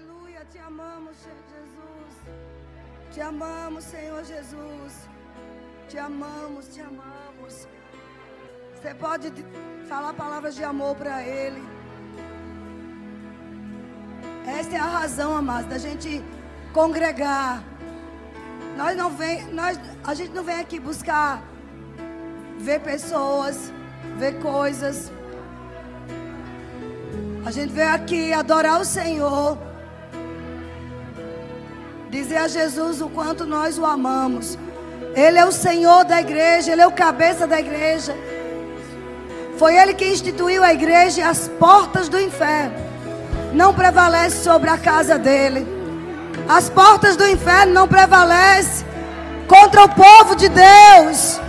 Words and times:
Aleluia, 0.00 0.46
te 0.50 0.58
amamos, 0.58 1.14
Senhor 1.18 1.44
Jesus. 1.54 2.12
Te 3.12 3.20
amamos, 3.20 3.84
Senhor 3.84 4.24
Jesus. 4.24 4.92
Te 5.88 5.98
amamos, 5.98 6.68
te 6.68 6.80
amamos. 6.80 7.68
Você 8.74 8.94
pode 8.94 9.30
falar 9.88 10.14
palavras 10.14 10.54
de 10.54 10.64
amor 10.64 10.96
para 10.96 11.22
Ele. 11.22 11.62
Esta 14.46 14.76
é 14.76 14.78
a 14.78 14.86
razão, 15.00 15.36
amados, 15.36 15.68
da 15.68 15.76
gente 15.76 16.24
congregar. 16.72 17.62
Nós 18.78 18.96
não 18.96 19.10
vem, 19.10 19.44
nós, 19.52 19.78
a 20.02 20.14
gente 20.14 20.32
não 20.32 20.42
vem 20.42 20.60
aqui 20.60 20.80
buscar 20.80 21.42
ver 22.58 22.80
pessoas, 22.80 23.70
ver 24.16 24.40
coisas. 24.40 25.12
A 27.44 27.50
gente 27.50 27.72
veio 27.72 27.92
aqui 27.92 28.32
adorar 28.32 28.80
o 28.80 28.84
Senhor. 28.84 29.69
Dizer 32.10 32.38
a 32.38 32.48
Jesus 32.48 33.00
o 33.00 33.08
quanto 33.08 33.46
nós 33.46 33.78
o 33.78 33.86
amamos. 33.86 34.58
Ele 35.14 35.38
é 35.38 35.44
o 35.44 35.52
Senhor 35.52 36.04
da 36.04 36.20
igreja, 36.20 36.72
Ele 36.72 36.82
é 36.82 36.86
o 36.86 36.90
cabeça 36.90 37.46
da 37.46 37.60
igreja. 37.60 38.16
Foi 39.56 39.76
Ele 39.76 39.94
que 39.94 40.04
instituiu 40.04 40.64
a 40.64 40.72
igreja 40.72 41.20
e 41.20 41.22
as 41.22 41.46
portas 41.46 42.08
do 42.08 42.20
inferno 42.20 42.74
não 43.52 43.72
prevalecem 43.72 44.42
sobre 44.42 44.70
a 44.70 44.76
casa 44.76 45.16
dele. 45.18 45.64
As 46.48 46.68
portas 46.68 47.16
do 47.16 47.28
inferno 47.28 47.72
não 47.72 47.86
prevalecem 47.86 48.84
contra 49.46 49.84
o 49.84 49.88
povo 49.88 50.34
de 50.34 50.48
Deus, 50.48 51.40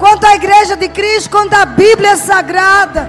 contra 0.00 0.30
a 0.30 0.34
igreja 0.34 0.76
de 0.76 0.88
Cristo, 0.88 1.30
contra 1.30 1.62
a 1.62 1.66
Bíblia 1.66 2.16
Sagrada. 2.16 3.08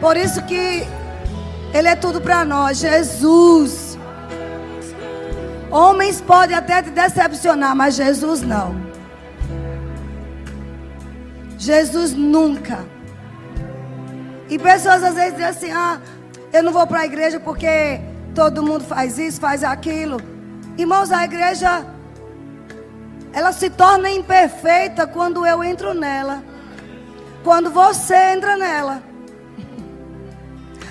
Por 0.00 0.16
isso 0.16 0.42
que 0.42 0.86
Ele 1.72 1.88
é 1.88 1.96
tudo 1.96 2.20
para 2.20 2.44
nós, 2.44 2.78
Jesus. 2.78 3.98
Homens 5.70 6.20
podem 6.20 6.56
até 6.56 6.82
te 6.82 6.90
decepcionar, 6.90 7.76
mas 7.76 7.94
Jesus 7.94 8.40
não. 8.40 8.74
Jesus 11.58 12.12
nunca. 12.12 12.78
E 14.48 14.58
pessoas 14.58 15.02
às 15.02 15.14
vezes 15.14 15.32
dizem 15.32 15.46
assim: 15.46 15.70
ah, 15.70 16.00
eu 16.52 16.62
não 16.62 16.72
vou 16.72 16.86
para 16.86 17.00
a 17.00 17.06
igreja 17.06 17.38
porque 17.38 18.00
todo 18.34 18.62
mundo 18.62 18.84
faz 18.84 19.18
isso, 19.18 19.40
faz 19.40 19.62
aquilo. 19.62 20.18
Irmãos, 20.78 21.12
a 21.12 21.24
igreja, 21.24 21.84
ela 23.32 23.52
se 23.52 23.68
torna 23.68 24.10
imperfeita 24.10 25.06
quando 25.06 25.44
eu 25.44 25.62
entro 25.62 25.92
nela. 25.92 26.42
Quando 27.44 27.70
você 27.70 28.14
entra 28.32 28.56
nela. 28.56 29.02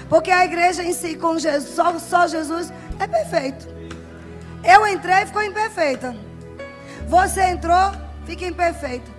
Porque 0.10 0.32
a 0.32 0.46
igreja 0.46 0.84
em 0.84 0.94
si, 0.94 1.16
com 1.16 1.38
Jesus, 1.38 1.76
só, 1.76 1.98
só 2.00 2.28
Jesus, 2.28 2.72
é 3.00 3.08
perfeito. 3.08 3.68
Eu 4.64 4.88
entrei 4.88 5.24
e 5.24 5.26
ficou 5.26 5.44
imperfeita. 5.44 6.16
Você 7.08 7.42
entrou, 7.42 7.92
fica 8.26 8.46
imperfeita. 8.46 9.10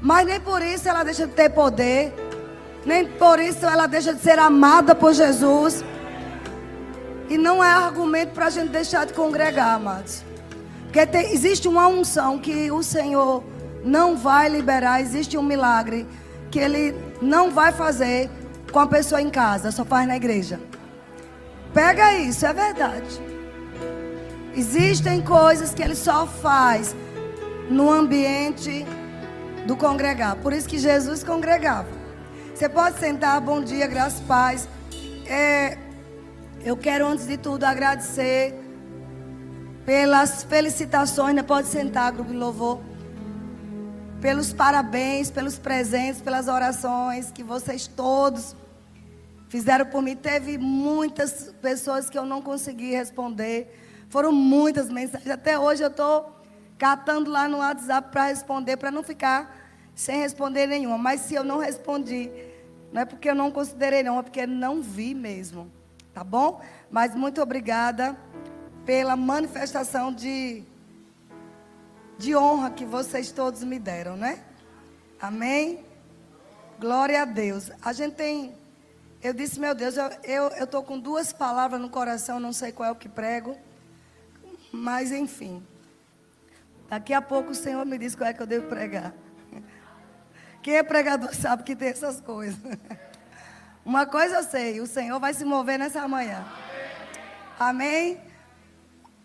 Mas 0.00 0.26
nem 0.26 0.40
por 0.40 0.62
isso 0.62 0.88
ela 0.88 1.02
deixa 1.02 1.26
de 1.26 1.32
ter 1.32 1.50
poder. 1.50 2.14
Nem 2.84 3.06
por 3.06 3.40
isso 3.40 3.66
ela 3.66 3.86
deixa 3.86 4.14
de 4.14 4.20
ser 4.20 4.38
amada 4.38 4.94
por 4.94 5.12
Jesus. 5.12 5.84
E 7.28 7.36
não 7.36 7.62
é 7.62 7.68
argumento 7.68 8.32
para 8.32 8.46
a 8.46 8.50
gente 8.50 8.70
deixar 8.70 9.04
de 9.04 9.12
congregar, 9.12 9.74
amados. 9.74 10.24
Porque 10.84 11.04
tem, 11.06 11.32
existe 11.32 11.66
uma 11.66 11.88
unção 11.88 12.38
que 12.38 12.70
o 12.70 12.82
Senhor 12.82 13.42
não 13.84 14.16
vai 14.16 14.48
liberar. 14.48 15.00
Existe 15.00 15.36
um 15.36 15.42
milagre 15.42 16.06
que 16.50 16.60
Ele 16.60 16.94
não 17.20 17.50
vai 17.50 17.72
fazer 17.72 18.30
com 18.72 18.78
a 18.78 18.86
pessoa 18.86 19.20
em 19.20 19.30
casa, 19.30 19.70
só 19.70 19.84
faz 19.84 20.06
na 20.06 20.16
igreja. 20.16 20.60
Pega 21.72 22.14
isso, 22.14 22.46
é 22.46 22.52
verdade. 22.52 23.20
Existem 24.54 25.20
coisas 25.20 25.74
que 25.74 25.82
ele 25.82 25.94
só 25.94 26.26
faz 26.26 26.94
no 27.70 27.90
ambiente 27.90 28.86
do 29.66 29.76
congregar. 29.76 30.36
Por 30.36 30.52
isso 30.52 30.68
que 30.68 30.78
Jesus 30.78 31.22
congregava. 31.22 31.88
Você 32.54 32.68
pode 32.68 32.98
sentar, 32.98 33.40
bom 33.40 33.60
dia, 33.60 33.86
graças 33.86 34.20
paz. 34.20 34.68
É, 35.26 35.76
eu 36.64 36.76
quero 36.76 37.06
antes 37.06 37.26
de 37.26 37.36
tudo 37.36 37.64
agradecer 37.64 38.54
pelas 39.84 40.42
felicitações, 40.42 41.34
né? 41.34 41.42
Pode 41.42 41.68
sentar, 41.68 42.12
grupo 42.12 42.30
de 42.30 42.36
louvor 42.36 42.80
pelos 44.26 44.52
parabéns, 44.52 45.30
pelos 45.30 45.56
presentes, 45.56 46.20
pelas 46.20 46.48
orações 46.48 47.30
que 47.30 47.44
vocês 47.44 47.86
todos 47.86 48.56
fizeram 49.48 49.86
por 49.86 50.02
mim. 50.02 50.16
Teve 50.16 50.58
muitas 50.58 51.54
pessoas 51.62 52.10
que 52.10 52.18
eu 52.18 52.26
não 52.26 52.42
consegui 52.42 52.90
responder. 52.90 53.72
Foram 54.08 54.32
muitas 54.32 54.90
mensagens. 54.90 55.30
Até 55.30 55.56
hoje 55.56 55.84
eu 55.84 55.90
estou 55.90 56.42
catando 56.76 57.30
lá 57.30 57.46
no 57.46 57.58
WhatsApp 57.58 58.10
para 58.10 58.26
responder, 58.26 58.76
para 58.76 58.90
não 58.90 59.04
ficar 59.04 59.56
sem 59.94 60.18
responder 60.18 60.66
nenhuma. 60.66 60.98
Mas 60.98 61.20
se 61.20 61.36
eu 61.36 61.44
não 61.44 61.58
respondi, 61.58 62.28
não 62.92 63.02
é 63.02 63.04
porque 63.04 63.30
eu 63.30 63.34
não 63.36 63.52
considerei, 63.52 64.02
não, 64.02 64.18
é 64.18 64.22
porque 64.24 64.44
não 64.44 64.82
vi 64.82 65.14
mesmo. 65.14 65.70
Tá 66.12 66.24
bom? 66.24 66.60
Mas 66.90 67.14
muito 67.14 67.40
obrigada 67.40 68.18
pela 68.84 69.14
manifestação 69.14 70.12
de, 70.12 70.64
de 72.18 72.34
honra 72.34 72.70
que 72.70 72.84
vocês 72.84 73.30
todos 73.30 73.62
me 73.62 73.78
deram, 73.78 74.16
né? 74.16 74.42
Amém? 75.20 75.84
Glória 76.78 77.22
a 77.22 77.24
Deus. 77.24 77.70
A 77.82 77.92
gente 77.92 78.14
tem 78.14 78.54
eu 79.22 79.32
disse, 79.32 79.58
meu 79.58 79.74
Deus, 79.74 79.96
eu 80.22 80.48
estou 80.62 80.84
com 80.84 80.98
duas 80.98 81.32
palavras 81.32 81.80
no 81.80 81.88
coração, 81.88 82.38
não 82.38 82.52
sei 82.52 82.70
qual 82.70 82.90
é 82.90 82.92
o 82.92 82.96
que 82.96 83.08
prego. 83.08 83.56
Mas 84.70 85.10
enfim. 85.10 85.66
Daqui 86.88 87.12
a 87.12 87.20
pouco 87.20 87.50
o 87.50 87.54
Senhor 87.54 87.84
me 87.84 87.98
diz 87.98 88.14
qual 88.14 88.30
é 88.30 88.32
que 88.32 88.40
eu 88.40 88.46
devo 88.46 88.68
pregar. 88.68 89.12
Quem 90.62 90.76
é 90.76 90.82
pregador 90.82 91.34
sabe 91.34 91.64
que 91.64 91.74
tem 91.74 91.88
essas 91.88 92.20
coisas. 92.20 92.58
Uma 93.84 94.06
coisa 94.06 94.36
eu 94.36 94.42
sei, 94.44 94.80
o 94.80 94.86
Senhor 94.86 95.18
vai 95.18 95.32
se 95.34 95.44
mover 95.44 95.78
nessa 95.78 96.06
manhã. 96.06 96.44
Amém? 97.58 98.20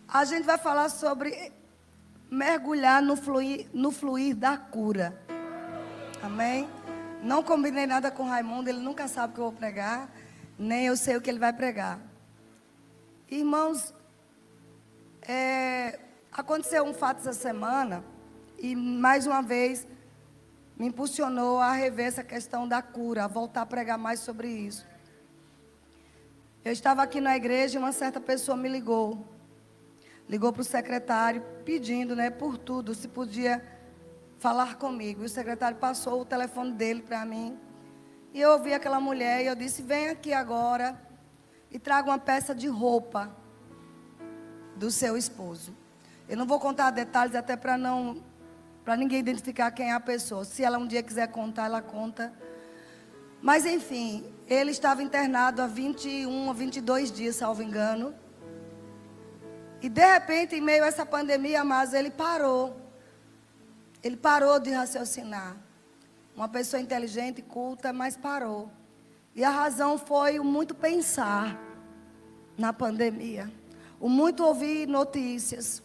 A 0.07 0.23
gente 0.25 0.45
vai 0.45 0.57
falar 0.57 0.89
sobre 0.89 1.51
mergulhar 2.31 3.01
no 3.01 3.17
fluir, 3.17 3.67
no 3.73 3.91
fluir 3.91 4.33
da 4.33 4.57
cura. 4.57 5.21
Amém? 6.23 6.67
Não 7.21 7.43
combinei 7.43 7.85
nada 7.85 8.09
com 8.09 8.23
Raimundo, 8.23 8.69
ele 8.69 8.79
nunca 8.79 9.05
sabe 9.09 9.33
o 9.33 9.35
que 9.35 9.41
eu 9.41 9.45
vou 9.45 9.53
pregar, 9.53 10.09
nem 10.57 10.85
eu 10.85 10.95
sei 10.95 11.17
o 11.17 11.21
que 11.21 11.29
ele 11.29 11.37
vai 11.37 11.51
pregar. 11.51 11.99
Irmãos, 13.29 13.93
é, 15.27 15.99
aconteceu 16.31 16.85
um 16.85 16.93
fato 16.93 17.19
essa 17.19 17.33
semana 17.33 18.03
e 18.57 18.75
mais 18.75 19.27
uma 19.27 19.41
vez 19.41 19.85
me 20.77 20.87
impulsionou 20.87 21.59
a 21.59 21.73
rever 21.73 22.07
essa 22.07 22.23
questão 22.23 22.67
da 22.67 22.81
cura, 22.81 23.25
a 23.25 23.27
voltar 23.27 23.63
a 23.63 23.65
pregar 23.65 23.97
mais 23.97 24.21
sobre 24.21 24.47
isso. 24.47 24.87
Eu 26.63 26.71
estava 26.71 27.03
aqui 27.03 27.19
na 27.19 27.35
igreja 27.35 27.77
e 27.77 27.81
uma 27.81 27.91
certa 27.91 28.19
pessoa 28.19 28.55
me 28.55 28.69
ligou. 28.69 29.27
Ligou 30.31 30.53
para 30.53 30.61
o 30.61 30.63
secretário 30.63 31.43
pedindo, 31.65 32.15
né, 32.15 32.29
por 32.29 32.57
tudo, 32.57 32.95
se 32.95 33.09
podia 33.09 33.61
falar 34.39 34.77
comigo. 34.77 35.23
E 35.23 35.25
o 35.25 35.29
secretário 35.29 35.75
passou 35.77 36.21
o 36.21 36.25
telefone 36.25 36.71
dele 36.71 37.01
para 37.01 37.25
mim. 37.25 37.59
E 38.33 38.39
eu 38.39 38.51
ouvi 38.51 38.73
aquela 38.73 39.01
mulher 39.01 39.43
e 39.43 39.47
eu 39.47 39.55
disse: 39.55 39.81
Vem 39.81 40.07
aqui 40.07 40.31
agora 40.31 40.97
e 41.69 41.77
traga 41.77 42.09
uma 42.09 42.17
peça 42.17 42.55
de 42.55 42.69
roupa 42.69 43.29
do 44.77 44.89
seu 44.89 45.17
esposo. 45.17 45.75
Eu 46.29 46.37
não 46.37 46.45
vou 46.45 46.61
contar 46.61 46.91
detalhes 46.91 47.35
até 47.35 47.57
para 47.57 47.77
não 47.77 48.23
para 48.85 48.95
ninguém 48.95 49.19
identificar 49.19 49.69
quem 49.71 49.89
é 49.89 49.93
a 49.93 49.99
pessoa. 49.99 50.45
Se 50.45 50.63
ela 50.63 50.77
um 50.77 50.87
dia 50.87 51.03
quiser 51.03 51.27
contar, 51.27 51.65
ela 51.65 51.81
conta. 51.81 52.31
Mas 53.41 53.65
enfim, 53.65 54.23
ele 54.47 54.71
estava 54.71 55.03
internado 55.03 55.61
há 55.61 55.67
21 55.67 56.47
ou 56.47 56.53
22 56.53 57.11
dias, 57.11 57.35
salvo 57.35 57.61
engano. 57.61 58.15
E 59.81 59.89
de 59.89 60.05
repente, 60.05 60.55
em 60.55 60.61
meio 60.61 60.83
a 60.83 60.87
essa 60.87 61.05
pandemia, 61.05 61.63
mas 61.63 61.93
ele 61.93 62.11
parou. 62.11 62.79
Ele 64.03 64.15
parou 64.15 64.59
de 64.59 64.71
raciocinar. 64.71 65.57
Uma 66.35 66.47
pessoa 66.47 66.81
inteligente, 66.81 67.41
culta, 67.41 67.91
mas 67.91 68.15
parou. 68.15 68.71
E 69.35 69.43
a 69.43 69.49
razão 69.49 69.97
foi 69.97 70.39
o 70.39 70.43
muito 70.43 70.75
pensar 70.75 71.59
na 72.57 72.71
pandemia. 72.71 73.51
O 73.99 74.07
muito 74.07 74.43
ouvir 74.43 74.87
notícias. 74.87 75.81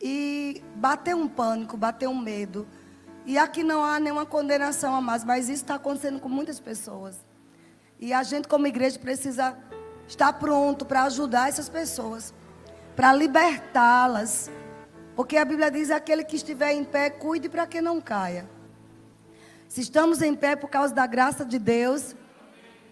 E 0.00 0.62
bater 0.76 1.14
um 1.14 1.28
pânico, 1.28 1.76
bater 1.76 2.08
um 2.08 2.18
medo. 2.18 2.66
E 3.26 3.36
aqui 3.36 3.62
não 3.62 3.84
há 3.84 3.98
nenhuma 3.98 4.24
condenação 4.24 4.94
a 4.94 5.00
mais, 5.00 5.24
mas 5.24 5.48
isso 5.48 5.64
está 5.64 5.74
acontecendo 5.74 6.20
com 6.20 6.28
muitas 6.28 6.60
pessoas. 6.60 7.18
E 7.98 8.12
a 8.12 8.22
gente, 8.22 8.46
como 8.46 8.66
igreja, 8.66 8.98
precisa 8.98 9.56
estar 10.06 10.32
pronto 10.34 10.84
para 10.84 11.02
ajudar 11.04 11.48
essas 11.48 11.68
pessoas, 11.68 12.32
para 12.96 13.12
libertá-las 13.12 14.50
porque 15.16 15.38
a 15.38 15.44
Bíblia 15.46 15.70
diz: 15.70 15.90
aquele 15.90 16.22
que 16.22 16.36
estiver 16.36 16.72
em 16.72 16.84
pé, 16.84 17.08
cuide 17.08 17.48
para 17.48 17.66
que 17.66 17.80
não 17.80 18.00
caia. 18.00 18.48
Se 19.66 19.80
estamos 19.80 20.20
em 20.20 20.34
pé 20.34 20.54
por 20.54 20.68
causa 20.68 20.94
da 20.94 21.06
graça 21.06 21.44
de 21.44 21.58
Deus, 21.58 22.14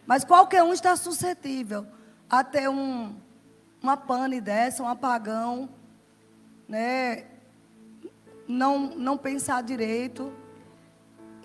mas 0.07 0.25
qualquer 0.25 0.63
um 0.63 0.73
está 0.73 0.97
suscetível. 0.97 1.87
a 2.29 2.43
ter 2.43 2.69
um, 2.69 3.15
uma 3.81 3.97
pane 3.97 4.41
dessa, 4.41 4.83
um 4.83 4.89
apagão, 4.89 5.69
né? 6.67 7.27
Não, 8.49 8.79
não 8.97 9.19
pensar 9.19 9.63
direito. 9.63 10.33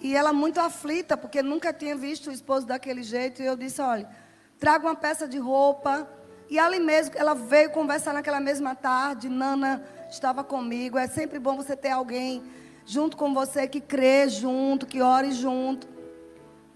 E 0.01 0.15
ela 0.15 0.31
muito 0.31 0.61
aflita, 0.61 1.17
porque 1.17 1.43
nunca 1.43 1.73
tinha 1.73 1.95
visto 1.95 2.29
o 2.29 2.33
esposo 2.33 2.65
daquele 2.65 3.03
jeito. 3.03 3.41
E 3.41 3.45
eu 3.45 3.57
disse: 3.57 3.81
olha, 3.81 4.09
traga 4.57 4.87
uma 4.87 4.95
peça 4.95 5.27
de 5.27 5.37
roupa. 5.37 6.07
E 6.49 6.57
ali 6.57 6.79
mesmo, 6.79 7.13
ela 7.15 7.35
veio 7.35 7.69
conversar 7.69 8.13
naquela 8.13 8.39
mesma 8.39 8.73
tarde. 8.73 9.29
Nana 9.29 9.83
estava 10.09 10.43
comigo. 10.43 10.97
É 10.97 11.07
sempre 11.07 11.37
bom 11.37 11.55
você 11.55 11.75
ter 11.75 11.91
alguém 11.91 12.43
junto 12.85 13.15
com 13.15 13.33
você 13.33 13.67
que 13.67 13.79
crê 13.79 14.27
junto, 14.27 14.87
que 14.87 15.01
ore 15.01 15.31
junto. 15.31 15.87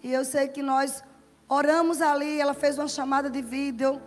E 0.03 0.13
eu 0.13 0.23
sei 0.23 0.47
que 0.47 0.61
nós 0.61 1.03
oramos 1.49 2.01
ali. 2.01 2.39
Ela 2.39 2.53
fez 2.53 2.77
uma 2.77 2.87
chamada 2.87 3.29
de 3.31 3.41
vídeo. 3.41 3.99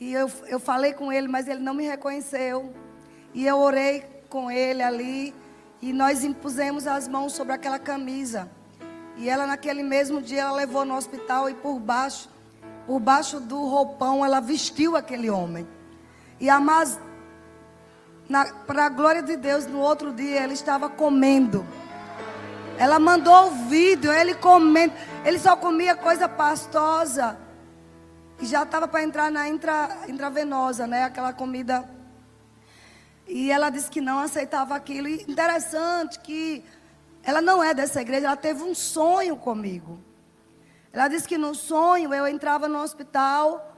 E 0.00 0.12
eu, 0.12 0.28
eu 0.48 0.58
falei 0.58 0.92
com 0.92 1.12
ele, 1.12 1.28
mas 1.28 1.46
ele 1.46 1.60
não 1.60 1.72
me 1.72 1.86
reconheceu. 1.86 2.74
E 3.32 3.46
eu 3.46 3.58
orei 3.58 4.04
com 4.28 4.50
ele 4.50 4.82
ali. 4.82 5.32
E 5.80 5.92
nós 5.92 6.24
impusemos 6.24 6.88
as 6.88 7.06
mãos 7.06 7.32
sobre 7.32 7.52
aquela 7.52 7.78
camisa. 7.78 8.50
E 9.16 9.28
ela, 9.28 9.46
naquele 9.46 9.84
mesmo 9.84 10.20
dia, 10.20 10.42
ela 10.42 10.52
levou 10.52 10.84
no 10.84 10.96
hospital 10.96 11.48
e 11.48 11.54
por 11.54 11.78
baixo, 11.78 12.28
por 12.86 13.00
baixo 13.00 13.40
do 13.40 13.66
roupão, 13.66 14.24
ela 14.24 14.40
vestiu 14.40 14.96
aquele 14.96 15.30
homem. 15.30 15.66
E 16.40 16.48
a 16.50 16.60
mas, 16.60 16.98
para 18.66 18.86
a 18.86 18.88
glória 18.88 19.22
de 19.22 19.36
Deus, 19.36 19.66
no 19.66 19.78
outro 19.78 20.12
dia, 20.12 20.42
ele 20.42 20.54
estava 20.54 20.88
comendo. 20.88 21.66
Ela 22.76 22.98
mandou 22.98 23.48
o 23.48 23.50
vídeo, 23.68 24.12
ele 24.12 24.34
comendo. 24.34 24.92
Ele 25.24 25.38
só 25.38 25.56
comia 25.56 25.94
coisa 25.94 26.28
pastosa. 26.28 27.38
E 28.40 28.46
já 28.46 28.64
estava 28.64 28.88
para 28.88 29.02
entrar 29.02 29.30
na 29.30 29.48
intra, 29.48 30.04
intravenosa, 30.08 30.86
né? 30.86 31.04
Aquela 31.04 31.32
comida. 31.32 31.88
E 33.26 33.50
ela 33.50 33.70
disse 33.70 33.90
que 33.90 34.00
não 34.00 34.18
aceitava 34.18 34.74
aquilo. 34.74 35.08
E 35.08 35.22
interessante 35.22 36.18
que 36.18 36.64
ela 37.22 37.40
não 37.40 37.62
é 37.62 37.72
dessa 37.72 38.02
igreja, 38.02 38.26
ela 38.26 38.36
teve 38.36 38.62
um 38.62 38.74
sonho 38.74 39.36
comigo. 39.36 39.98
Ela 40.94 41.08
disse 41.08 41.26
que 41.26 41.36
no 41.36 41.56
sonho 41.56 42.14
eu 42.14 42.24
entrava 42.24 42.68
no 42.68 42.80
hospital. 42.80 43.76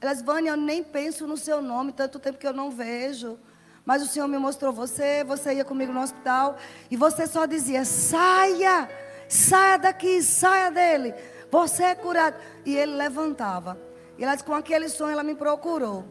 Ela 0.00 0.12
disse, 0.12 0.24
Vânia, 0.24 0.50
eu 0.50 0.56
nem 0.56 0.82
penso 0.82 1.26
no 1.26 1.36
seu 1.36 1.60
nome, 1.60 1.90
tanto 1.90 2.20
tempo 2.20 2.38
que 2.38 2.46
eu 2.46 2.52
não 2.52 2.70
vejo. 2.70 3.36
Mas 3.84 4.02
o 4.02 4.06
Senhor 4.06 4.28
me 4.28 4.38
mostrou 4.38 4.72
você, 4.72 5.24
você 5.24 5.54
ia 5.54 5.64
comigo 5.64 5.92
no 5.92 6.00
hospital. 6.00 6.58
E 6.88 6.96
você 6.96 7.26
só 7.26 7.44
dizia, 7.44 7.84
saia, 7.84 8.88
saia 9.28 9.78
daqui, 9.78 10.22
saia 10.22 10.70
dele. 10.70 11.12
Você 11.50 11.82
é 11.82 11.94
curado. 11.96 12.36
E 12.64 12.76
ele 12.76 12.94
levantava. 12.94 13.76
E 14.16 14.22
ela 14.22 14.34
disse, 14.34 14.44
com 14.44 14.54
aquele 14.54 14.88
sonho 14.88 15.10
ela 15.10 15.24
me 15.24 15.34
procurou. 15.34 16.04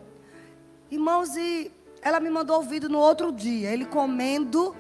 Irmãos, 0.92 1.38
e 1.38 1.72
ela 2.02 2.20
me 2.20 2.30
mandou 2.30 2.60
o 2.60 2.64
vídeo 2.64 2.90
no 2.90 3.00
outro 3.00 3.32
dia. 3.32 3.72
Ele 3.72 3.86
comendo. 3.86 4.76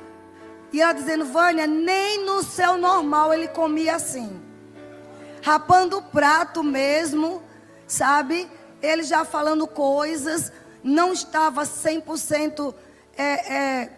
E 0.73 0.81
ela 0.81 0.91
dizendo, 0.91 1.23
Vânia, 1.23 1.65
nem 1.65 2.25
no 2.25 2.43
seu 2.43 2.77
normal 2.77 3.33
ele 3.33 3.47
comia 3.47 3.95
assim. 3.95 4.44
Rapando 5.45 5.99
o 5.99 6.01
prato 6.01 6.63
mesmo, 6.63 7.39
sabe? 7.85 8.49
Ele 8.81 9.03
já 9.03 9.23
falando 9.23 9.67
coisas. 9.67 10.51
Não 10.83 11.13
estava 11.13 11.61
100% 11.61 12.73
é, 13.15 13.53
é, 13.53 13.89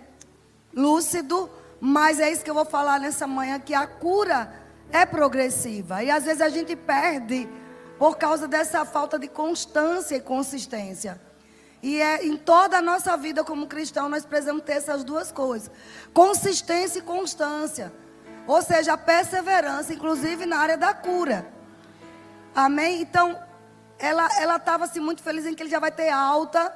lúcido. 0.76 1.50
Mas 1.80 2.20
é 2.20 2.30
isso 2.30 2.44
que 2.44 2.50
eu 2.50 2.54
vou 2.54 2.66
falar 2.66 3.00
nessa 3.00 3.26
manhã, 3.26 3.62
que 3.62 3.74
a 3.74 3.88
cura 3.88 4.54
é 4.92 5.06
progressiva. 5.06 6.04
E 6.04 6.12
às 6.12 6.26
vezes 6.26 6.42
a 6.42 6.50
gente 6.50 6.76
perde 6.76 7.48
por 7.98 8.18
causa 8.18 8.46
dessa 8.46 8.84
falta 8.84 9.18
de 9.18 9.30
constância 9.30 10.18
e 10.18 10.20
consistência. 10.20 11.18
E 11.82 12.02
é 12.02 12.26
em 12.26 12.36
toda 12.36 12.80
a 12.80 12.82
nossa 12.82 13.16
vida 13.16 13.42
como 13.46 13.68
cristão 13.68 14.10
nós 14.10 14.26
precisamos 14.26 14.64
ter 14.64 14.74
essas 14.74 15.02
duas 15.02 15.32
coisas: 15.32 15.72
consistência 16.14 17.00
e 17.00 17.04
constância. 17.04 17.94
Ou 18.48 18.62
seja, 18.62 18.94
a 18.94 18.98
perseverança, 18.98 19.94
inclusive 19.94 20.46
na 20.46 20.58
área 20.58 20.78
da 20.78 20.94
cura. 20.94 21.46
Amém? 22.56 23.02
Então, 23.02 23.38
ela 24.00 24.30
ela 24.40 24.56
estava 24.56 24.86
assim 24.86 25.00
muito 25.00 25.22
feliz 25.22 25.46
em 25.46 25.54
que 25.54 25.62
ele 25.62 25.70
já 25.70 25.80
vai 25.80 25.92
ter 25.92 26.10
alta. 26.10 26.74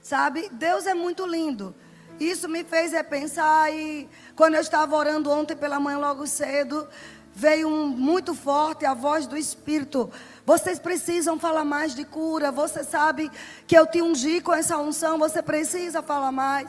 Sabe? 0.00 0.48
Deus 0.52 0.86
é 0.86 0.94
muito 0.94 1.26
lindo. 1.26 1.74
Isso 2.20 2.48
me 2.48 2.62
fez 2.62 2.92
repensar 2.92 3.72
e 3.72 4.08
quando 4.36 4.54
eu 4.54 4.60
estava 4.60 4.94
orando 4.94 5.30
ontem 5.30 5.56
pela 5.56 5.80
manhã 5.80 5.98
logo 5.98 6.26
cedo, 6.26 6.86
veio 7.34 7.68
um, 7.68 7.88
muito 7.88 8.34
forte 8.34 8.86
a 8.86 8.94
voz 8.94 9.26
do 9.26 9.36
Espírito. 9.36 10.10
Vocês 10.46 10.78
precisam 10.78 11.38
falar 11.38 11.64
mais 11.64 11.94
de 11.94 12.04
cura. 12.04 12.52
Você 12.52 12.84
sabe 12.84 13.30
que 13.66 13.76
eu 13.76 13.86
te 13.86 14.00
ungi 14.00 14.40
com 14.40 14.52
essa 14.52 14.78
unção. 14.78 15.18
Você 15.18 15.42
precisa 15.42 16.02
falar 16.02 16.30
mais. 16.30 16.68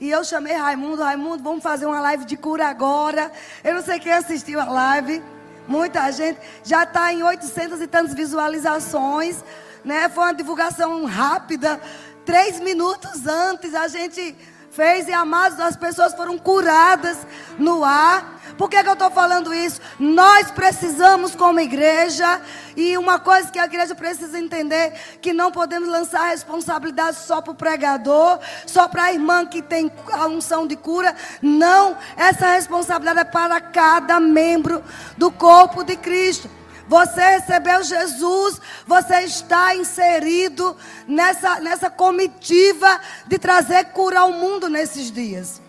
E 0.00 0.10
eu 0.10 0.22
chamei 0.24 0.54
Raimundo. 0.54 1.02
Raimundo, 1.02 1.42
vamos 1.42 1.62
fazer 1.62 1.86
uma 1.86 2.00
live 2.00 2.24
de 2.24 2.36
cura 2.36 2.68
agora. 2.68 3.32
Eu 3.64 3.74
não 3.74 3.82
sei 3.82 3.98
quem 3.98 4.12
assistiu 4.12 4.60
a 4.60 4.64
live. 4.64 5.22
Muita 5.66 6.10
gente. 6.12 6.38
Já 6.62 6.84
está 6.84 7.12
em 7.12 7.22
800 7.22 7.80
e 7.80 7.86
tantas 7.86 8.14
visualizações. 8.14 9.42
Né? 9.84 10.08
Foi 10.08 10.24
uma 10.24 10.34
divulgação 10.34 11.04
rápida. 11.04 11.80
Três 12.24 12.60
minutos 12.60 13.26
antes 13.26 13.74
a 13.74 13.88
gente 13.88 14.36
fez 14.70 15.08
e 15.08 15.12
amados, 15.12 15.58
as 15.58 15.76
pessoas 15.76 16.14
foram 16.14 16.38
curadas 16.38 17.18
no 17.58 17.82
ar. 17.82 18.37
Por 18.58 18.68
que, 18.68 18.82
que 18.82 18.88
eu 18.88 18.94
estou 18.94 19.10
falando 19.12 19.54
isso? 19.54 19.80
Nós 20.00 20.50
precisamos, 20.50 21.36
como 21.36 21.60
igreja, 21.60 22.40
e 22.76 22.98
uma 22.98 23.20
coisa 23.20 23.52
que 23.52 23.58
a 23.58 23.66
igreja 23.66 23.94
precisa 23.94 24.36
entender: 24.36 24.92
que 25.22 25.32
não 25.32 25.52
podemos 25.52 25.88
lançar 25.88 26.22
a 26.22 26.30
responsabilidade 26.30 27.18
só 27.18 27.40
para 27.40 27.52
o 27.52 27.54
pregador, 27.54 28.40
só 28.66 28.88
para 28.88 29.04
a 29.04 29.12
irmã 29.12 29.46
que 29.46 29.62
tem 29.62 29.92
a 30.10 30.26
unção 30.26 30.66
de 30.66 30.74
cura. 30.74 31.14
Não, 31.40 31.96
essa 32.16 32.48
responsabilidade 32.48 33.20
é 33.20 33.24
para 33.24 33.60
cada 33.60 34.18
membro 34.18 34.82
do 35.16 35.30
corpo 35.30 35.84
de 35.84 35.96
Cristo. 35.96 36.50
Você 36.88 37.20
recebeu 37.20 37.84
Jesus, 37.84 38.60
você 38.86 39.20
está 39.20 39.76
inserido 39.76 40.76
nessa, 41.06 41.60
nessa 41.60 41.88
comitiva 41.88 43.00
de 43.26 43.38
trazer 43.38 43.84
cura 43.92 44.20
ao 44.20 44.32
mundo 44.32 44.68
nesses 44.68 45.12
dias. 45.12 45.67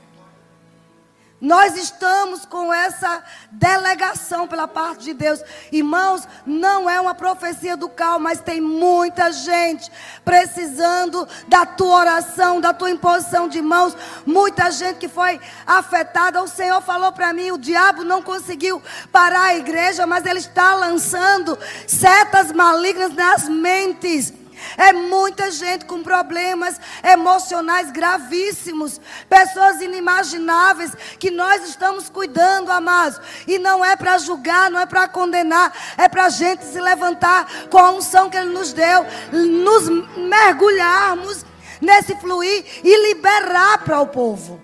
Nós 1.41 1.77
estamos 1.77 2.45
com 2.45 2.73
essa 2.73 3.23
delegação 3.49 4.45
pela 4.45 4.67
parte 4.67 5.05
de 5.05 5.13
Deus. 5.13 5.41
Irmãos, 5.71 6.27
não 6.45 6.89
é 6.89 6.99
uma 6.99 7.15
profecia 7.15 7.77
do 7.77 7.87
cal, 7.87 8.19
mas 8.19 8.41
tem 8.41 8.59
muita 8.59 9.31
gente 9.31 9.89
precisando 10.25 11.25
da 11.47 11.65
tua 11.65 11.99
oração, 11.99 12.59
da 12.59 12.73
tua 12.73 12.91
imposição 12.91 13.47
de 13.47 13.61
mãos. 13.61 13.95
Muita 14.25 14.69
gente 14.69 14.97
que 14.97 15.07
foi 15.07 15.39
afetada. 15.65 16.43
O 16.43 16.47
Senhor 16.47 16.81
falou 16.81 17.13
para 17.13 17.31
mim: 17.31 17.51
o 17.51 17.57
diabo 17.57 18.03
não 18.03 18.21
conseguiu 18.21 18.81
parar 19.09 19.43
a 19.43 19.55
igreja, 19.55 20.05
mas 20.05 20.25
ele 20.25 20.39
está 20.39 20.75
lançando 20.75 21.57
setas 21.87 22.51
malignas 22.51 23.13
nas 23.13 23.47
mentes 23.47 24.33
é 24.77 24.93
muita 24.93 25.51
gente 25.51 25.85
com 25.85 26.03
problemas 26.03 26.79
emocionais 27.03 27.91
gravíssimos, 27.91 28.99
pessoas 29.29 29.81
inimagináveis 29.81 30.91
que 31.17 31.31
nós 31.31 31.67
estamos 31.67 32.09
cuidando, 32.09 32.71
amados. 32.71 33.19
E 33.47 33.57
não 33.57 33.83
é 33.83 33.95
para 33.95 34.17
julgar, 34.17 34.69
não 34.69 34.79
é 34.79 34.85
para 34.85 35.07
condenar, 35.07 35.73
é 35.97 36.07
para 36.07 36.25
a 36.25 36.29
gente 36.29 36.65
se 36.65 36.79
levantar 36.79 37.67
com 37.69 37.77
a 37.77 37.91
unção 37.91 38.29
que 38.29 38.37
Ele 38.37 38.49
nos 38.49 38.73
deu, 38.73 39.05
nos 39.31 39.89
mergulharmos 40.17 41.45
nesse 41.81 42.15
fluir 42.15 42.65
e 42.83 43.07
liberar 43.07 43.83
para 43.83 43.99
o 44.01 44.07
povo. 44.07 44.61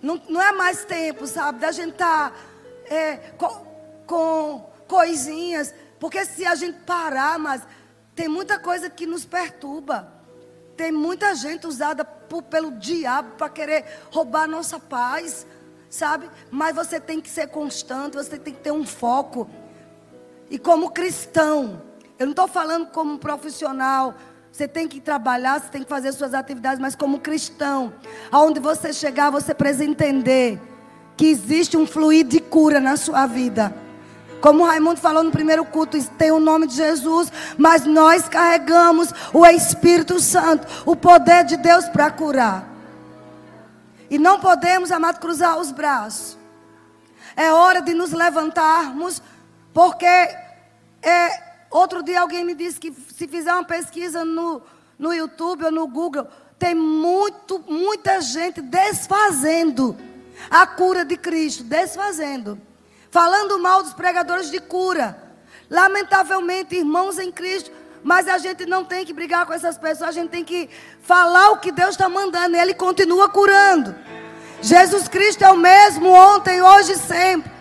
Não, 0.00 0.20
não 0.28 0.40
é 0.40 0.52
mais 0.52 0.84
tempo, 0.84 1.26
sabe, 1.26 1.58
da 1.58 1.72
gente 1.72 1.92
estar 1.92 2.30
tá, 2.30 2.36
é, 2.94 3.16
com, 3.36 3.48
com 4.06 4.70
coisinhas 4.86 5.74
porque 5.98 6.24
se 6.24 6.44
a 6.46 6.54
gente 6.54 6.78
parar, 6.80 7.38
mas 7.38 7.62
tem 8.14 8.28
muita 8.28 8.58
coisa 8.58 8.90
que 8.90 9.06
nos 9.06 9.24
perturba. 9.24 10.12
Tem 10.76 10.92
muita 10.92 11.34
gente 11.34 11.66
usada 11.66 12.04
por, 12.04 12.42
pelo 12.42 12.72
diabo 12.72 13.36
para 13.36 13.48
querer 13.48 13.84
roubar 14.10 14.42
a 14.42 14.46
nossa 14.46 14.78
paz, 14.78 15.46
sabe? 15.90 16.30
Mas 16.50 16.74
você 16.74 17.00
tem 17.00 17.20
que 17.20 17.28
ser 17.28 17.48
constante, 17.48 18.16
você 18.16 18.38
tem 18.38 18.54
que 18.54 18.60
ter 18.60 18.72
um 18.72 18.86
foco. 18.86 19.48
E 20.50 20.58
como 20.58 20.90
cristão, 20.90 21.82
eu 22.18 22.26
não 22.26 22.32
estou 22.32 22.48
falando 22.48 22.86
como 22.88 23.18
profissional, 23.18 24.14
você 24.50 24.66
tem 24.66 24.88
que 24.88 25.00
trabalhar, 25.00 25.60
você 25.60 25.68
tem 25.68 25.82
que 25.82 25.88
fazer 25.88 26.12
suas 26.12 26.34
atividades, 26.34 26.80
mas 26.80 26.96
como 26.96 27.20
cristão, 27.20 27.92
aonde 28.30 28.58
você 28.58 28.92
chegar, 28.92 29.30
você 29.30 29.54
precisa 29.54 29.84
entender 29.84 30.60
que 31.16 31.26
existe 31.26 31.76
um 31.76 31.86
fluir 31.86 32.24
de 32.24 32.40
cura 32.40 32.80
na 32.80 32.96
sua 32.96 33.26
vida. 33.26 33.74
Como 34.40 34.62
o 34.62 34.66
Raimundo 34.66 35.00
falou 35.00 35.22
no 35.22 35.30
primeiro 35.30 35.64
culto, 35.64 36.02
tem 36.16 36.30
o 36.30 36.38
nome 36.38 36.66
de 36.66 36.74
Jesus, 36.74 37.32
mas 37.56 37.84
nós 37.84 38.28
carregamos 38.28 39.12
o 39.32 39.44
Espírito 39.46 40.20
Santo, 40.20 40.66
o 40.86 40.94
poder 40.94 41.44
de 41.44 41.56
Deus 41.56 41.86
para 41.88 42.10
curar. 42.10 42.68
E 44.10 44.18
não 44.18 44.40
podemos, 44.40 44.90
amado, 44.90 45.20
cruzar 45.20 45.58
os 45.58 45.72
braços. 45.72 46.36
É 47.36 47.52
hora 47.52 47.80
de 47.80 47.94
nos 47.94 48.12
levantarmos, 48.12 49.22
porque 49.72 50.06
É, 51.00 51.66
outro 51.70 52.02
dia 52.02 52.20
alguém 52.20 52.44
me 52.44 52.56
disse 52.56 52.80
que 52.80 52.92
se 52.92 53.28
fizer 53.28 53.52
uma 53.52 53.64
pesquisa 53.64 54.24
no, 54.24 54.60
no 54.98 55.12
YouTube 55.12 55.64
ou 55.64 55.70
no 55.70 55.86
Google, 55.86 56.26
tem 56.58 56.74
muito, 56.74 57.60
muita 57.68 58.20
gente 58.20 58.60
desfazendo 58.60 59.96
a 60.50 60.66
cura 60.66 61.04
de 61.04 61.16
Cristo, 61.16 61.62
desfazendo. 61.62 62.58
Falando 63.10 63.58
mal 63.58 63.82
dos 63.82 63.92
pregadores 63.92 64.50
de 64.50 64.60
cura. 64.60 65.16
Lamentavelmente, 65.70 66.76
irmãos 66.76 67.18
em 67.18 67.30
Cristo, 67.30 67.70
mas 68.02 68.28
a 68.28 68.38
gente 68.38 68.64
não 68.66 68.84
tem 68.84 69.04
que 69.04 69.12
brigar 69.12 69.44
com 69.44 69.52
essas 69.52 69.76
pessoas, 69.76 70.10
a 70.10 70.12
gente 70.12 70.30
tem 70.30 70.44
que 70.44 70.68
falar 71.02 71.50
o 71.50 71.58
que 71.58 71.70
Deus 71.70 71.90
está 71.90 72.08
mandando, 72.08 72.56
e 72.56 72.60
Ele 72.60 72.74
continua 72.74 73.28
curando. 73.28 73.94
Jesus 74.60 75.08
Cristo 75.08 75.44
é 75.44 75.50
o 75.50 75.56
mesmo 75.56 76.10
ontem, 76.10 76.62
hoje 76.62 76.92
e 76.92 76.98
sempre. 76.98 77.58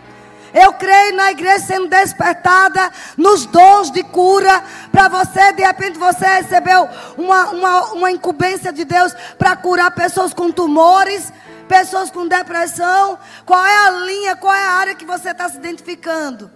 Eu 0.53 0.73
creio 0.73 1.15
na 1.15 1.31
igreja 1.31 1.65
sendo 1.65 1.87
despertada 1.87 2.91
nos 3.17 3.45
dons 3.45 3.91
de 3.91 4.01
cura. 4.03 4.63
Para 4.91 5.07
você, 5.07 5.51
de 5.51 5.63
repente, 5.63 5.99
você 5.99 6.25
recebeu 6.25 6.87
uma, 7.17 7.49
uma, 7.49 7.83
uma 7.93 8.11
incumbência 8.11 8.71
de 8.71 8.85
Deus 8.85 9.13
para 9.37 9.55
curar 9.55 9.91
pessoas 9.91 10.33
com 10.33 10.51
tumores, 10.51 11.31
pessoas 11.67 12.09
com 12.09 12.27
depressão. 12.27 13.19
Qual 13.45 13.63
é 13.65 13.87
a 13.87 13.91
linha, 13.91 14.35
qual 14.35 14.53
é 14.53 14.65
a 14.65 14.71
área 14.71 14.95
que 14.95 15.05
você 15.05 15.31
está 15.31 15.47
se 15.49 15.57
identificando? 15.57 16.51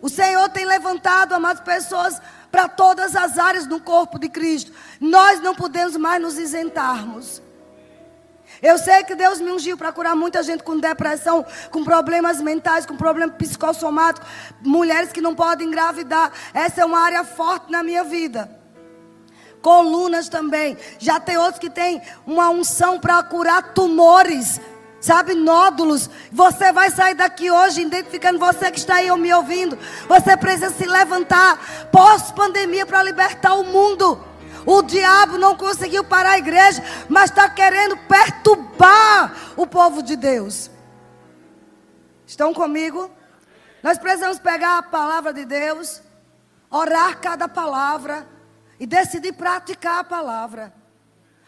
O 0.00 0.08
Senhor 0.08 0.48
tem 0.50 0.64
levantado, 0.64 1.32
amadas 1.32 1.62
pessoas, 1.62 2.20
para 2.50 2.68
todas 2.68 3.16
as 3.16 3.38
áreas 3.38 3.66
do 3.66 3.80
corpo 3.80 4.18
de 4.18 4.28
Cristo. 4.28 4.72
Nós 5.00 5.40
não 5.40 5.54
podemos 5.54 5.96
mais 5.96 6.20
nos 6.22 6.38
isentarmos. 6.38 7.42
Eu 8.62 8.78
sei 8.78 9.02
que 9.04 9.14
Deus 9.14 9.40
me 9.40 9.50
ungiu 9.50 9.76
para 9.76 9.92
curar 9.92 10.16
muita 10.16 10.42
gente 10.42 10.62
com 10.62 10.78
depressão, 10.78 11.44
com 11.70 11.84
problemas 11.84 12.40
mentais, 12.40 12.86
com 12.86 12.96
problemas 12.96 13.36
psicossomáticos, 13.36 14.28
mulheres 14.62 15.12
que 15.12 15.20
não 15.20 15.34
podem 15.34 15.66
engravidar. 15.66 16.32
Essa 16.54 16.82
é 16.82 16.84
uma 16.84 17.00
área 17.00 17.24
forte 17.24 17.70
na 17.70 17.82
minha 17.82 18.04
vida. 18.04 18.50
Colunas 19.66 20.28
também. 20.28 20.78
Já 20.96 21.18
tem 21.18 21.36
outros 21.36 21.58
que 21.58 21.68
têm 21.68 22.00
uma 22.24 22.50
unção 22.50 23.00
para 23.00 23.20
curar 23.24 23.74
tumores, 23.74 24.60
sabe, 25.00 25.34
nódulos. 25.34 26.08
Você 26.30 26.70
vai 26.70 26.88
sair 26.88 27.14
daqui 27.14 27.50
hoje 27.50 27.82
identificando 27.82 28.38
você 28.38 28.70
que 28.70 28.78
está 28.78 28.94
aí 28.94 29.10
me 29.18 29.34
ouvindo. 29.34 29.76
Você 30.06 30.36
precisa 30.36 30.70
se 30.70 30.86
levantar 30.86 31.88
pós-pandemia 31.90 32.86
para 32.86 33.02
libertar 33.02 33.54
o 33.54 33.64
mundo. 33.64 34.24
O 34.64 34.82
diabo 34.82 35.36
não 35.36 35.56
conseguiu 35.56 36.04
parar 36.04 36.34
a 36.34 36.38
igreja, 36.38 36.80
mas 37.08 37.30
está 37.30 37.50
querendo 37.50 37.96
perturbar 37.96 39.34
o 39.56 39.66
povo 39.66 40.00
de 40.00 40.14
Deus. 40.14 40.70
Estão 42.24 42.54
comigo? 42.54 43.10
Nós 43.82 43.98
precisamos 43.98 44.38
pegar 44.38 44.78
a 44.78 44.82
palavra 44.84 45.32
de 45.32 45.44
Deus, 45.44 46.00
orar 46.70 47.18
cada 47.18 47.48
palavra 47.48 48.35
e 48.78 48.86
decidir 48.86 49.32
praticar 49.32 50.00
a 50.00 50.04
palavra. 50.04 50.72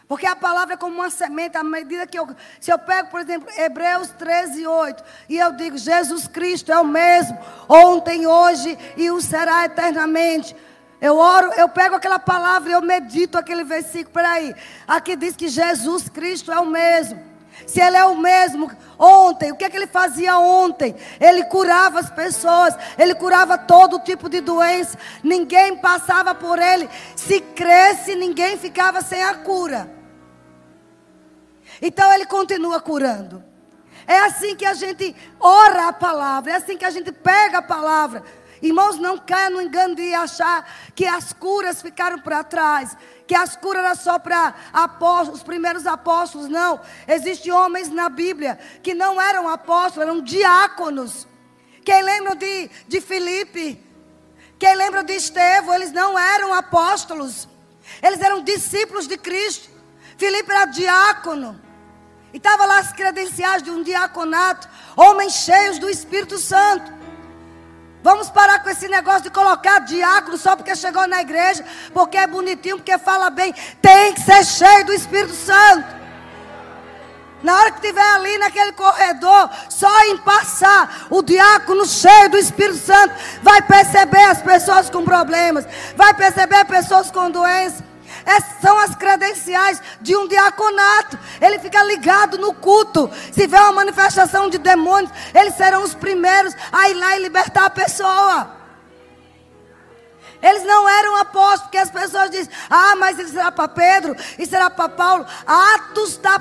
Porque 0.07 0.25
a 0.25 0.35
palavra 0.35 0.73
é 0.73 0.77
como 0.77 0.95
uma 0.95 1.11
semente, 1.11 1.55
à 1.55 1.63
medida 1.63 2.07
que 2.07 2.17
eu. 2.17 2.27
Se 2.59 2.71
eu 2.71 2.79
pego, 2.79 3.09
por 3.09 3.19
exemplo, 3.19 3.47
Hebreus 3.55 4.09
13, 4.09 4.65
8, 4.65 5.03
e 5.29 5.37
eu 5.37 5.51
digo, 5.51 5.77
Jesus 5.77 6.27
Cristo 6.27 6.71
é 6.71 6.79
o 6.79 6.83
mesmo, 6.83 7.37
ontem, 7.67 8.25
hoje 8.25 8.75
e 8.97 9.11
o 9.11 9.21
será 9.21 9.65
eternamente. 9.65 10.55
Eu 10.99 11.15
oro, 11.15 11.53
eu 11.53 11.69
pego 11.69 11.95
aquela 11.95 12.17
palavra 12.17 12.71
e 12.71 12.73
eu 12.73 12.81
medito 12.81 13.37
aquele 13.37 13.63
versículo. 13.63 14.11
Peraí, 14.11 14.55
aqui 14.87 15.15
diz 15.15 15.35
que 15.35 15.47
Jesus 15.47 16.09
Cristo 16.09 16.51
é 16.51 16.59
o 16.59 16.65
mesmo. 16.65 17.28
Se 17.65 17.81
ele 17.81 17.97
é 17.97 18.05
o 18.05 18.15
mesmo 18.15 18.71
ontem, 18.97 19.51
o 19.51 19.55
que, 19.55 19.63
é 19.63 19.69
que 19.69 19.77
ele 19.77 19.87
fazia 19.87 20.37
ontem? 20.37 20.95
Ele 21.19 21.43
curava 21.45 21.99
as 21.99 22.09
pessoas, 22.09 22.75
ele 22.97 23.15
curava 23.15 23.57
todo 23.57 23.99
tipo 23.99 24.29
de 24.29 24.41
doença, 24.41 24.97
ninguém 25.23 25.77
passava 25.77 26.33
por 26.33 26.59
ele. 26.59 26.89
Se 27.15 27.41
cresce, 27.41 28.15
ninguém 28.15 28.57
ficava 28.57 29.01
sem 29.01 29.23
a 29.23 29.35
cura. 29.35 29.89
Então 31.81 32.11
ele 32.11 32.25
continua 32.25 32.79
curando. 32.79 33.43
É 34.07 34.21
assim 34.21 34.55
que 34.55 34.65
a 34.65 34.73
gente 34.73 35.15
ora 35.39 35.87
a 35.87 35.93
palavra, 35.93 36.51
é 36.51 36.55
assim 36.55 36.75
que 36.75 36.85
a 36.85 36.89
gente 36.89 37.11
pega 37.11 37.59
a 37.59 37.61
palavra. 37.61 38.23
Irmãos, 38.61 38.97
não 38.97 39.17
caia 39.17 39.49
no 39.49 39.61
engano 39.61 39.95
de 39.95 40.13
achar 40.13 40.67
que 40.93 41.05
as 41.05 41.31
curas 41.31 41.81
ficaram 41.81 42.19
para 42.19 42.43
trás, 42.43 42.97
que 43.29 43.35
as 43.35 43.55
curas 43.55 43.85
eram 43.85 43.95
só 43.95 44.17
para 44.17 44.55
os 45.31 45.43
primeiros 45.43 45.85
apóstolos. 45.85 46.49
Não. 46.49 46.81
Existem 47.07 47.51
homens 47.51 47.87
na 47.87 48.09
Bíblia 48.09 48.57
que 48.81 48.95
não 48.95 49.21
eram 49.21 49.47
apóstolos, 49.47 50.09
eram 50.09 50.19
diáconos. 50.19 51.27
Quem 51.85 52.01
lembra 52.01 52.35
de, 52.35 52.71
de 52.87 52.99
Filipe? 52.99 53.85
Quem 54.57 54.75
lembra 54.75 55.03
de 55.03 55.13
Estevão? 55.13 55.75
Eles 55.75 55.91
não 55.91 56.17
eram 56.17 56.55
apóstolos, 56.55 57.47
eles 58.01 58.19
eram 58.19 58.43
discípulos 58.43 59.07
de 59.07 59.15
Cristo. 59.15 59.69
Filipe 60.17 60.49
era 60.51 60.65
diácono. 60.65 61.61
E 62.33 62.37
estava 62.37 62.65
lá 62.65 62.79
as 62.79 62.91
credenciais 62.93 63.61
de 63.61 63.69
um 63.69 63.83
diaconato, 63.83 64.67
homens 64.95 65.33
cheios 65.33 65.77
do 65.77 65.87
Espírito 65.87 66.39
Santo. 66.39 66.91
Vamos 68.01 68.29
parar 68.29 68.63
com 68.63 68.69
esse 68.69 68.87
negócio 68.87 69.23
de 69.23 69.29
colocar 69.29 69.79
diácono 69.79 70.37
só 70.37 70.55
porque 70.55 70.75
chegou 70.75 71.05
na 71.07 71.21
igreja, 71.21 71.65
porque 71.93 72.17
é 72.17 72.25
bonitinho, 72.25 72.77
porque 72.77 72.97
fala 72.97 73.29
bem. 73.29 73.53
Tem 73.81 74.13
que 74.13 74.21
ser 74.21 74.45
cheio 74.45 74.85
do 74.85 74.93
Espírito 74.93 75.33
Santo. 75.33 75.99
Na 77.41 77.55
hora 77.55 77.71
que 77.71 77.79
estiver 77.79 78.15
ali 78.15 78.37
naquele 78.37 78.73
corredor, 78.73 79.49
só 79.69 80.03
em 80.05 80.17
passar, 80.17 81.07
o 81.09 81.21
diácono 81.21 81.85
cheio 81.85 82.29
do 82.29 82.37
Espírito 82.37 82.79
Santo 82.79 83.13
vai 83.41 83.61
perceber 83.61 84.23
as 84.25 84.41
pessoas 84.41 84.89
com 84.89 85.05
problemas, 85.05 85.65
vai 85.95 86.13
perceber 86.13 86.65
pessoas 86.65 87.09
com 87.09 87.31
doenças, 87.31 87.81
essas 88.29 88.61
são 88.61 88.77
as 88.79 88.93
credenciais 88.93 89.81
de 89.99 90.15
um 90.15 90.27
diaconato. 90.27 91.17
Ele 91.41 91.57
fica 91.57 91.81
ligado 91.83 92.37
no 92.37 92.53
culto. 92.53 93.09
Se 93.31 93.47
vê 93.47 93.57
uma 93.57 93.71
manifestação 93.71 94.49
de 94.49 94.59
demônios, 94.59 95.11
eles 95.33 95.55
serão 95.55 95.83
os 95.83 95.95
primeiros 95.95 96.55
a 96.71 96.89
ir 96.89 96.93
lá 96.93 97.17
e 97.17 97.23
libertar 97.23 97.65
a 97.65 97.69
pessoa. 97.71 98.55
Eles 100.41 100.63
não 100.63 100.87
eram 100.87 101.17
apóstolos, 101.17 101.61
porque 101.63 101.77
as 101.79 101.89
pessoas 101.89 102.29
dizem: 102.29 102.53
ah, 102.69 102.95
mas 102.97 103.17
isso 103.17 103.33
será 103.33 103.51
para 103.51 103.67
Pedro, 103.67 104.15
isso 104.37 104.51
será 104.51 104.69
para 104.69 104.87
Paulo. 104.89 105.25
Atos 105.45 106.17
da 106.17 106.39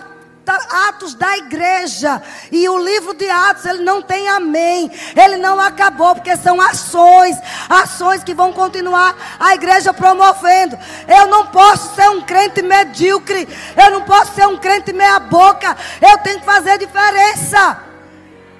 Atos 0.89 1.15
da 1.15 1.37
igreja. 1.39 2.23
E 2.51 2.69
o 2.69 2.79
livro 2.79 3.15
de 3.15 3.29
Atos, 3.29 3.65
ele 3.65 3.83
não 3.83 4.03
tem 4.03 4.29
amém. 4.29 4.91
Ele 5.17 5.37
não 5.37 5.61
acabou, 5.61 6.15
porque 6.15 6.37
são 6.37 6.61
ações. 6.61 7.37
Ações 7.69 8.25
que 8.25 8.35
vão 8.35 8.53
continuar 8.53 9.17
a 9.39 9.55
igreja 9.55 9.93
promovendo. 9.93 10.79
Eu 11.07 11.27
não 11.29 11.47
posso 11.47 11.95
ser 11.95 12.09
um 12.11 12.23
crente 12.23 12.63
medíocre. 12.63 13.49
Eu 13.77 13.91
não 13.91 14.03
posso 14.03 14.35
ser 14.35 14.47
um 14.47 14.59
crente 14.59 14.93
meia-boca. 14.93 15.77
Eu 16.01 16.19
tenho 16.19 16.41
que 16.41 16.45
fazer 16.47 16.79
diferença. 16.79 17.85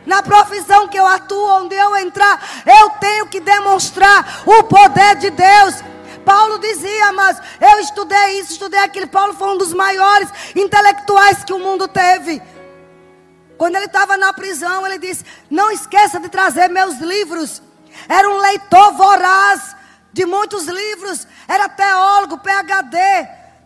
Na 0.07 0.23
profissão 0.23 0.89
que 0.89 0.99
eu 0.99 1.07
atuo, 1.07 1.63
onde 1.63 1.75
eu 1.75 1.95
entrar, 1.99 2.43
eu 2.65 2.91
tenho 2.99 3.27
que 3.27 3.41
demonstrar 3.41 4.43
o 4.47 4.65
poder 4.65 5.17
de 5.17 5.29
Deus. 5.29 5.75
Paulo 6.29 6.59
dizia, 6.59 7.11
mas 7.13 7.41
eu 7.59 7.81
estudei 7.81 8.41
isso, 8.41 8.53
estudei 8.53 8.81
aquilo. 8.81 9.09
Paulo 9.09 9.33
foi 9.33 9.49
um 9.49 9.57
dos 9.57 9.73
maiores 9.73 10.29
intelectuais 10.55 11.43
que 11.43 11.55
o 11.55 11.59
mundo 11.59 11.89
teve. 11.89 12.43
Quando 13.57 13.77
ele 13.77 13.87
estava 13.87 14.19
na 14.19 14.31
prisão, 14.35 14.87
ele 14.87 14.99
disse: 14.99 15.25
Não 15.49 15.71
esqueça 15.71 16.21
de 16.21 16.29
trazer 16.29 16.69
meus 16.69 16.99
livros. 16.99 17.63
Era 18.07 18.29
um 18.29 18.37
leitor 18.37 18.93
voraz 18.93 19.75
de 20.13 20.27
muitos 20.27 20.67
livros, 20.67 21.27
era 21.49 21.67
teólogo, 21.67 22.39
PhD. 22.39 22.99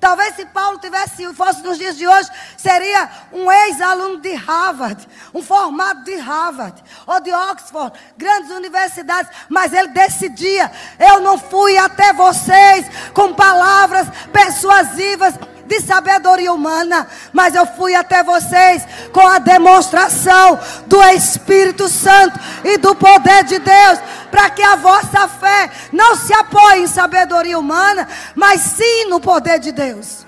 Talvez 0.03 0.35
se 0.35 0.45
Paulo 0.47 0.81
tivesse, 0.81 1.33
fosse 1.33 1.63
nos 1.63 1.79
dias 1.79 1.97
de 1.97 2.09
hoje, 2.09 2.29
seria 2.57 3.09
um 3.33 3.49
ex-aluno 3.53 4.21
de 4.21 4.35
Harvard, 4.35 5.07
um 5.33 5.41
formado 5.41 6.03
de 6.03 6.17
Harvard 6.17 6.83
ou 7.07 7.21
de 7.21 7.33
Oxford, 7.33 7.97
grandes 8.17 8.51
universidades, 8.51 9.31
mas 9.49 9.73
ele 9.73 9.87
decidia: 9.91 10.73
eu 10.99 11.21
não 11.21 11.39
fui 11.39 11.79
até 11.79 12.13
vocês 12.13 12.85
com 13.15 13.33
palavras 13.33 14.09
persuasivas 14.33 15.35
de 15.73 15.81
sabedoria 15.81 16.53
humana, 16.53 17.09
mas 17.33 17.55
eu 17.55 17.65
fui 17.65 17.95
até 17.95 18.23
vocês 18.23 18.87
com 19.11 19.27
a 19.27 19.39
demonstração 19.39 20.59
do 20.87 21.03
Espírito 21.05 21.89
Santo 21.89 22.39
e 22.63 22.77
do 22.77 22.95
poder 22.95 23.45
de 23.45 23.59
Deus, 23.59 23.99
para 24.31 24.51
que 24.51 24.63
a 24.63 24.77
vossa 24.77 25.27
fé 25.29 25.71
não 25.91 26.15
se 26.15 26.35
apoie 26.35 26.83
em 26.83 26.87
sabedoria 26.87 27.59
humana, 27.59 28.07
mas 28.35 28.61
sim 28.61 29.07
no 29.09 29.19
poder 29.19 29.59
de 29.59 29.73
Deus. 29.73 30.27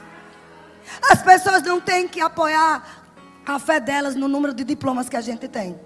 As 1.11 1.21
pessoas 1.23 1.63
não 1.63 1.79
têm 1.79 2.09
que 2.09 2.23
apoiar 2.23 2.83
a 3.45 3.59
fé 3.59 3.79
delas 3.79 4.15
no 4.15 4.27
número 4.27 4.55
de 4.55 4.65
diplomas 4.65 5.11
que 5.11 5.17
a 5.17 5.21
gente 5.21 5.47
tem. 5.47 5.79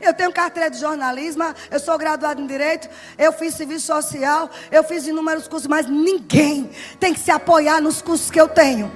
Eu 0.00 0.14
tenho 0.14 0.32
carteira 0.32 0.70
de 0.70 0.78
jornalismo, 0.78 1.44
eu 1.70 1.78
sou 1.78 1.98
graduado 1.98 2.40
em 2.40 2.46
direito, 2.46 2.88
eu 3.18 3.32
fiz 3.32 3.54
serviço 3.54 3.86
social, 3.86 4.50
eu 4.70 4.82
fiz 4.82 5.06
inúmeros 5.06 5.46
cursos, 5.46 5.68
mas 5.68 5.86
ninguém 5.86 6.70
tem 6.98 7.12
que 7.12 7.20
se 7.20 7.30
apoiar 7.30 7.80
nos 7.80 8.00
cursos 8.00 8.30
que 8.30 8.40
eu 8.40 8.48
tenho. 8.48 8.90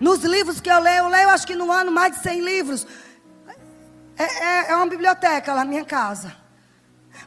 Nos 0.00 0.24
livros 0.24 0.60
que 0.60 0.70
eu 0.70 0.80
leio, 0.80 0.98
eu 1.04 1.08
leio 1.08 1.28
acho 1.28 1.46
que 1.46 1.54
no 1.54 1.70
ano 1.70 1.92
mais 1.92 2.12
de 2.14 2.22
100 2.22 2.40
livros. 2.40 2.86
É, 4.16 4.24
é, 4.24 4.70
é 4.70 4.76
uma 4.76 4.86
biblioteca 4.86 5.52
lá 5.52 5.64
na 5.64 5.70
minha 5.70 5.84
casa. 5.84 6.34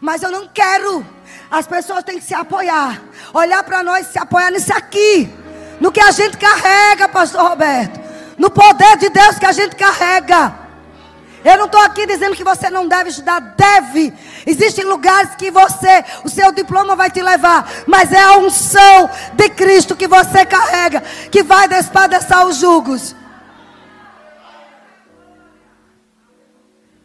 Mas 0.01 0.21
eu 0.21 0.31
não 0.31 0.47
quero. 0.47 1.05
As 1.49 1.65
pessoas 1.65 2.03
têm 2.03 2.19
que 2.19 2.25
se 2.25 2.33
apoiar. 2.33 3.01
Olhar 3.33 3.63
para 3.63 3.83
nós 3.83 4.07
e 4.07 4.11
se 4.11 4.19
apoiar 4.19 4.51
nisso 4.51 4.73
aqui. 4.73 5.29
No 5.79 5.91
que 5.91 5.99
a 5.99 6.11
gente 6.11 6.37
carrega, 6.37 7.07
pastor 7.07 7.49
Roberto. 7.49 7.99
No 8.37 8.49
poder 8.49 8.97
de 8.97 9.09
Deus 9.09 9.39
que 9.39 9.45
a 9.45 9.51
gente 9.51 9.75
carrega. 9.75 10.66
Eu 11.44 11.58
não 11.58 11.65
estou 11.65 11.82
aqui 11.82 12.06
dizendo 12.06 12.36
que 12.36 12.44
você 12.44 12.70
não 12.70 12.88
deve 12.88 13.10
estudar, 13.10 13.39
deve. 13.39 14.13
Existem 14.46 14.86
lugares 14.86 15.36
que 15.36 15.51
você, 15.51 16.03
o 16.24 16.29
seu 16.29 16.51
diploma 16.51 16.96
vai 16.96 17.12
te 17.12 17.22
levar, 17.22 17.70
mas 17.86 18.12
é 18.12 18.20
a 18.20 18.38
unção 18.38 19.10
de 19.34 19.50
Cristo 19.50 19.96
que 19.96 20.08
você 20.08 20.46
carrega, 20.46 21.01
que 21.32 21.44
vai 21.44 21.67
despadeçar 21.67 22.46
os 22.46 22.58
julgos. 22.58 23.15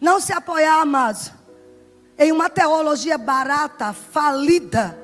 Não 0.00 0.18
se 0.18 0.32
apoiar, 0.32 0.80
amados, 0.80 1.30
em 2.18 2.32
uma 2.32 2.50
teologia 2.50 3.16
barata, 3.16 3.92
falida. 3.92 4.98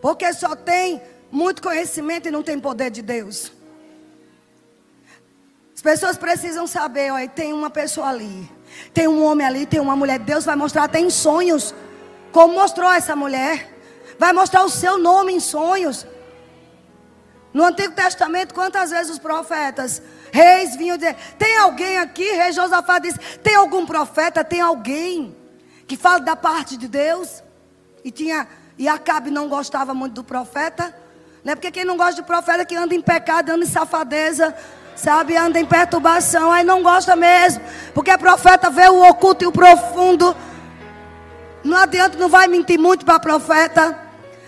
Porque 0.00 0.32
só 0.32 0.54
tem 0.54 1.02
muito 1.30 1.62
conhecimento 1.62 2.28
e 2.28 2.30
não 2.30 2.42
tem 2.42 2.60
poder 2.60 2.90
de 2.90 3.02
Deus. 3.02 3.50
As 5.82 5.98
pessoas 5.98 6.16
precisam 6.16 6.64
saber, 6.64 7.10
olha, 7.10 7.28
tem 7.28 7.52
uma 7.52 7.68
pessoa 7.68 8.06
ali, 8.06 8.48
tem 8.94 9.08
um 9.08 9.20
homem 9.24 9.44
ali, 9.44 9.66
tem 9.66 9.80
uma 9.80 9.96
mulher. 9.96 10.20
Deus 10.20 10.44
vai 10.44 10.54
mostrar 10.54 10.84
até 10.84 11.00
em 11.00 11.10
sonhos, 11.10 11.74
como 12.30 12.54
mostrou 12.54 12.88
essa 12.88 13.16
mulher. 13.16 13.68
Vai 14.16 14.32
mostrar 14.32 14.62
o 14.62 14.70
seu 14.70 14.96
nome 14.96 15.32
em 15.32 15.40
sonhos. 15.40 16.06
No 17.52 17.64
Antigo 17.64 17.94
Testamento, 17.94 18.54
quantas 18.54 18.90
vezes 18.90 19.10
os 19.10 19.18
profetas, 19.18 20.00
reis 20.30 20.76
vinham 20.76 20.96
dizer: 20.96 21.16
Tem 21.36 21.58
alguém 21.58 21.98
aqui? 21.98 22.30
Rei 22.30 22.52
Josafá 22.52 23.00
disse: 23.00 23.18
Tem 23.42 23.56
algum 23.56 23.84
profeta? 23.84 24.44
Tem 24.44 24.60
alguém 24.60 25.36
que 25.88 25.96
fala 25.96 26.20
da 26.20 26.36
parte 26.36 26.76
de 26.76 26.86
Deus? 26.86 27.42
E 28.04 28.12
tinha, 28.12 28.46
e 28.78 28.86
Acabe 28.86 29.32
não 29.32 29.48
gostava 29.48 29.92
muito 29.92 30.12
do 30.12 30.22
profeta, 30.22 30.94
né? 31.42 31.56
Porque 31.56 31.72
quem 31.72 31.84
não 31.84 31.96
gosta 31.96 32.14
de 32.14 32.22
profeta 32.22 32.62
é 32.62 32.64
que 32.64 32.76
anda 32.76 32.94
em 32.94 33.02
pecado, 33.02 33.50
anda 33.50 33.64
em 33.64 33.68
safadeza, 33.68 34.54
Sabe, 34.94 35.36
anda 35.36 35.58
em 35.58 35.64
perturbação, 35.64 36.52
aí 36.52 36.64
não 36.64 36.82
gosta 36.82 37.16
mesmo. 37.16 37.62
Porque 37.94 38.16
profeta 38.18 38.70
vê 38.70 38.88
o 38.88 39.02
oculto 39.08 39.44
e 39.44 39.46
o 39.46 39.52
profundo. 39.52 40.36
Não 41.64 41.76
adianta, 41.76 42.18
não 42.18 42.28
vai 42.28 42.46
mentir 42.46 42.78
muito 42.78 43.04
para 43.04 43.18
profeta. 43.18 43.98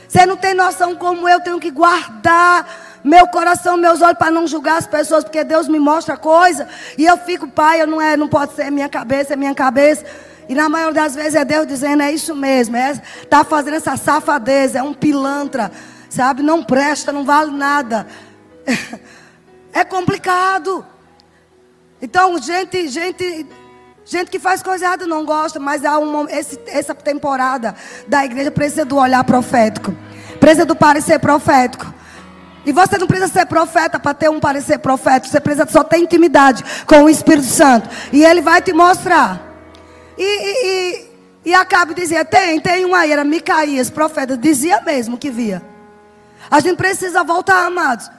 Você 0.08 0.26
não 0.26 0.36
tem 0.36 0.54
noção 0.54 0.94
como 0.94 1.28
eu 1.28 1.40
tenho 1.40 1.58
que 1.58 1.70
guardar 1.70 2.66
meu 3.04 3.26
coração, 3.26 3.76
meus 3.76 4.00
olhos 4.00 4.16
para 4.16 4.30
não 4.30 4.46
julgar 4.46 4.78
as 4.78 4.86
pessoas, 4.86 5.22
porque 5.22 5.44
Deus 5.44 5.68
me 5.68 5.78
mostra 5.78 6.16
coisa 6.16 6.66
e 6.96 7.04
eu 7.04 7.18
fico, 7.18 7.46
pai, 7.46 7.82
eu 7.82 7.86
não 7.86 8.00
é, 8.00 8.16
não 8.16 8.28
pode 8.28 8.54
ser 8.54 8.70
minha 8.70 8.88
cabeça, 8.88 9.34
é 9.34 9.36
minha 9.36 9.54
cabeça. 9.54 10.04
E 10.48 10.54
na 10.54 10.68
maioria 10.68 11.02
das 11.02 11.14
vezes 11.14 11.34
é 11.34 11.44
Deus 11.44 11.66
dizendo, 11.66 12.02
é 12.02 12.12
isso 12.12 12.34
mesmo, 12.34 12.76
é, 12.76 12.94
tá 13.28 13.44
fazendo 13.44 13.74
essa 13.74 13.96
safadeza, 13.96 14.78
é 14.78 14.82
um 14.82 14.94
pilantra, 14.94 15.70
sabe? 16.08 16.42
Não 16.42 16.62
presta, 16.62 17.12
não 17.12 17.24
vale 17.24 17.50
nada. 17.50 18.06
É 19.74 19.84
complicado. 19.84 20.86
Então, 22.00 22.38
gente, 22.38 22.86
gente, 22.86 23.44
gente 24.04 24.30
que 24.30 24.38
faz 24.38 24.62
coisa 24.62 24.84
errada 24.84 25.04
não 25.04 25.24
gosta, 25.24 25.58
mas 25.58 25.84
há 25.84 25.98
uma, 25.98 26.30
esse, 26.30 26.60
essa 26.66 26.94
temporada 26.94 27.74
da 28.06 28.24
igreja 28.24 28.52
precisa 28.52 28.84
do 28.84 28.96
olhar 28.96 29.24
profético, 29.24 29.92
precisa 30.38 30.64
do 30.64 30.76
parecer 30.76 31.18
profético. 31.18 31.92
E 32.64 32.72
você 32.72 32.96
não 32.96 33.06
precisa 33.06 33.30
ser 33.30 33.46
profeta 33.46 33.98
para 33.98 34.14
ter 34.14 34.30
um 34.30 34.40
parecer 34.40 34.78
profético. 34.78 35.28
Você 35.28 35.40
precisa 35.40 35.66
só 35.68 35.82
ter 35.84 35.98
intimidade 35.98 36.64
com 36.86 37.02
o 37.02 37.10
Espírito 37.10 37.46
Santo. 37.46 37.90
E 38.12 38.24
ele 38.24 38.40
vai 38.40 38.62
te 38.62 38.72
mostrar. 38.72 39.42
E, 40.16 40.22
e, 40.22 41.08
e, 41.44 41.52
e 41.52 41.94
dizia: 41.94 42.24
tem, 42.24 42.60
tem 42.60 42.86
um 42.86 42.94
aí, 42.94 43.12
era 43.12 43.24
Micaías, 43.24 43.90
profeta, 43.90 44.36
dizia 44.36 44.80
mesmo 44.80 45.18
que 45.18 45.30
via. 45.30 45.60
A 46.50 46.60
gente 46.60 46.76
precisa 46.76 47.24
voltar, 47.24 47.66
amados. 47.66 48.10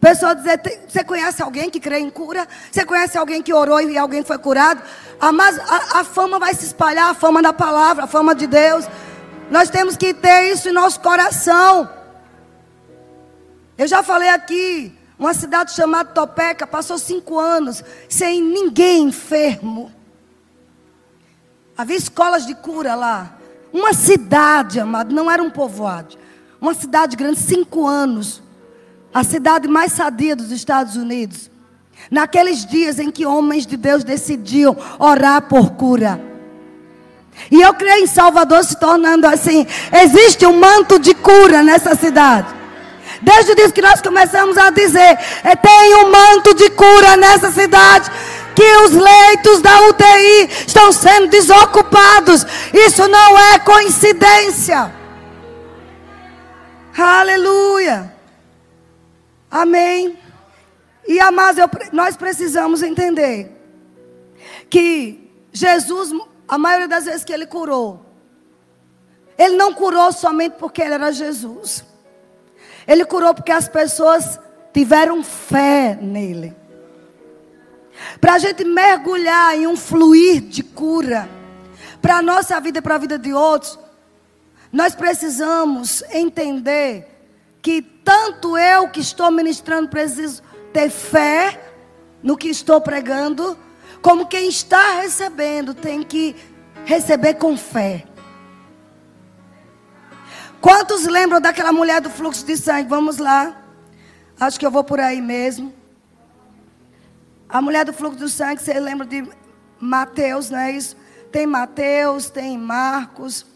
Pessoas 0.00 0.36
dizem, 0.36 0.58
você 0.86 1.02
conhece 1.02 1.42
alguém 1.42 1.68
que 1.68 1.80
crê 1.80 1.98
em 1.98 2.10
cura? 2.10 2.46
Você 2.70 2.84
conhece 2.84 3.18
alguém 3.18 3.42
que 3.42 3.52
orou 3.52 3.80
e 3.80 3.98
alguém 3.98 4.22
foi 4.22 4.38
curado? 4.38 4.80
Ah, 5.20 5.32
mas 5.32 5.58
a, 5.58 6.00
a 6.00 6.04
fama 6.04 6.38
vai 6.38 6.54
se 6.54 6.66
espalhar, 6.66 7.10
a 7.10 7.14
fama 7.14 7.42
da 7.42 7.52
palavra, 7.52 8.04
a 8.04 8.06
fama 8.06 8.34
de 8.34 8.46
Deus. 8.46 8.88
Nós 9.50 9.70
temos 9.70 9.96
que 9.96 10.14
ter 10.14 10.52
isso 10.52 10.68
em 10.68 10.72
nosso 10.72 11.00
coração. 11.00 11.90
Eu 13.76 13.88
já 13.88 14.02
falei 14.02 14.28
aqui, 14.28 14.96
uma 15.18 15.34
cidade 15.34 15.72
chamada 15.72 16.10
Topeca 16.10 16.66
passou 16.66 16.96
cinco 16.96 17.38
anos 17.38 17.82
sem 18.08 18.40
ninguém 18.40 19.04
enfermo. 19.04 19.92
Havia 21.76 21.96
escolas 21.96 22.46
de 22.46 22.54
cura 22.54 22.94
lá. 22.94 23.36
Uma 23.72 23.92
cidade, 23.92 24.78
amado, 24.78 25.12
não 25.12 25.28
era 25.30 25.42
um 25.42 25.50
povoado. 25.50 26.16
Uma 26.60 26.74
cidade 26.74 27.16
grande, 27.16 27.40
cinco 27.40 27.86
anos 27.86 28.42
a 29.12 29.24
cidade 29.24 29.68
mais 29.68 29.92
sadia 29.92 30.36
dos 30.36 30.50
Estados 30.50 30.96
Unidos. 30.96 31.50
Naqueles 32.10 32.64
dias 32.64 32.98
em 32.98 33.10
que 33.10 33.26
homens 33.26 33.66
de 33.66 33.76
Deus 33.76 34.04
decidiam 34.04 34.76
orar 34.98 35.42
por 35.42 35.72
cura. 35.72 36.20
E 37.50 37.60
eu 37.60 37.72
creio 37.74 38.04
em 38.04 38.06
Salvador 38.06 38.64
se 38.64 38.78
tornando 38.78 39.26
assim. 39.26 39.66
Existe 39.92 40.46
um 40.46 40.58
manto 40.58 40.98
de 40.98 41.14
cura 41.14 41.62
nessa 41.62 41.94
cidade. 41.94 42.58
Desde 43.20 43.52
o 43.52 43.54
dia 43.56 43.70
que 43.70 43.82
nós 43.82 44.00
começamos 44.00 44.56
a 44.56 44.70
dizer, 44.70 45.18
é, 45.42 45.56
tem 45.56 45.94
um 45.96 46.10
manto 46.10 46.54
de 46.54 46.70
cura 46.70 47.16
nessa 47.16 47.50
cidade, 47.50 48.10
que 48.54 48.76
os 48.84 48.92
leitos 48.92 49.60
da 49.60 49.80
UTI 49.88 50.48
estão 50.66 50.92
sendo 50.92 51.28
desocupados. 51.28 52.46
Isso 52.72 53.06
não 53.08 53.38
é 53.38 53.58
coincidência. 53.58 54.92
Aleluia. 56.96 58.17
Amém. 59.50 60.18
E 61.06 61.18
amados, 61.20 61.58
eu, 61.58 61.68
nós 61.92 62.16
precisamos 62.16 62.82
entender 62.82 63.50
que 64.68 65.30
Jesus, 65.52 66.10
a 66.46 66.58
maioria 66.58 66.88
das 66.88 67.06
vezes 67.06 67.24
que 67.24 67.32
ele 67.32 67.46
curou, 67.46 68.04
ele 69.38 69.56
não 69.56 69.72
curou 69.72 70.12
somente 70.12 70.56
porque 70.58 70.82
ele 70.82 70.94
era 70.94 71.12
Jesus. 71.12 71.84
Ele 72.86 73.04
curou 73.04 73.32
porque 73.34 73.52
as 73.52 73.68
pessoas 73.68 74.38
tiveram 74.72 75.22
fé 75.22 75.98
nele. 76.00 76.54
Para 78.20 78.34
a 78.34 78.38
gente 78.38 78.64
mergulhar 78.64 79.56
em 79.56 79.66
um 79.66 79.76
fluir 79.76 80.40
de 80.40 80.62
cura, 80.62 81.28
para 82.02 82.16
a 82.16 82.22
nossa 82.22 82.60
vida 82.60 82.78
e 82.78 82.82
para 82.82 82.94
a 82.94 82.98
vida 82.98 83.18
de 83.18 83.32
outros, 83.32 83.78
nós 84.72 84.94
precisamos 84.94 86.02
entender 86.10 87.17
que 87.62 87.82
tanto 87.82 88.56
eu 88.56 88.88
que 88.88 89.00
estou 89.00 89.30
ministrando 89.30 89.88
preciso 89.88 90.42
ter 90.72 90.90
fé 90.90 91.60
no 92.22 92.36
que 92.36 92.48
estou 92.48 92.80
pregando, 92.80 93.56
como 94.00 94.26
quem 94.26 94.48
está 94.48 95.00
recebendo 95.00 95.74
tem 95.74 96.02
que 96.02 96.34
receber 96.84 97.34
com 97.34 97.56
fé. 97.56 98.04
Quantos 100.60 101.06
lembram 101.06 101.40
daquela 101.40 101.72
mulher 101.72 102.00
do 102.00 102.10
fluxo 102.10 102.44
de 102.44 102.56
sangue? 102.56 102.88
Vamos 102.88 103.18
lá. 103.18 103.56
Acho 104.40 104.58
que 104.58 104.66
eu 104.66 104.70
vou 104.70 104.82
por 104.82 105.00
aí 105.00 105.20
mesmo. 105.20 105.72
A 107.48 107.62
mulher 107.62 107.84
do 107.84 107.92
fluxo 107.92 108.18
do 108.18 108.28
sangue, 108.28 108.62
você 108.62 108.78
lembra 108.78 109.06
de 109.06 109.26
Mateus, 109.80 110.50
não 110.50 110.58
é 110.58 110.72
isso? 110.72 110.96
Tem 111.30 111.46
Mateus, 111.46 112.30
tem 112.30 112.58
Marcos. 112.58 113.46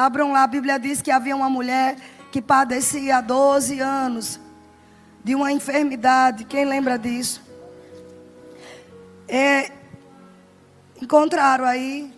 Abram 0.00 0.32
lá, 0.32 0.44
a 0.44 0.46
Bíblia 0.46 0.78
diz 0.78 1.02
que 1.02 1.10
havia 1.10 1.36
uma 1.36 1.50
mulher 1.50 1.94
que 2.32 2.40
padecia 2.40 3.18
há 3.18 3.20
12 3.20 3.80
anos 3.80 4.40
de 5.22 5.34
uma 5.34 5.52
enfermidade. 5.52 6.46
Quem 6.46 6.64
lembra 6.64 6.98
disso? 6.98 7.42
É, 9.28 9.70
encontraram 11.02 11.66
aí. 11.66 12.10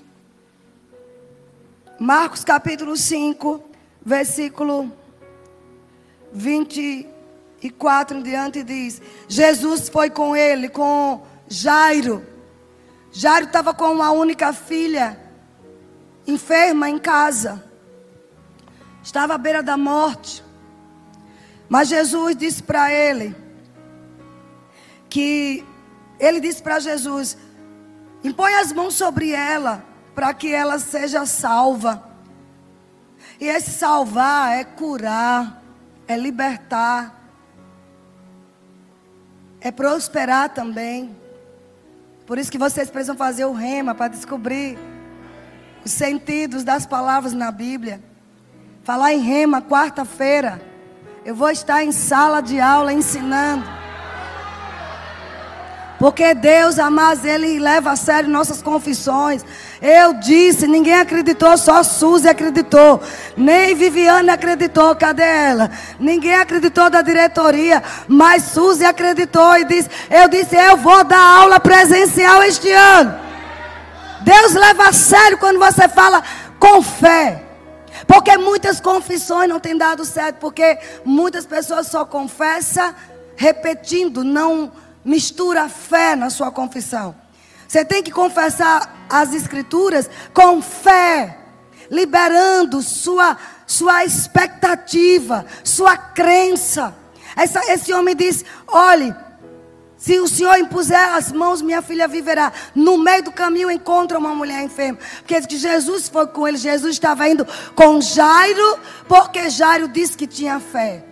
Marcos 1.98 2.44
capítulo 2.44 2.96
5, 2.96 3.60
versículo 4.00 4.92
24 6.32 8.16
em 8.16 8.22
diante 8.22 8.62
diz: 8.62 9.02
Jesus 9.26 9.88
foi 9.88 10.08
com 10.08 10.36
ele, 10.36 10.68
com 10.68 11.26
Jairo. 11.48 12.24
Jairo 13.10 13.46
estava 13.46 13.74
com 13.74 13.90
uma 13.92 14.12
única 14.12 14.52
filha, 14.52 15.18
enferma 16.28 16.88
em 16.88 17.00
casa 17.00 17.71
estava 19.02 19.34
à 19.34 19.38
beira 19.38 19.62
da 19.62 19.76
morte. 19.76 20.44
Mas 21.68 21.88
Jesus 21.88 22.36
disse 22.36 22.62
para 22.62 22.92
ele 22.92 23.34
que 25.08 25.64
ele 26.18 26.40
disse 26.40 26.62
para 26.62 26.78
Jesus: 26.78 27.36
impõe 28.22 28.54
as 28.54 28.72
mãos 28.72 28.94
sobre 28.94 29.32
ela 29.32 29.84
para 30.14 30.32
que 30.32 30.52
ela 30.52 30.78
seja 30.78 31.26
salva. 31.26 32.10
E 33.40 33.46
esse 33.46 33.70
salvar 33.70 34.56
é 34.56 34.64
curar, 34.64 35.62
é 36.06 36.16
libertar, 36.16 37.20
é 39.60 39.70
prosperar 39.70 40.50
também. 40.50 41.16
Por 42.26 42.38
isso 42.38 42.52
que 42.52 42.58
vocês 42.58 42.88
precisam 42.90 43.16
fazer 43.16 43.44
o 43.44 43.52
rema 43.52 43.94
para 43.94 44.08
descobrir 44.08 44.78
os 45.84 45.90
sentidos 45.90 46.62
das 46.62 46.86
palavras 46.86 47.32
na 47.32 47.50
Bíblia. 47.50 48.11
Falar 48.84 49.12
em 49.12 49.20
rema 49.20 49.62
quarta-feira. 49.62 50.60
Eu 51.24 51.36
vou 51.36 51.50
estar 51.50 51.84
em 51.84 51.92
sala 51.92 52.40
de 52.40 52.58
aula 52.58 52.92
ensinando. 52.92 53.64
Porque 56.00 56.34
Deus, 56.34 56.80
amados, 56.80 57.24
Ele 57.24 57.60
leva 57.60 57.92
a 57.92 57.96
sério 57.96 58.28
nossas 58.28 58.60
confissões. 58.60 59.44
Eu 59.80 60.14
disse, 60.14 60.66
ninguém 60.66 60.98
acreditou, 60.98 61.56
só 61.56 61.84
Suzy 61.84 62.28
acreditou. 62.28 63.00
Nem 63.36 63.72
Viviane 63.76 64.30
acreditou, 64.30 64.96
cadê 64.96 65.22
ela? 65.22 65.70
Ninguém 66.00 66.34
acreditou 66.34 66.90
da 66.90 67.02
diretoria, 67.02 67.80
mas 68.08 68.42
Suzy 68.46 68.84
acreditou 68.84 69.58
e 69.58 69.64
disse: 69.64 69.88
Eu 70.10 70.26
disse, 70.28 70.56
eu 70.56 70.76
vou 70.76 71.04
dar 71.04 71.20
aula 71.20 71.60
presencial 71.60 72.42
este 72.42 72.72
ano. 72.72 73.14
Deus 74.22 74.54
leva 74.54 74.88
a 74.88 74.92
sério 74.92 75.38
quando 75.38 75.60
você 75.60 75.88
fala 75.88 76.20
com 76.58 76.82
fé. 76.82 77.51
Porque 78.06 78.36
muitas 78.36 78.80
confissões 78.80 79.48
não 79.48 79.60
têm 79.60 79.76
dado 79.76 80.04
certo, 80.04 80.36
porque 80.38 80.78
muitas 81.04 81.46
pessoas 81.46 81.86
só 81.86 82.04
confessam 82.04 82.94
repetindo, 83.36 84.22
não 84.22 84.72
mistura 85.04 85.68
fé 85.68 86.14
na 86.14 86.30
sua 86.30 86.50
confissão. 86.50 87.14
Você 87.66 87.84
tem 87.84 88.02
que 88.02 88.10
confessar 88.10 89.06
as 89.08 89.32
escrituras 89.32 90.08
com 90.34 90.60
fé, 90.60 91.38
liberando 91.90 92.82
sua, 92.82 93.36
sua 93.66 94.04
expectativa, 94.04 95.46
sua 95.64 95.96
crença. 95.96 96.94
Essa, 97.34 97.60
esse 97.72 97.92
homem 97.92 98.14
disse: 98.14 98.44
olhe, 98.68 99.14
se 100.02 100.18
o 100.18 100.26
Senhor 100.26 100.58
impuser 100.58 101.14
as 101.14 101.30
mãos, 101.30 101.62
minha 101.62 101.80
filha 101.80 102.08
viverá. 102.08 102.52
No 102.74 102.98
meio 102.98 103.22
do 103.22 103.30
caminho 103.30 103.70
encontra 103.70 104.18
uma 104.18 104.34
mulher 104.34 104.60
enferma. 104.64 104.98
Porque 105.18 105.40
que 105.42 105.56
Jesus 105.56 106.08
foi 106.08 106.26
com 106.26 106.48
ele. 106.48 106.56
Jesus 106.56 106.94
estava 106.94 107.28
indo 107.28 107.46
com 107.76 108.00
Jairo, 108.00 108.80
porque 109.06 109.48
Jairo 109.48 109.86
disse 109.86 110.16
que 110.16 110.26
tinha 110.26 110.58
fé. 110.58 111.04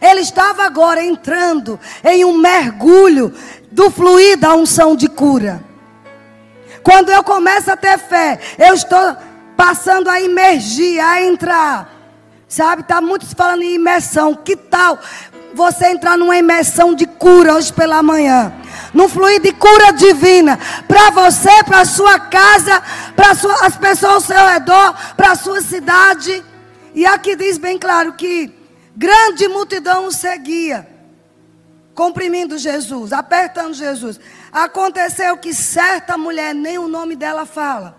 Ele 0.00 0.20
estava 0.20 0.62
agora 0.62 1.04
entrando 1.04 1.80
em 2.04 2.24
um 2.24 2.38
mergulho 2.38 3.34
do 3.72 3.90
fluir 3.90 4.38
da 4.38 4.54
unção 4.54 4.94
de 4.94 5.08
cura. 5.08 5.60
Quando 6.84 7.10
eu 7.10 7.24
começo 7.24 7.68
a 7.72 7.76
ter 7.76 7.98
fé, 7.98 8.38
eu 8.56 8.74
estou 8.74 9.16
passando 9.56 10.08
a 10.08 10.22
emergir, 10.22 11.00
a 11.00 11.20
entrar. 11.20 11.92
Sabe, 12.46 12.82
está 12.82 13.00
muitos 13.00 13.32
falando 13.32 13.62
em 13.62 13.74
imersão. 13.74 14.36
Que 14.36 14.54
tal 14.54 15.00
você 15.56 15.86
entrar 15.86 16.16
numa 16.16 16.36
imersão 16.36 16.94
de 16.94 17.06
cura 17.06 17.54
hoje 17.54 17.72
pela 17.72 18.02
manhã? 18.02 18.52
Num 18.94 19.08
fluir 19.08 19.40
de 19.40 19.52
cura 19.52 19.92
divina. 19.92 20.58
Para 20.86 21.10
você, 21.10 21.64
para 21.64 21.84
sua 21.84 22.20
casa, 22.20 22.82
para 23.16 23.30
as 23.66 23.76
pessoas 23.76 24.14
ao 24.14 24.20
seu 24.20 24.46
redor, 24.46 24.94
para 25.16 25.32
a 25.32 25.36
sua 25.36 25.60
cidade. 25.60 26.44
E 26.94 27.04
aqui 27.04 27.34
diz 27.34 27.58
bem 27.58 27.78
claro 27.78 28.12
que 28.12 28.54
Grande 28.96 29.46
multidão 29.46 30.06
o 30.06 30.12
seguia, 30.12 30.88
comprimindo 31.94 32.56
Jesus, 32.56 33.12
apertando 33.12 33.74
Jesus. 33.74 34.18
Aconteceu 34.50 35.36
que 35.36 35.52
certa 35.52 36.16
mulher, 36.16 36.54
nem 36.54 36.78
o 36.78 36.88
nome 36.88 37.14
dela 37.14 37.44
fala, 37.44 37.94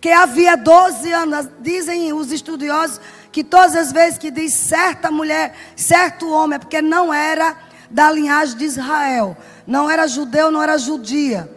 que 0.00 0.08
havia 0.08 0.56
12 0.56 1.12
anos, 1.12 1.48
dizem 1.58 2.12
os 2.12 2.30
estudiosos, 2.30 3.00
que 3.32 3.42
todas 3.42 3.74
as 3.74 3.90
vezes 3.90 4.18
que 4.18 4.30
diz 4.30 4.52
certa 4.52 5.10
mulher, 5.10 5.54
certo 5.74 6.30
homem, 6.30 6.56
é 6.56 6.58
porque 6.58 6.82
não 6.82 7.12
era 7.12 7.56
da 7.90 8.10
linhagem 8.12 8.56
de 8.56 8.64
Israel, 8.64 9.36
não 9.66 9.90
era 9.90 10.06
judeu, 10.06 10.50
não 10.50 10.62
era 10.62 10.76
judia. 10.76 11.50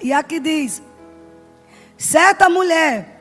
E 0.00 0.12
aqui 0.12 0.38
diz: 0.38 0.80
certa 1.96 2.48
mulher 2.48 3.20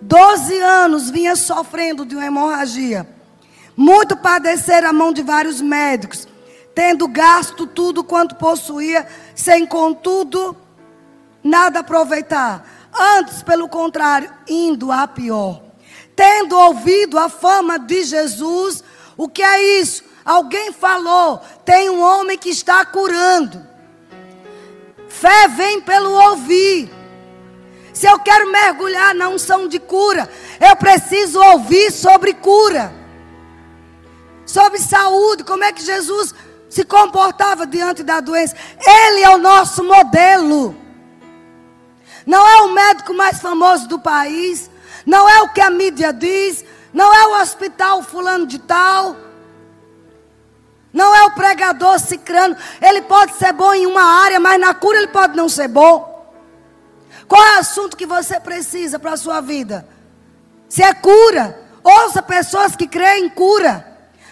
12 0.00 0.58
anos 0.58 1.10
vinha 1.10 1.36
sofrendo 1.36 2.04
de 2.04 2.14
uma 2.14 2.26
hemorragia. 2.26 3.06
Muito 3.76 4.16
padecer 4.16 4.84
a 4.84 4.92
mão 4.92 5.12
de 5.12 5.22
vários 5.22 5.60
médicos, 5.60 6.28
tendo 6.74 7.08
gasto 7.08 7.66
tudo 7.66 8.04
quanto 8.04 8.34
possuía, 8.34 9.06
sem 9.34 9.66
contudo 9.66 10.54
nada 11.42 11.80
aproveitar. 11.80 12.79
Antes, 13.00 13.42
pelo 13.42 13.66
contrário, 13.66 14.30
indo 14.46 14.92
a 14.92 15.08
pior. 15.08 15.62
Tendo 16.14 16.54
ouvido 16.54 17.18
a 17.18 17.30
fama 17.30 17.78
de 17.78 18.04
Jesus, 18.04 18.84
o 19.16 19.26
que 19.26 19.42
é 19.42 19.80
isso? 19.80 20.04
Alguém 20.22 20.70
falou, 20.70 21.40
tem 21.64 21.88
um 21.88 22.02
homem 22.02 22.36
que 22.36 22.50
está 22.50 22.84
curando. 22.84 23.66
Fé 25.08 25.48
vem 25.48 25.80
pelo 25.80 26.10
ouvir. 26.10 26.92
Se 27.94 28.06
eu 28.06 28.18
quero 28.18 28.52
mergulhar 28.52 29.14
na 29.14 29.30
unção 29.30 29.66
de 29.66 29.78
cura, 29.78 30.28
eu 30.60 30.76
preciso 30.76 31.40
ouvir 31.40 31.90
sobre 31.90 32.34
cura, 32.34 32.92
sobre 34.44 34.78
saúde, 34.78 35.42
como 35.42 35.64
é 35.64 35.72
que 35.72 35.82
Jesus 35.82 36.34
se 36.68 36.84
comportava 36.84 37.66
diante 37.66 38.02
da 38.02 38.20
doença. 38.20 38.54
Ele 38.78 39.22
é 39.22 39.30
o 39.30 39.38
nosso 39.38 39.82
modelo. 39.82 40.89
Não 42.30 42.48
é 42.48 42.60
o 42.60 42.72
médico 42.72 43.12
mais 43.12 43.40
famoso 43.40 43.88
do 43.88 43.98
país, 43.98 44.70
não 45.04 45.28
é 45.28 45.42
o 45.42 45.48
que 45.48 45.60
a 45.60 45.68
mídia 45.68 46.12
diz, 46.12 46.64
não 46.94 47.12
é 47.12 47.26
o 47.26 47.42
hospital 47.42 48.04
fulano 48.04 48.46
de 48.46 48.60
tal. 48.60 49.16
Não 50.92 51.12
é 51.12 51.24
o 51.24 51.32
pregador 51.32 51.98
cicrano. 51.98 52.56
Ele 52.80 53.02
pode 53.02 53.34
ser 53.34 53.52
bom 53.52 53.74
em 53.74 53.84
uma 53.84 54.04
área, 54.22 54.38
mas 54.38 54.60
na 54.60 54.72
cura 54.72 54.98
ele 54.98 55.08
pode 55.08 55.36
não 55.36 55.48
ser 55.48 55.66
bom. 55.66 56.08
Qual 57.26 57.44
é 57.44 57.56
o 57.56 57.58
assunto 57.58 57.96
que 57.96 58.06
você 58.06 58.38
precisa 58.38 58.96
para 58.96 59.14
a 59.14 59.16
sua 59.16 59.40
vida? 59.40 59.84
Se 60.68 60.84
é 60.84 60.94
cura, 60.94 61.60
ouça 61.82 62.22
pessoas 62.22 62.76
que 62.76 62.86
creem 62.86 63.24
em 63.24 63.28
cura. 63.28 63.84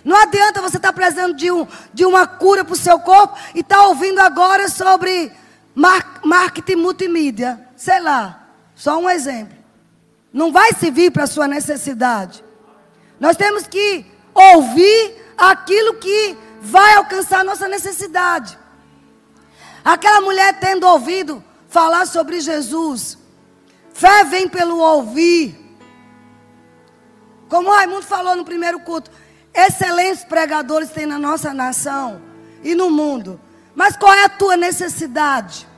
Não 0.04 0.16
adianta 0.16 0.62
você 0.62 0.76
estar 0.76 0.92
tá 0.92 0.94
precisando 0.94 1.34
de, 1.34 1.50
um, 1.50 1.66
de 1.92 2.06
uma 2.06 2.28
cura 2.28 2.64
para 2.64 2.74
o 2.74 2.76
seu 2.76 3.00
corpo 3.00 3.37
e 3.56 3.58
estar 3.58 3.78
tá 3.78 3.87
ouvindo 3.88 4.20
agora 4.20 4.68
sobre 4.68 5.32
mar, 5.74 6.20
marketing 6.22 6.76
multimídia. 6.76 7.66
Sei 7.78 8.00
lá, 8.00 8.48
só 8.74 8.98
um 8.98 9.08
exemplo. 9.08 9.56
Não 10.32 10.50
vai 10.50 10.72
servir 10.72 11.12
para 11.12 11.22
a 11.22 11.28
sua 11.28 11.46
necessidade. 11.46 12.44
Nós 13.20 13.36
temos 13.36 13.68
que 13.68 14.04
ouvir 14.34 15.14
aquilo 15.38 15.94
que 15.94 16.36
vai 16.60 16.96
alcançar 16.96 17.40
a 17.40 17.44
nossa 17.44 17.68
necessidade. 17.68 18.58
Aquela 19.84 20.20
mulher 20.20 20.58
tendo 20.58 20.88
ouvido 20.88 21.42
falar 21.68 22.04
sobre 22.06 22.40
Jesus. 22.40 23.16
Fé 23.94 24.24
vem 24.24 24.48
pelo 24.48 24.78
ouvir. 24.78 25.56
Como 27.48 27.68
o 27.68 27.72
Raimundo 27.72 28.02
falou 28.02 28.34
no 28.34 28.44
primeiro 28.44 28.80
culto, 28.80 29.08
excelentes 29.54 30.24
pregadores 30.24 30.90
tem 30.90 31.06
na 31.06 31.18
nossa 31.18 31.54
nação 31.54 32.20
e 32.64 32.74
no 32.74 32.90
mundo. 32.90 33.40
Mas 33.72 33.96
qual 33.96 34.12
é 34.12 34.24
a 34.24 34.28
tua 34.28 34.56
necessidade? 34.56 35.68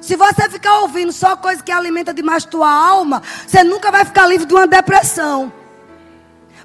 Se 0.00 0.16
você 0.16 0.48
ficar 0.48 0.80
ouvindo 0.80 1.12
só 1.12 1.36
coisa 1.36 1.62
que 1.62 1.72
alimenta 1.72 2.12
demais 2.12 2.44
tua 2.44 2.70
alma, 2.70 3.22
você 3.46 3.64
nunca 3.64 3.90
vai 3.90 4.04
ficar 4.04 4.26
livre 4.26 4.46
de 4.46 4.54
uma 4.54 4.66
depressão. 4.66 5.52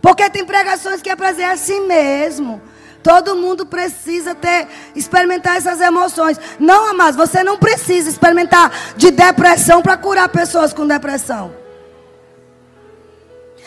Porque 0.02 0.30
tem 0.30 0.46
pregações 0.46 1.02
que 1.02 1.10
é 1.10 1.16
prazer 1.16 1.46
assim 1.46 1.88
mesmo. 1.88 2.62
Todo 3.04 3.36
mundo 3.36 3.66
precisa 3.66 4.36
ter, 4.36 4.68
experimentar 4.96 5.58
essas 5.58 5.82
emoções. 5.82 6.40
Não, 6.60 6.90
amados, 6.90 7.16
você 7.16 7.44
não 7.44 7.58
precisa 7.58 8.10
experimentar 8.10 8.72
de 8.96 9.12
depressão 9.12 9.82
para 9.82 9.98
curar 9.98 10.30
pessoas 10.30 10.74
com 10.74 10.86
depressão. 10.86 11.54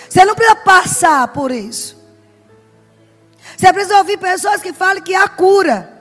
Você 0.08 0.24
não 0.24 0.34
precisa 0.34 0.56
passar 0.56 1.28
por 1.28 1.50
isso. 1.50 1.96
Você 3.56 3.72
precisa 3.72 3.98
ouvir 3.98 4.18
pessoas 4.18 4.60
que 4.60 4.72
falem 4.72 5.02
que 5.02 5.14
há 5.14 5.28
cura. 5.28 5.93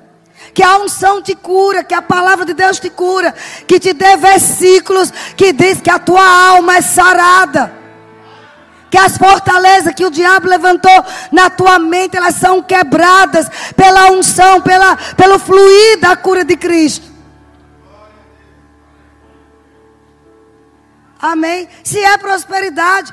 Que 0.54 0.64
a 0.64 0.78
unção 0.78 1.22
te 1.22 1.36
cura, 1.36 1.84
que 1.84 1.94
a 1.94 2.02
palavra 2.02 2.46
de 2.46 2.54
Deus 2.54 2.80
te 2.80 2.90
cura, 2.90 3.34
que 3.68 3.80
te 3.80 3.94
dê 3.94 4.18
versículos 4.18 5.12
que 5.38 5.54
diz 5.54 5.82
que 5.82 5.90
a 5.90 6.00
tua 6.00 6.24
alma 6.50 6.78
é 6.78 6.82
sarada 6.82 7.84
que 8.94 8.98
as 9.00 9.18
fortalezas 9.18 9.96
que 9.96 10.06
o 10.06 10.12
diabo 10.12 10.48
levantou 10.48 11.04
na 11.32 11.50
tua 11.50 11.80
mente, 11.80 12.16
elas 12.16 12.36
são 12.36 12.62
quebradas 12.62 13.48
pela 13.76 14.12
unção, 14.12 14.62
pela, 14.62 14.96
pelo 15.18 15.40
fluir 15.40 16.00
da 16.00 16.16
cura 16.16 16.46
de 16.46 16.56
Cristo. 16.56 17.12
Amém? 21.20 21.68
Se 21.84 21.98
é 21.98 22.16
prosperidade, 22.20 23.12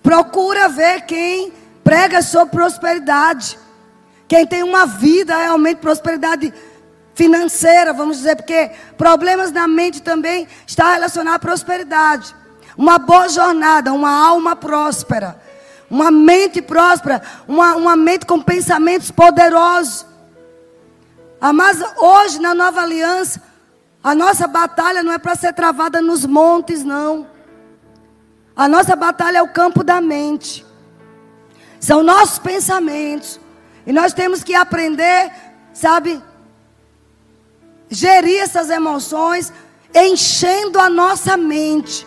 procura 0.00 0.68
ver 0.68 1.00
quem 1.06 1.52
prega 1.82 2.22
sobre 2.22 2.54
prosperidade. 2.54 3.58
Quem 4.28 4.46
tem 4.46 4.62
uma 4.62 4.86
vida 4.86 5.36
realmente 5.36 5.78
prosperidade 5.78 6.54
financeira, 7.16 7.92
vamos 7.92 8.18
dizer, 8.18 8.36
porque 8.36 8.70
problemas 8.96 9.50
na 9.50 9.66
mente 9.66 10.00
também 10.00 10.46
está 10.64 10.92
relacionado 10.92 11.34
à 11.34 11.38
prosperidade 11.40 12.32
uma 12.76 12.98
boa 12.98 13.28
jornada, 13.28 13.92
uma 13.92 14.10
alma 14.10 14.54
próspera, 14.54 15.40
uma 15.88 16.10
mente 16.10 16.60
próspera, 16.60 17.22
uma, 17.48 17.74
uma 17.74 17.96
mente 17.96 18.26
com 18.26 18.40
pensamentos 18.40 19.10
poderosos. 19.10 20.04
Ah, 21.40 21.52
mas 21.52 21.80
hoje, 21.96 22.38
na 22.40 22.54
nova 22.54 22.82
aliança, 22.82 23.42
a 24.02 24.14
nossa 24.14 24.46
batalha 24.46 25.02
não 25.02 25.12
é 25.12 25.18
para 25.18 25.34
ser 25.34 25.52
travada 25.54 26.02
nos 26.02 26.24
montes, 26.26 26.84
não. 26.84 27.26
A 28.54 28.68
nossa 28.68 28.94
batalha 28.94 29.38
é 29.38 29.42
o 29.42 29.48
campo 29.48 29.82
da 29.82 30.00
mente. 30.00 30.64
São 31.80 32.02
nossos 32.02 32.38
pensamentos. 32.38 33.40
E 33.86 33.92
nós 33.92 34.12
temos 34.12 34.42
que 34.42 34.54
aprender, 34.54 35.30
sabe, 35.72 36.22
gerir 37.88 38.40
essas 38.40 38.70
emoções, 38.70 39.52
enchendo 39.94 40.78
a 40.78 40.90
nossa 40.90 41.36
mente 41.36 42.06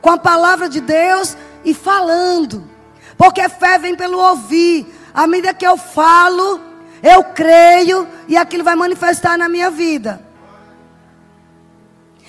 com 0.00 0.10
a 0.10 0.18
palavra 0.18 0.68
de 0.68 0.80
Deus 0.80 1.36
e 1.64 1.74
falando. 1.74 2.68
Porque 3.16 3.48
fé 3.48 3.78
vem 3.78 3.94
pelo 3.94 4.18
ouvir. 4.18 4.86
À 5.12 5.26
medida 5.26 5.52
que 5.52 5.66
eu 5.66 5.76
falo, 5.76 6.60
eu 7.02 7.24
creio 7.24 8.06
e 8.28 8.36
aquilo 8.36 8.64
vai 8.64 8.76
manifestar 8.76 9.36
na 9.36 9.48
minha 9.48 9.70
vida. 9.70 10.20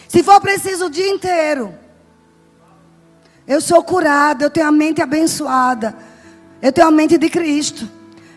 Se 0.08 0.24
for 0.24 0.42
preciso 0.42 0.88
o 0.88 0.90
dia 0.90 1.10
inteiro, 1.10 1.74
eu 3.48 3.62
sou 3.62 3.84
curada, 3.84 4.46
eu 4.46 4.50
tenho 4.50 4.68
a 4.68 4.72
mente 4.72 5.02
abençoada, 5.02 5.96
eu 6.62 6.72
tenho 6.72 6.88
a 6.88 6.92
mente 6.92 7.18
de 7.18 7.30
Cristo, 7.30 7.90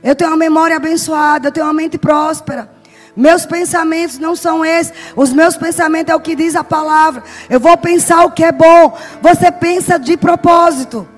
eu 0.02 0.14
tenho 0.14 0.30
uma 0.30 0.36
memória 0.36 0.76
abençoada, 0.76 1.48
eu 1.48 1.52
tenho 1.52 1.66
uma 1.66 1.72
mente 1.72 1.98
próspera. 1.98 2.73
Meus 3.16 3.46
pensamentos 3.46 4.18
não 4.18 4.34
são 4.34 4.64
esses. 4.64 4.92
Os 5.14 5.32
meus 5.32 5.56
pensamentos 5.56 6.12
é 6.12 6.16
o 6.16 6.20
que 6.20 6.34
diz 6.34 6.56
a 6.56 6.64
palavra. 6.64 7.22
Eu 7.48 7.60
vou 7.60 7.76
pensar 7.76 8.24
o 8.24 8.32
que 8.32 8.44
é 8.44 8.52
bom. 8.52 8.98
Você 9.22 9.52
pensa 9.52 9.98
de 9.98 10.16
propósito. 10.16 11.08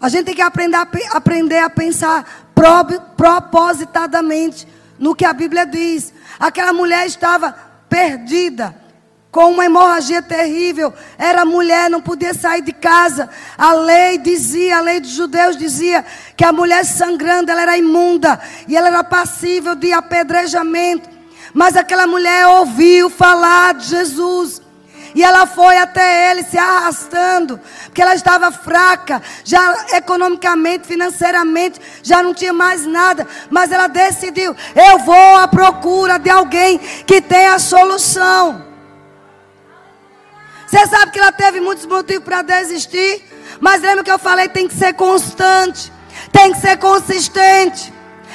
A 0.00 0.08
gente 0.08 0.26
tem 0.26 0.34
que 0.34 0.42
aprender 0.42 0.76
a, 0.76 0.88
aprender 1.12 1.58
a 1.58 1.70
pensar 1.70 2.50
pro, 2.54 3.00
propositadamente 3.16 4.66
no 4.98 5.14
que 5.14 5.24
a 5.24 5.32
Bíblia 5.32 5.66
diz. 5.66 6.12
Aquela 6.40 6.72
mulher 6.72 7.06
estava 7.06 7.54
perdida 7.88 8.81
com 9.32 9.50
uma 9.50 9.64
hemorragia 9.64 10.20
terrível, 10.20 10.92
era 11.16 11.42
mulher, 11.42 11.88
não 11.88 12.02
podia 12.02 12.34
sair 12.34 12.60
de 12.60 12.72
casa. 12.72 13.30
A 13.56 13.72
lei 13.72 14.18
dizia, 14.18 14.76
a 14.76 14.80
lei 14.82 15.00
dos 15.00 15.12
judeus 15.12 15.56
dizia 15.56 16.04
que 16.36 16.44
a 16.44 16.52
mulher 16.52 16.84
sangrando, 16.84 17.50
ela 17.50 17.62
era 17.62 17.78
imunda 17.78 18.38
e 18.68 18.76
ela 18.76 18.88
era 18.88 19.02
passível 19.02 19.74
de 19.74 19.90
apedrejamento. 19.90 21.08
Mas 21.54 21.78
aquela 21.78 22.06
mulher 22.06 22.46
ouviu 22.46 23.08
falar 23.08 23.72
de 23.72 23.86
Jesus. 23.86 24.60
E 25.14 25.22
ela 25.22 25.46
foi 25.46 25.78
até 25.78 26.30
ele 26.30 26.42
se 26.42 26.56
arrastando, 26.56 27.60
porque 27.84 28.00
ela 28.00 28.14
estava 28.14 28.50
fraca, 28.50 29.20
já 29.44 29.86
economicamente, 29.92 30.86
financeiramente, 30.86 31.80
já 32.02 32.22
não 32.22 32.32
tinha 32.32 32.52
mais 32.52 32.86
nada. 32.86 33.26
Mas 33.50 33.72
ela 33.72 33.88
decidiu: 33.88 34.54
eu 34.74 34.98
vou 35.00 35.36
à 35.36 35.48
procura 35.48 36.18
de 36.18 36.30
alguém 36.30 36.78
que 37.06 37.20
tenha 37.20 37.54
a 37.54 37.58
solução. 37.58 38.71
Você 40.72 40.86
sabe 40.86 41.12
que 41.12 41.18
ela 41.18 41.30
teve 41.30 41.60
muitos 41.60 41.84
motivos 41.84 42.24
para 42.24 42.40
desistir. 42.40 43.22
Mas 43.60 43.82
lembra 43.82 44.02
que 44.02 44.10
eu 44.10 44.18
falei, 44.18 44.48
tem 44.48 44.66
que 44.66 44.74
ser 44.74 44.94
constante, 44.94 45.92
tem 46.32 46.50
que 46.50 46.60
ser 46.60 46.78
consistente. 46.78 47.92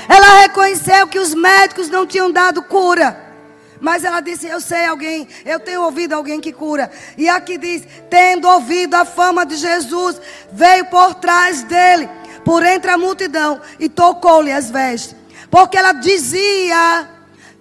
Ela 0.07 0.41
reconheceu 0.41 1.07
que 1.07 1.17
os 1.17 1.33
médicos 1.33 1.89
não 1.89 2.05
tinham 2.05 2.31
dado 2.31 2.61
cura. 2.61 3.19
Mas 3.81 4.03
ela 4.03 4.21
disse: 4.21 4.45
Eu 4.45 4.61
sei 4.61 4.85
alguém, 4.85 5.27
eu 5.45 5.59
tenho 5.59 5.81
ouvido 5.81 6.13
alguém 6.13 6.39
que 6.39 6.53
cura. 6.53 6.91
E 7.17 7.27
aqui 7.27 7.57
diz: 7.57 7.83
Tendo 8.07 8.47
ouvido 8.47 8.93
a 8.93 9.03
fama 9.03 9.43
de 9.43 9.55
Jesus, 9.55 10.21
veio 10.51 10.85
por 10.85 11.15
trás 11.15 11.63
dele, 11.63 12.07
por 12.45 12.63
entre 12.63 12.91
a 12.91 12.99
multidão, 12.99 13.59
e 13.79 13.89
tocou-lhe 13.89 14.51
as 14.51 14.69
vestes. 14.69 15.15
Porque 15.49 15.75
ela 15.75 15.91
dizia: 15.91 17.09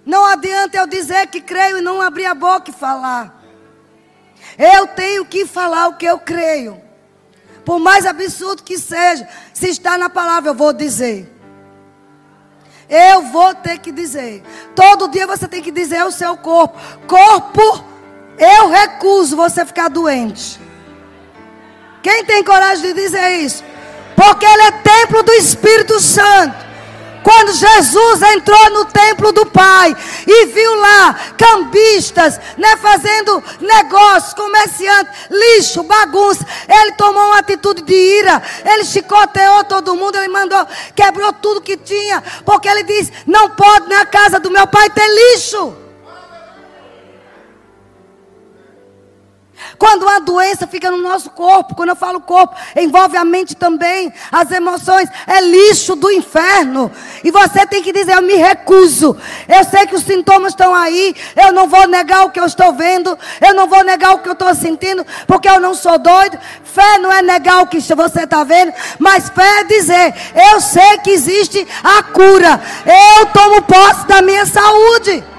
Não 0.05 0.23
adianta 0.23 0.77
eu 0.77 0.85
dizer 0.85 1.25
que 1.27 1.41
creio 1.41 1.79
e 1.79 1.81
não 1.81 1.99
abrir 1.99 2.27
a 2.27 2.35
boca 2.35 2.69
e 2.69 2.73
falar. 2.73 3.36
Eu 4.57 4.87
tenho 4.87 5.25
que 5.25 5.45
falar 5.45 5.87
o 5.87 5.95
que 5.95 6.05
eu 6.05 6.19
creio. 6.19 6.81
Por 7.63 7.79
mais 7.79 8.05
absurdo 8.05 8.63
que 8.63 8.77
seja, 8.77 9.27
se 9.53 9.69
está 9.69 9.97
na 9.97 10.09
palavra, 10.09 10.51
eu 10.51 10.55
vou 10.55 10.73
dizer. 10.73 11.33
Eu 12.89 13.23
vou 13.23 13.53
ter 13.53 13.79
que 13.79 13.91
dizer. 13.91 14.41
Todo 14.73 15.09
dia 15.09 15.27
você 15.27 15.47
tem 15.47 15.61
que 15.61 15.71
dizer 15.71 15.97
ao 15.97 16.11
seu 16.11 16.37
corpo: 16.37 16.79
Corpo, 17.05 17.83
eu 18.37 18.69
recuso 18.69 19.35
você 19.35 19.65
ficar 19.65 19.89
doente. 19.89 20.59
Quem 22.01 22.23
tem 22.23 22.43
coragem 22.43 22.83
de 22.83 22.93
dizer 22.93 23.39
isso? 23.39 23.63
Porque 24.15 24.45
ele 24.45 24.61
é 24.63 24.71
templo 24.71 25.21
do 25.23 25.33
Espírito 25.33 25.99
Santo. 25.99 26.66
Quando 27.27 27.51
Jesus 27.51 28.21
entrou 28.21 28.69
no 28.69 28.85
templo 28.85 29.33
do 29.33 29.45
Pai 29.47 29.93
e 30.25 30.45
viu 30.45 30.75
lá 30.75 31.13
cambistas, 31.37 32.39
né, 32.57 32.77
fazendo 32.77 33.43
negócios, 33.59 34.33
comerciantes, 34.33 35.13
lixo, 35.29 35.83
bagunça, 35.83 36.47
ele 36.69 36.93
tomou 36.93 37.21
uma 37.25 37.39
atitude 37.39 37.81
de 37.81 37.93
ira, 37.93 38.41
ele 38.63 38.85
chicoteou 38.85 39.65
todo 39.65 39.97
mundo, 39.97 40.15
ele 40.15 40.29
mandou, 40.29 40.65
quebrou 40.95 41.33
tudo 41.33 41.59
que 41.59 41.75
tinha, 41.75 42.23
porque 42.45 42.69
ele 42.69 42.83
disse: 42.83 43.11
Não 43.25 43.49
pode 43.49 43.89
na 43.89 44.05
casa 44.05 44.39
do 44.39 44.49
meu 44.49 44.65
pai 44.65 44.89
ter 44.89 45.07
lixo. 45.09 45.86
Quando 49.77 50.03
uma 50.03 50.19
doença 50.19 50.67
fica 50.67 50.89
no 50.89 50.97
nosso 50.97 51.29
corpo, 51.29 51.75
quando 51.75 51.89
eu 51.89 51.95
falo 51.95 52.19
corpo, 52.19 52.55
envolve 52.75 53.17
a 53.17 53.25
mente 53.25 53.55
também, 53.55 54.11
as 54.31 54.51
emoções, 54.51 55.09
é 55.25 55.41
lixo 55.41 55.95
do 55.95 56.11
inferno. 56.11 56.91
E 57.23 57.31
você 57.31 57.65
tem 57.65 57.81
que 57.81 57.91
dizer: 57.91 58.15
Eu 58.15 58.21
me 58.21 58.35
recuso. 58.35 59.17
Eu 59.47 59.63
sei 59.63 59.85
que 59.85 59.95
os 59.95 60.03
sintomas 60.03 60.53
estão 60.53 60.73
aí, 60.73 61.15
eu 61.35 61.51
não 61.51 61.67
vou 61.67 61.87
negar 61.87 62.25
o 62.25 62.31
que 62.31 62.39
eu 62.39 62.45
estou 62.45 62.73
vendo, 62.73 63.17
eu 63.41 63.53
não 63.53 63.67
vou 63.67 63.83
negar 63.83 64.15
o 64.15 64.19
que 64.19 64.29
eu 64.29 64.33
estou 64.33 64.53
sentindo, 64.55 65.05
porque 65.25 65.49
eu 65.49 65.59
não 65.59 65.73
sou 65.73 65.97
doido. 65.97 66.37
Fé 66.63 66.97
não 66.99 67.11
é 67.11 67.21
negar 67.21 67.61
o 67.61 67.67
que 67.67 67.79
você 67.79 68.23
está 68.23 68.43
vendo, 68.43 68.73
mas 68.99 69.29
fé 69.29 69.61
é 69.61 69.63
dizer: 69.63 70.13
Eu 70.51 70.61
sei 70.61 70.97
que 70.99 71.11
existe 71.11 71.67
a 71.83 72.03
cura, 72.03 72.61
eu 72.85 73.25
tomo 73.27 73.61
posse 73.63 74.05
da 74.07 74.21
minha 74.21 74.45
saúde. 74.45 75.36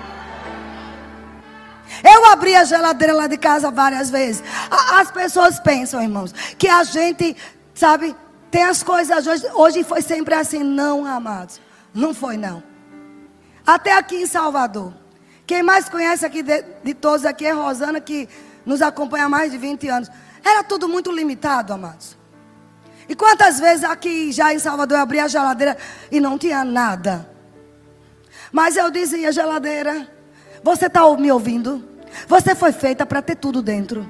Eu 2.03 2.27
abri 2.27 2.55
a 2.55 2.65
geladeira 2.65 3.13
lá 3.13 3.27
de 3.27 3.37
casa 3.37 3.71
várias 3.71 4.11
vezes. 4.11 4.43
As 4.71 5.11
pessoas 5.11 5.59
pensam, 5.59 6.03
irmãos, 6.03 6.33
que 6.57 6.69
a 6.69 6.85
gente, 6.85 7.37
sabe, 7.75 8.15
tem 8.51 8.63
as 8.65 8.83
coisas 8.83 9.27
hoje, 9.27 9.47
hoje 9.55 9.85
foi 9.85 10.03
sempre 10.03 10.35
assim. 10.35 10.63
Não, 10.63 11.05
amados. 11.05 11.61
Não 11.93 12.15
foi, 12.15 12.37
não. 12.37 12.63
Até 13.67 13.93
aqui 13.93 14.17
em 14.17 14.27
Salvador. 14.27 14.93
Quem 15.47 15.63
mais 15.63 15.89
conhece 15.89 16.25
aqui 16.25 16.43
de, 16.43 16.63
de 16.85 16.95
todos 16.95 17.25
aqui 17.25 17.47
é 17.47 17.53
Rosana, 17.53 18.01
que 18.01 18.29
nos 18.65 18.83
acompanha 18.83 19.25
há 19.25 19.29
mais 19.29 19.51
de 19.51 19.59
20 19.59 19.89
anos. 19.89 20.11
Era 20.45 20.63
tudo 20.63 20.89
muito 20.89 21.11
limitado, 21.11 21.73
amados. 21.73 22.17
E 23.09 23.15
quantas 23.15 23.59
vezes 23.59 23.85
aqui 23.85 24.31
já 24.31 24.53
em 24.53 24.59
Salvador 24.59 24.99
eu 24.99 25.03
abri 25.03 25.19
a 25.19 25.27
geladeira 25.27 25.77
e 26.11 26.21
não 26.21 26.39
tinha 26.39 26.63
nada. 26.65 27.29
Mas 28.53 28.77
eu 28.77 28.91
dizia, 28.91 29.33
geladeira, 29.33 30.07
você 30.63 30.87
está 30.87 31.01
me 31.17 31.31
ouvindo? 31.31 31.85
Você 32.27 32.55
foi 32.55 32.73
feita 32.73 33.07
para 33.07 33.23
ter 33.23 33.37
tudo 33.37 33.63
dentro. 33.63 34.09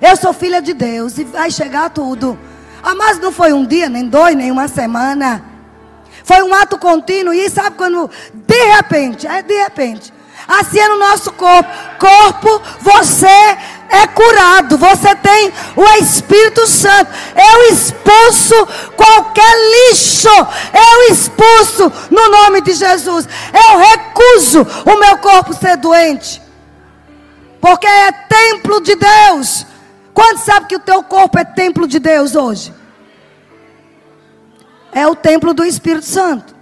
Eu 0.00 0.16
sou 0.16 0.32
filha 0.32 0.60
de 0.60 0.72
Deus 0.72 1.18
e 1.18 1.24
vai 1.24 1.50
chegar 1.50 1.90
tudo. 1.90 2.38
Ah, 2.82 2.94
mas 2.94 3.18
não 3.18 3.30
foi 3.30 3.52
um 3.52 3.64
dia, 3.64 3.88
nem 3.88 4.08
dois, 4.08 4.34
nem 4.34 4.50
uma 4.50 4.68
semana. 4.68 5.44
Foi 6.24 6.42
um 6.42 6.52
ato 6.54 6.78
contínuo. 6.78 7.32
E 7.32 7.48
sabe 7.48 7.76
quando, 7.76 8.10
de 8.32 8.64
repente, 8.74 9.26
é 9.26 9.42
de 9.42 9.54
repente, 9.62 10.12
assim 10.46 10.78
é 10.78 10.88
no 10.88 10.98
nosso 10.98 11.32
corpo. 11.32 11.70
Corpo, 11.98 12.62
você 12.80 13.26
é 13.88 14.06
curado. 14.06 14.76
Você 14.78 15.14
tem 15.16 15.52
o 15.76 15.84
Espírito 16.02 16.66
Santo. 16.66 17.10
Eu 17.36 17.72
expulso 17.72 18.54
qualquer 18.96 19.54
lixo. 19.90 20.28
Eu 20.28 21.12
expulso 21.12 21.92
no 22.10 22.28
nome 22.30 22.60
de 22.62 22.72
Jesus. 22.72 23.28
Eu 23.52 23.78
recuso 23.78 24.66
o 24.86 24.98
meu 24.98 25.18
corpo 25.18 25.52
ser 25.54 25.76
doente. 25.76 26.42
Porque 27.60 27.86
é 27.86 28.10
templo 28.12 28.80
de 28.80 28.96
Deus. 28.96 29.66
Quanto 30.12 30.40
sabe 30.40 30.66
que 30.66 30.76
o 30.76 30.80
teu 30.80 31.02
corpo 31.02 31.38
é 31.38 31.44
templo 31.44 31.86
de 31.86 31.98
Deus 31.98 32.34
hoje? 32.34 32.74
É 34.92 35.06
o 35.06 35.14
templo 35.14 35.54
do 35.54 35.64
Espírito 35.64 36.04
Santo. 36.04 36.54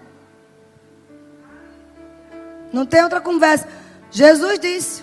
Não 2.72 2.86
tem 2.86 3.02
outra 3.02 3.20
conversa. 3.20 3.66
Jesus 4.10 4.58
disse. 4.58 5.02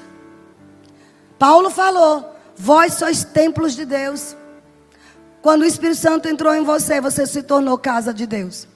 Paulo 1.37 1.69
falou: 1.69 2.35
Vós 2.55 2.93
sois 2.93 3.23
templos 3.23 3.75
de 3.75 3.85
Deus. 3.85 4.35
Quando 5.41 5.61
o 5.61 5.65
Espírito 5.65 5.99
Santo 5.99 6.27
entrou 6.27 6.53
em 6.53 6.63
você, 6.63 6.99
você 6.99 7.25
se 7.25 7.43
tornou 7.43 7.77
casa 7.77 8.13
de 8.13 8.25
Deus. 8.25 8.67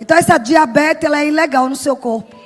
Então 0.00 0.16
essa 0.16 0.38
diabetes 0.38 1.04
ela 1.04 1.20
é 1.20 1.26
ilegal 1.26 1.68
no 1.68 1.76
seu 1.76 1.96
corpo. 1.96 2.36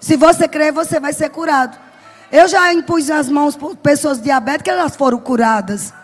Se 0.00 0.16
você 0.16 0.46
crer, 0.46 0.72
você 0.72 1.00
vai 1.00 1.12
ser 1.12 1.30
curado. 1.30 1.78
Eu 2.30 2.48
já 2.48 2.72
impus 2.72 3.10
as 3.10 3.28
mãos 3.28 3.56
pessoas 3.82 4.20
diabéticas, 4.20 4.74
elas 4.74 4.96
foram 4.96 5.18
curadas. 5.18 5.94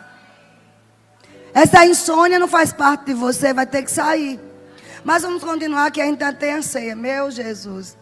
Essa 1.53 1.85
insônia 1.85 2.39
não 2.39 2.49
faz 2.49 2.73
parte 2.73 3.07
de 3.07 3.15
você, 3.15 3.53
vai 3.53 3.67
ter 3.67 3.83
que 3.83 3.91
sair. 3.91 4.41
Mas 5.05 5.23
vamos 5.23 5.43
continuar 5.43 5.91
que 5.91 6.01
ainda 6.01 6.33
tem 6.33 6.55
a 6.55 6.63
ceia. 6.63 6.95
Meu 6.95 7.31
Jesus. 7.31 7.97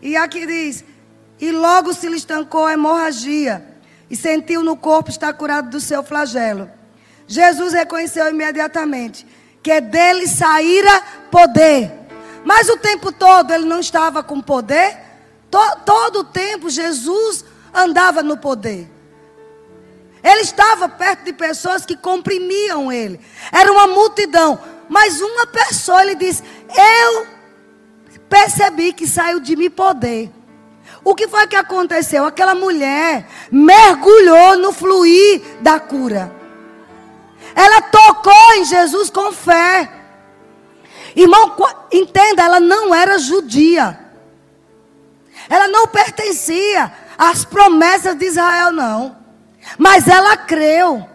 E 0.00 0.16
aqui 0.16 0.46
diz: 0.46 0.84
E 1.40 1.50
logo 1.52 1.92
se 1.92 2.08
lhe 2.08 2.16
estancou 2.16 2.66
a 2.66 2.72
hemorragia, 2.72 3.64
e 4.10 4.16
sentiu 4.16 4.62
no 4.62 4.76
corpo 4.76 5.10
estar 5.10 5.32
curado 5.34 5.70
do 5.70 5.80
seu 5.80 6.02
flagelo. 6.02 6.70
Jesus 7.26 7.72
reconheceu 7.72 8.28
imediatamente 8.28 9.26
que 9.62 9.80
dele 9.80 10.26
saíra 10.26 11.00
poder. 11.30 11.92
Mas 12.44 12.68
o 12.68 12.76
tempo 12.76 13.12
todo 13.12 13.52
ele 13.52 13.66
não 13.66 13.80
estava 13.80 14.22
com 14.22 14.40
poder. 14.40 14.98
todo 15.84 16.20
o 16.20 16.24
tempo 16.24 16.70
Jesus 16.70 17.44
andava 17.72 18.22
no 18.22 18.36
poder. 18.36 18.90
Ele 20.22 20.40
estava 20.40 20.88
perto 20.88 21.24
de 21.24 21.32
pessoas 21.32 21.86
que 21.86 21.96
comprimiam 21.96 22.92
ele. 22.92 23.20
Era 23.52 23.70
uma 23.70 23.86
multidão. 23.86 24.58
Mas 24.90 25.20
uma 25.20 25.46
pessoa, 25.46 26.02
ele 26.02 26.16
disse: 26.16 26.42
Eu 26.76 27.24
percebi 28.28 28.92
que 28.92 29.06
saiu 29.06 29.38
de 29.38 29.54
mim 29.54 29.70
poder. 29.70 30.28
O 31.04 31.14
que 31.14 31.28
foi 31.28 31.46
que 31.46 31.54
aconteceu? 31.54 32.26
Aquela 32.26 32.56
mulher 32.56 33.24
mergulhou 33.52 34.58
no 34.58 34.72
fluir 34.72 35.42
da 35.60 35.78
cura. 35.78 36.34
Ela 37.54 37.80
tocou 37.82 38.54
em 38.56 38.64
Jesus 38.64 39.10
com 39.10 39.30
fé. 39.32 39.88
Irmão, 41.14 41.56
entenda, 41.92 42.42
ela 42.42 42.58
não 42.58 42.92
era 42.92 43.16
judia. 43.16 43.96
Ela 45.48 45.68
não 45.68 45.86
pertencia 45.86 46.92
às 47.16 47.44
promessas 47.44 48.16
de 48.16 48.26
Israel, 48.26 48.72
não. 48.72 49.16
Mas 49.78 50.08
ela 50.08 50.36
creu. 50.36 51.08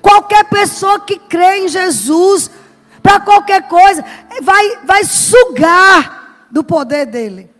Qualquer 0.00 0.44
pessoa 0.44 1.00
que 1.00 1.18
crê 1.18 1.58
em 1.58 1.68
Jesus, 1.68 2.50
para 3.08 3.20
qualquer 3.20 3.62
coisa, 3.62 4.04
vai, 4.42 4.80
vai 4.84 5.02
sugar 5.02 6.44
do 6.50 6.62
poder 6.62 7.06
dele. 7.06 7.50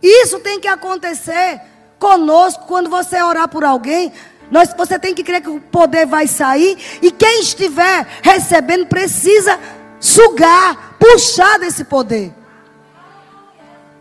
Isso 0.00 0.38
tem 0.38 0.60
que 0.60 0.68
acontecer 0.68 1.60
conosco 1.98 2.66
quando 2.68 2.88
você 2.88 3.20
orar 3.20 3.48
por 3.48 3.64
alguém. 3.64 4.12
Nós, 4.52 4.72
você 4.72 5.00
tem 5.00 5.16
que 5.16 5.24
crer 5.24 5.42
que 5.42 5.50
o 5.50 5.60
poder 5.60 6.06
vai 6.06 6.28
sair. 6.28 6.78
E 7.02 7.10
quem 7.10 7.40
estiver 7.40 8.06
recebendo 8.22 8.86
precisa 8.86 9.58
sugar, 9.98 10.94
puxar 10.96 11.58
desse 11.58 11.82
poder. 11.82 12.32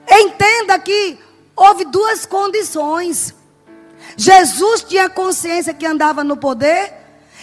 Entenda 0.07 0.77
que 0.77 1.17
houve 1.55 1.85
duas 1.85 2.23
condições. 2.23 3.33
Jesus 4.15 4.83
tinha 4.83 5.09
consciência 5.09 5.73
que 5.73 5.87
andava 5.87 6.23
no 6.23 6.37
poder, 6.37 6.93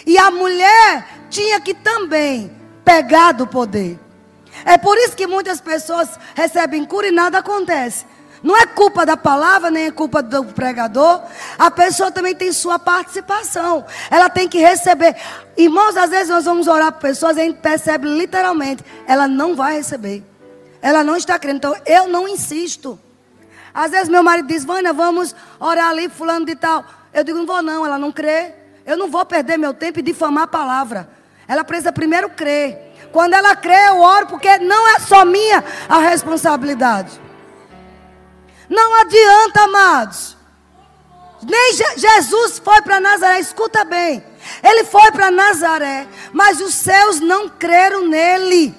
e 0.07 0.17
a 0.17 0.31
mulher 0.31 1.16
tinha 1.31 1.61
que 1.61 1.75
também 1.75 2.51
pegar 2.85 3.33
do 3.33 3.47
poder. 3.47 3.99
É 4.65 4.79
por 4.79 4.97
isso 4.99 5.17
que 5.17 5.27
muitas 5.27 5.61
pessoas 5.61 6.19
recebem 6.35 6.85
cura 6.85 7.09
e 7.09 7.11
nada 7.11 7.39
acontece. 7.39 8.07
Não 8.43 8.57
é 8.57 8.67
culpa 8.67 9.05
da 9.05 9.17
palavra, 9.17 9.71
nem 9.71 9.87
é 9.87 9.91
culpa 9.91 10.23
do 10.23 10.45
pregador. 10.45 11.23
A 11.59 11.71
pessoa 11.71 12.11
também 12.11 12.35
tem 12.35 12.53
sua 12.53 12.79
participação. 12.79 13.85
Ela 14.11 14.29
tem 14.29 14.49
que 14.49 14.59
receber. 14.59 15.17
Irmãos, 15.57 15.97
às 15.97 16.11
vezes 16.11 16.29
nós 16.29 16.45
vamos 16.45 16.69
orar 16.69 16.93
por 16.93 17.01
pessoas 17.01 17.37
e 17.37 17.41
a 17.41 17.45
gente 17.45 17.59
percebe 17.59 18.07
literalmente, 18.09 18.85
ela 19.07 19.27
não 19.27 19.57
vai 19.57 19.77
receber. 19.77 20.23
Ela 20.81 21.03
não 21.03 21.17
está 21.17 21.39
crendo. 21.39 21.57
Então 21.57 21.77
eu 21.85 22.09
não 22.09 22.29
insisto. 22.29 22.99
Às 23.75 23.91
vezes 23.91 24.09
meu 24.09 24.23
marido 24.23 24.49
diz, 24.49 24.65
Vânia, 24.65 24.93
vamos 24.93 25.35
orar 25.59 25.89
ali, 25.89 26.09
fulano 26.09 26.47
de 26.47 26.55
tal. 26.55 26.85
Eu 27.13 27.25
digo, 27.25 27.39
não 27.39 27.47
vou 27.47 27.63
não, 27.63 27.85
ela 27.85 27.99
não 27.99 28.13
crê. 28.13 28.55
Eu 28.87 28.97
não 28.97 29.11
vou 29.11 29.27
perder 29.27 29.59
meu 29.59 29.75
tempo 29.75 29.99
e 29.99 30.03
difamar 30.03 30.45
a 30.45 30.47
palavra. 30.47 31.11
Ela 31.49 31.65
precisa 31.65 31.93
primeiro 31.93 32.31
crer. 32.31 32.95
Quando 33.13 33.35
ela 33.35 33.57
crê, 33.57 33.89
eu 33.89 33.99
oro, 33.99 34.27
porque 34.27 34.59
não 34.59 34.89
é 34.95 35.01
só 35.01 35.25
minha 35.25 35.65
a 35.89 35.99
responsabilidade. 35.99 37.21
Não 38.69 39.01
adianta, 39.01 39.63
amados. 39.63 40.37
Nem 41.43 41.73
Je 41.75 41.99
Jesus 41.99 42.59
foi 42.59 42.81
para 42.83 43.01
Nazaré, 43.01 43.41
escuta 43.41 43.85
bem. 43.85 44.25
Ele 44.63 44.85
foi 44.85 45.11
para 45.13 45.31
Nazaré, 45.31 46.07
mas 46.33 46.61
os 46.61 46.75
céus 46.75 47.21
não 47.21 47.49
creram 47.49 48.07
nele. 48.07 48.75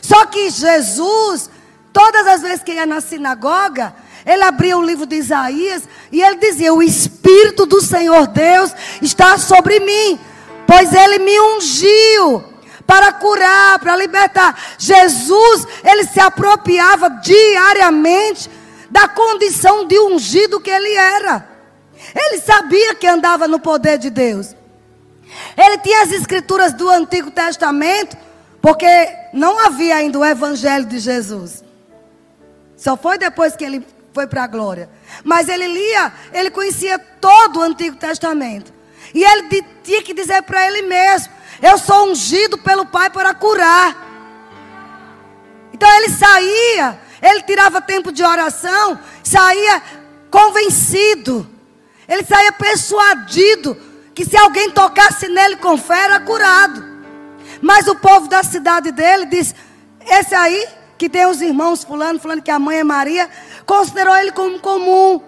Só 0.00 0.26
que 0.26 0.50
Jesus, 0.50 1.50
todas 1.92 2.26
as 2.26 2.42
vezes 2.42 2.62
que 2.62 2.72
ia 2.72 2.86
na 2.86 3.00
sinagoga, 3.00 3.94
ele 4.26 4.42
abria 4.42 4.76
o 4.76 4.82
livro 4.82 5.04
de 5.04 5.16
Isaías 5.16 5.82
e 6.10 6.22
ele 6.22 6.36
dizia: 6.36 6.72
O 6.72 6.82
Espírito 6.82 7.66
do 7.66 7.80
Senhor 7.80 8.26
Deus 8.28 8.72
está 9.02 9.36
sobre 9.36 9.80
mim, 9.80 10.18
pois 10.66 10.92
ele 10.92 11.18
me 11.18 11.38
ungiu 11.40 12.44
para 12.86 13.12
curar, 13.12 13.78
para 13.78 13.96
libertar. 13.96 14.76
Jesus, 14.78 15.66
ele 15.82 16.04
se 16.04 16.20
apropriava 16.20 17.10
diariamente 17.10 18.50
da 18.90 19.08
condição 19.08 19.86
de 19.86 19.98
ungido 19.98 20.60
que 20.60 20.70
ele 20.70 20.94
era. 20.94 21.48
Ele 22.14 22.40
sabia 22.40 22.94
que 22.94 23.06
andava 23.06 23.46
no 23.48 23.58
poder 23.58 23.98
de 23.98 24.08
Deus. 24.08 24.54
Ele 25.56 25.78
tinha 25.78 26.02
as 26.02 26.12
escrituras 26.12 26.72
do 26.72 26.88
Antigo 26.88 27.30
Testamento, 27.30 28.16
porque 28.62 28.86
não 29.32 29.58
havia 29.58 29.96
ainda 29.96 30.18
o 30.18 30.24
Evangelho 30.24 30.86
de 30.86 30.98
Jesus. 30.98 31.64
Só 32.76 32.96
foi 32.96 33.18
depois 33.18 33.56
que 33.56 33.64
ele 33.64 33.84
foi 34.14 34.28
para 34.28 34.44
a 34.44 34.46
glória. 34.46 34.88
Mas 35.24 35.48
ele 35.48 35.66
lia, 35.66 36.12
ele 36.32 36.50
conhecia 36.50 36.98
todo 36.98 37.58
o 37.58 37.62
Antigo 37.62 37.96
Testamento. 37.96 38.72
E 39.12 39.24
ele 39.24 39.62
tinha 39.82 40.02
que 40.02 40.14
dizer 40.14 40.42
para 40.42 40.66
ele 40.68 40.82
mesmo: 40.82 41.32
Eu 41.60 41.76
sou 41.76 42.10
ungido 42.10 42.56
pelo 42.58 42.86
Pai 42.86 43.10
para 43.10 43.34
curar. 43.34 44.12
Então 45.72 45.92
ele 45.96 46.08
saía, 46.10 47.00
ele 47.20 47.42
tirava 47.42 47.80
tempo 47.80 48.12
de 48.12 48.22
oração, 48.22 48.98
saía 49.24 49.82
convencido. 50.30 51.50
Ele 52.06 52.22
saía 52.22 52.52
persuadido 52.52 53.76
que 54.14 54.24
se 54.24 54.36
alguém 54.36 54.70
tocasse 54.70 55.26
nele 55.26 55.56
com 55.56 55.76
fé 55.76 56.04
era 56.04 56.20
curado. 56.20 56.84
Mas 57.60 57.88
o 57.88 57.96
povo 57.96 58.28
da 58.28 58.44
cidade 58.44 58.92
dele 58.92 59.26
disse: 59.26 59.54
Esse 60.06 60.34
aí, 60.34 60.68
que 61.04 61.08
tem 61.10 61.26
os 61.26 61.42
irmãos 61.42 61.84
fulano, 61.84 62.18
falando 62.18 62.40
que 62.40 62.50
a 62.50 62.58
mãe 62.58 62.78
é 62.78 62.84
Maria, 62.84 63.28
considerou 63.66 64.16
ele 64.16 64.32
como 64.32 64.58
comum. 64.58 65.20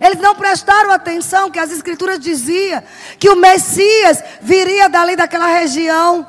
Eles 0.00 0.18
não 0.18 0.34
prestaram 0.34 0.90
atenção 0.90 1.52
que 1.52 1.58
as 1.60 1.70
escrituras 1.70 2.18
diziam 2.18 2.82
que 3.16 3.30
o 3.30 3.36
Messias 3.36 4.20
viria 4.40 4.88
dali 4.88 5.14
daquela 5.14 5.46
região, 5.46 6.26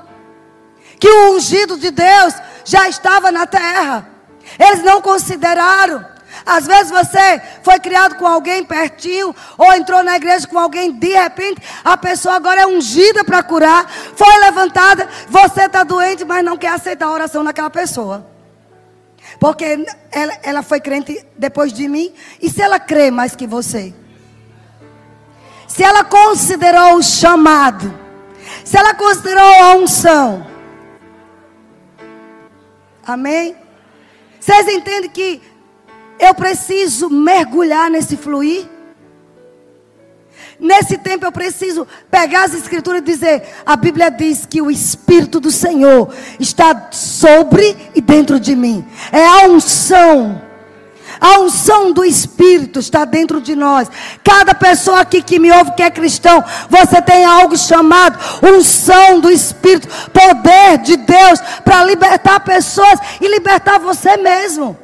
que 0.99 1.09
o 1.09 1.31
ungido 1.31 1.79
de 1.79 1.89
Deus 1.89 2.35
já 2.63 2.87
estava 2.87 3.31
na 3.31 3.47
terra. 3.47 4.07
Eles 4.59 4.83
não 4.83 5.01
consideraram. 5.01 6.05
Às 6.45 6.67
vezes 6.67 6.91
você 6.91 7.41
foi 7.63 7.79
criado 7.79 8.17
com 8.17 8.27
alguém 8.27 8.63
pertinho, 8.63 9.35
ou 9.57 9.73
entrou 9.73 10.03
na 10.03 10.15
igreja 10.15 10.47
com 10.47 10.59
alguém, 10.59 10.91
de 10.91 11.09
repente 11.09 11.59
a 11.83 11.97
pessoa 11.97 12.35
agora 12.35 12.61
é 12.61 12.67
ungida 12.67 13.23
para 13.23 13.41
curar, 13.41 13.89
foi 14.15 14.37
levantada, 14.37 15.09
você 15.27 15.63
está 15.63 15.83
doente, 15.83 16.23
mas 16.23 16.45
não 16.45 16.55
quer 16.55 16.69
aceitar 16.69 17.07
a 17.07 17.11
oração 17.11 17.43
daquela 17.43 17.71
pessoa. 17.71 18.28
Porque 19.39 19.85
ela, 20.11 20.37
ela 20.43 20.61
foi 20.61 20.81
crente 20.81 21.25
depois 21.37 21.71
de 21.71 21.87
mim. 21.87 22.13
E 22.41 22.49
se 22.49 22.61
ela 22.61 22.79
crê 22.79 23.09
mais 23.09 23.35
que 23.35 23.47
você? 23.47 23.93
Se 25.67 25.83
ela 25.83 26.03
considerou 26.03 26.95
o 26.95 27.03
chamado. 27.03 27.93
Se 28.65 28.77
ela 28.77 28.93
considerou 28.93 29.43
a 29.63 29.75
unção. 29.75 30.45
Amém? 33.05 33.55
Vocês 34.39 34.67
entendem 34.67 35.09
que 35.09 35.41
eu 36.19 36.33
preciso 36.35 37.09
mergulhar 37.09 37.89
nesse 37.89 38.17
fluir? 38.17 38.67
Nesse 40.59 40.97
tempo 40.97 41.25
eu 41.25 41.31
preciso 41.31 41.87
pegar 42.11 42.43
as 42.43 42.53
escrituras 42.53 43.01
e 43.01 43.05
dizer: 43.05 43.43
a 43.65 43.75
Bíblia 43.75 44.11
diz 44.11 44.45
que 44.45 44.61
o 44.61 44.69
Espírito 44.69 45.39
do 45.39 45.51
Senhor 45.51 46.13
está 46.39 46.89
sobre 46.91 47.77
e 47.95 48.01
dentro 48.01 48.39
de 48.39 48.55
mim. 48.55 48.85
É 49.11 49.25
a 49.25 49.47
unção. 49.47 50.49
A 51.19 51.39
unção 51.39 51.91
do 51.91 52.05
Espírito 52.05 52.79
está 52.79 53.03
dentro 53.03 53.41
de 53.41 53.55
nós. 53.55 53.89
Cada 54.23 54.53
pessoa 54.53 55.01
aqui 55.01 55.21
que 55.21 55.39
me 55.39 55.51
ouve 55.51 55.73
que 55.73 55.83
é 55.83 55.89
cristão, 55.89 56.43
você 56.69 57.01
tem 57.01 57.25
algo 57.25 57.57
chamado 57.57 58.17
unção 58.41 59.19
do 59.19 59.29
Espírito, 59.29 59.87
poder 60.13 60.77
de 60.77 60.95
Deus 60.95 61.39
para 61.63 61.83
libertar 61.83 62.39
pessoas 62.41 62.99
e 63.19 63.27
libertar 63.27 63.79
você 63.79 64.15
mesmo. 64.17 64.77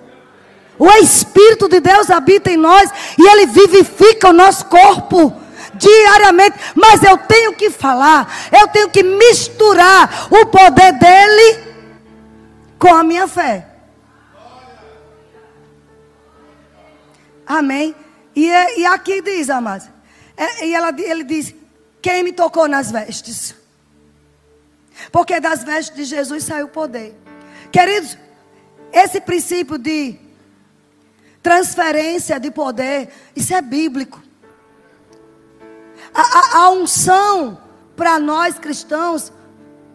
O 0.77 0.89
Espírito 0.95 1.69
de 1.69 1.79
Deus 1.79 2.09
habita 2.09 2.51
em 2.51 2.57
nós 2.57 2.89
e 3.17 3.29
ele 3.29 3.45
vivifica 3.45 4.29
o 4.29 4.33
nosso 4.33 4.65
corpo 4.65 5.33
diariamente, 5.77 6.57
mas 6.75 7.03
eu 7.03 7.17
tenho 7.17 7.53
que 7.53 7.69
falar, 7.69 8.49
eu 8.51 8.67
tenho 8.67 8.89
que 8.89 9.03
misturar 9.03 10.27
o 10.31 10.45
poder 10.47 10.93
dele 10.93 11.75
com 12.77 12.93
a 12.93 13.03
minha 13.03 13.27
fé. 13.27 13.67
Amém? 17.45 17.95
E, 18.35 18.49
é, 18.49 18.79
e 18.79 18.85
aqui 18.85 19.21
diz, 19.21 19.49
amados, 19.49 19.87
é, 20.35 20.65
e 20.65 20.73
ela, 20.73 20.89
ele 20.97 21.23
diz: 21.23 21.53
Quem 22.01 22.23
me 22.23 22.33
tocou 22.33 22.67
nas 22.67 22.91
vestes? 22.91 23.55
Porque 25.11 25.39
das 25.39 25.63
vestes 25.63 25.95
de 25.95 26.03
Jesus 26.03 26.43
saiu 26.43 26.65
o 26.65 26.69
poder. 26.69 27.15
Queridos, 27.71 28.17
esse 28.91 29.19
princípio 29.21 29.77
de 29.77 30.17
transferência 31.41 32.39
de 32.39 32.49
poder, 32.49 33.09
isso 33.35 33.53
é 33.53 33.61
bíblico. 33.61 34.21
A, 36.15 36.21
a, 36.21 36.57
a 36.63 36.69
unção 36.71 37.59
para 37.95 38.17
nós 38.17 38.57
cristãos 38.57 39.31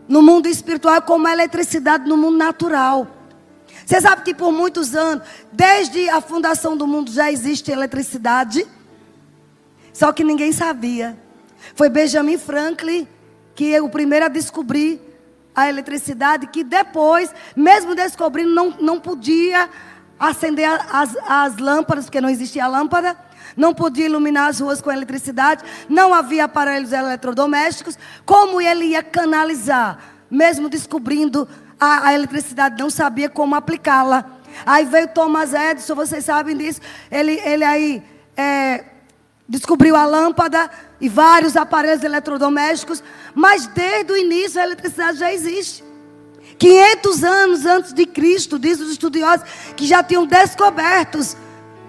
no 0.06 0.22
mundo 0.22 0.46
espiritual 0.46 0.96
é 0.96 1.00
como 1.00 1.26
a 1.26 1.32
eletricidade 1.32 2.08
no 2.08 2.16
mundo 2.16 2.36
natural. 2.36 3.08
Você 3.86 4.00
sabe 4.00 4.22
que 4.22 4.34
por 4.34 4.52
muitos 4.52 4.94
anos, 4.94 5.26
desde 5.50 6.08
a 6.10 6.20
fundação 6.20 6.76
do 6.76 6.86
mundo, 6.86 7.10
já 7.10 7.32
existe 7.32 7.72
eletricidade. 7.72 8.66
Só 9.92 10.12
que 10.12 10.22
ninguém 10.22 10.52
sabia. 10.52 11.18
Foi 11.74 11.88
Benjamin 11.88 12.38
Franklin 12.38 13.08
que 13.60 13.74
é 13.74 13.82
o 13.82 13.90
primeiro 13.90 14.24
a 14.24 14.28
descobrir 14.28 14.98
a 15.54 15.68
eletricidade, 15.68 16.46
que 16.46 16.64
depois, 16.64 17.30
mesmo 17.54 17.94
descobrindo, 17.94 18.54
não, 18.54 18.70
não 18.80 18.98
podia 18.98 19.68
acender 20.20 20.68
as, 20.92 21.16
as 21.26 21.56
lâmpadas, 21.56 22.04
porque 22.04 22.20
não 22.20 22.28
existia 22.28 22.68
lâmpada, 22.68 23.16
não 23.56 23.72
podia 23.74 24.04
iluminar 24.04 24.48
as 24.50 24.60
ruas 24.60 24.82
com 24.82 24.92
eletricidade, 24.92 25.64
não 25.88 26.12
havia 26.12 26.44
aparelhos 26.44 26.92
eletrodomésticos. 26.92 27.98
Como 28.26 28.60
ele 28.60 28.84
ia 28.84 29.02
canalizar, 29.02 29.98
mesmo 30.30 30.68
descobrindo 30.68 31.48
a, 31.80 32.08
a 32.08 32.14
eletricidade, 32.14 32.80
não 32.80 32.90
sabia 32.90 33.30
como 33.30 33.54
aplicá-la. 33.54 34.26
Aí 34.66 34.84
veio 34.84 35.08
Thomas 35.08 35.54
Edison, 35.54 35.94
vocês 35.94 36.24
sabem 36.24 36.56
disso. 36.56 36.80
Ele, 37.10 37.40
ele 37.44 37.64
aí 37.64 38.02
é, 38.36 38.84
descobriu 39.48 39.96
a 39.96 40.04
lâmpada 40.04 40.70
e 41.00 41.08
vários 41.08 41.56
aparelhos 41.56 42.04
eletrodomésticos, 42.04 43.02
mas 43.34 43.66
desde 43.66 44.12
o 44.12 44.16
início 44.16 44.60
a 44.60 44.64
eletricidade 44.64 45.18
já 45.18 45.32
existe. 45.32 45.89
500 46.60 47.24
anos 47.24 47.64
antes 47.64 47.92
de 47.94 48.04
Cristo, 48.04 48.58
diz 48.58 48.78
os 48.80 48.90
estudiosos, 48.92 49.46
que 49.74 49.86
já 49.86 50.02
tinham 50.02 50.26
descobertos 50.26 51.34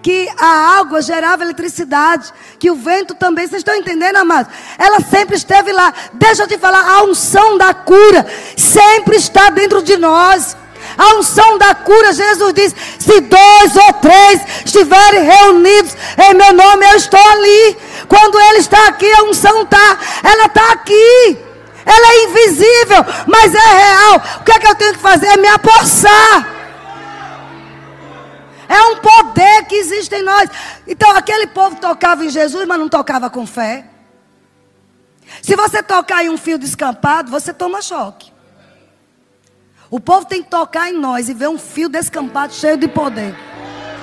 que 0.02 0.28
a 0.38 0.78
água 0.78 1.02
gerava 1.02 1.44
eletricidade, 1.44 2.32
que 2.58 2.70
o 2.70 2.74
vento 2.74 3.14
também. 3.14 3.46
Vocês 3.46 3.60
estão 3.60 3.76
entendendo, 3.76 4.16
amados? 4.16 4.50
Ela 4.78 5.00
sempre 5.00 5.36
esteve 5.36 5.72
lá. 5.72 5.92
Deixa 6.14 6.44
eu 6.44 6.48
te 6.48 6.56
falar, 6.56 6.84
a 6.88 7.04
unção 7.04 7.58
da 7.58 7.74
cura 7.74 8.26
sempre 8.56 9.16
está 9.16 9.50
dentro 9.50 9.82
de 9.82 9.98
nós. 9.98 10.56
A 10.96 11.16
unção 11.16 11.58
da 11.58 11.74
cura, 11.74 12.14
Jesus 12.14 12.54
diz: 12.54 12.74
se 12.98 13.20
dois 13.20 13.76
ou 13.76 13.92
três 13.94 14.40
estiverem 14.64 15.22
reunidos 15.22 15.94
em 16.30 16.34
meu 16.34 16.52
nome, 16.54 16.86
eu 16.86 16.96
estou 16.96 17.20
ali. 17.20 17.76
Quando 18.08 18.40
Ele 18.40 18.58
está 18.58 18.88
aqui, 18.88 19.10
a 19.12 19.24
unção 19.24 19.62
está, 19.62 19.98
ela 20.24 20.46
está 20.46 20.72
aqui. 20.72 21.51
Ela 21.84 22.06
é 22.06 22.24
invisível, 22.24 23.04
mas 23.26 23.54
é 23.54 23.58
real. 23.58 24.22
O 24.40 24.44
que 24.44 24.52
é 24.52 24.58
que 24.58 24.68
eu 24.68 24.74
tenho 24.74 24.94
que 24.94 25.00
fazer? 25.00 25.26
É 25.26 25.36
me 25.36 25.48
apossar. 25.48 26.48
É 28.68 28.82
um 28.84 28.96
poder 28.96 29.64
que 29.66 29.74
existe 29.74 30.14
em 30.14 30.22
nós. 30.22 30.48
Então, 30.86 31.10
aquele 31.16 31.46
povo 31.48 31.76
tocava 31.76 32.24
em 32.24 32.30
Jesus, 32.30 32.66
mas 32.66 32.78
não 32.78 32.88
tocava 32.88 33.28
com 33.28 33.46
fé. 33.46 33.84
Se 35.42 35.56
você 35.56 35.82
tocar 35.82 36.24
em 36.24 36.30
um 36.30 36.38
fio 36.38 36.58
descampado, 36.58 37.30
você 37.30 37.52
toma 37.52 37.82
choque. 37.82 38.32
O 39.90 40.00
povo 40.00 40.24
tem 40.24 40.42
que 40.42 40.48
tocar 40.48 40.88
em 40.88 40.98
nós 40.98 41.28
e 41.28 41.34
ver 41.34 41.48
um 41.48 41.58
fio 41.58 41.88
descampado 41.88 42.54
cheio 42.54 42.78
de 42.78 42.88
poder. 42.88 43.34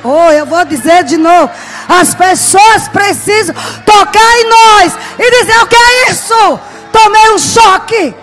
Oh, 0.03 0.31
eu 0.31 0.45
vou 0.45 0.63
dizer 0.63 1.03
de 1.03 1.17
novo. 1.17 1.51
As 1.87 2.13
pessoas 2.13 2.87
precisam 2.87 3.55
tocar 3.85 4.39
em 4.39 4.49
nós 4.49 4.93
e 5.17 5.31
dizer: 5.31 5.57
O 5.63 5.67
que 5.67 5.75
é 5.75 6.11
isso? 6.11 6.59
Tomei 6.91 7.31
um 7.31 7.39
choque. 7.39 8.15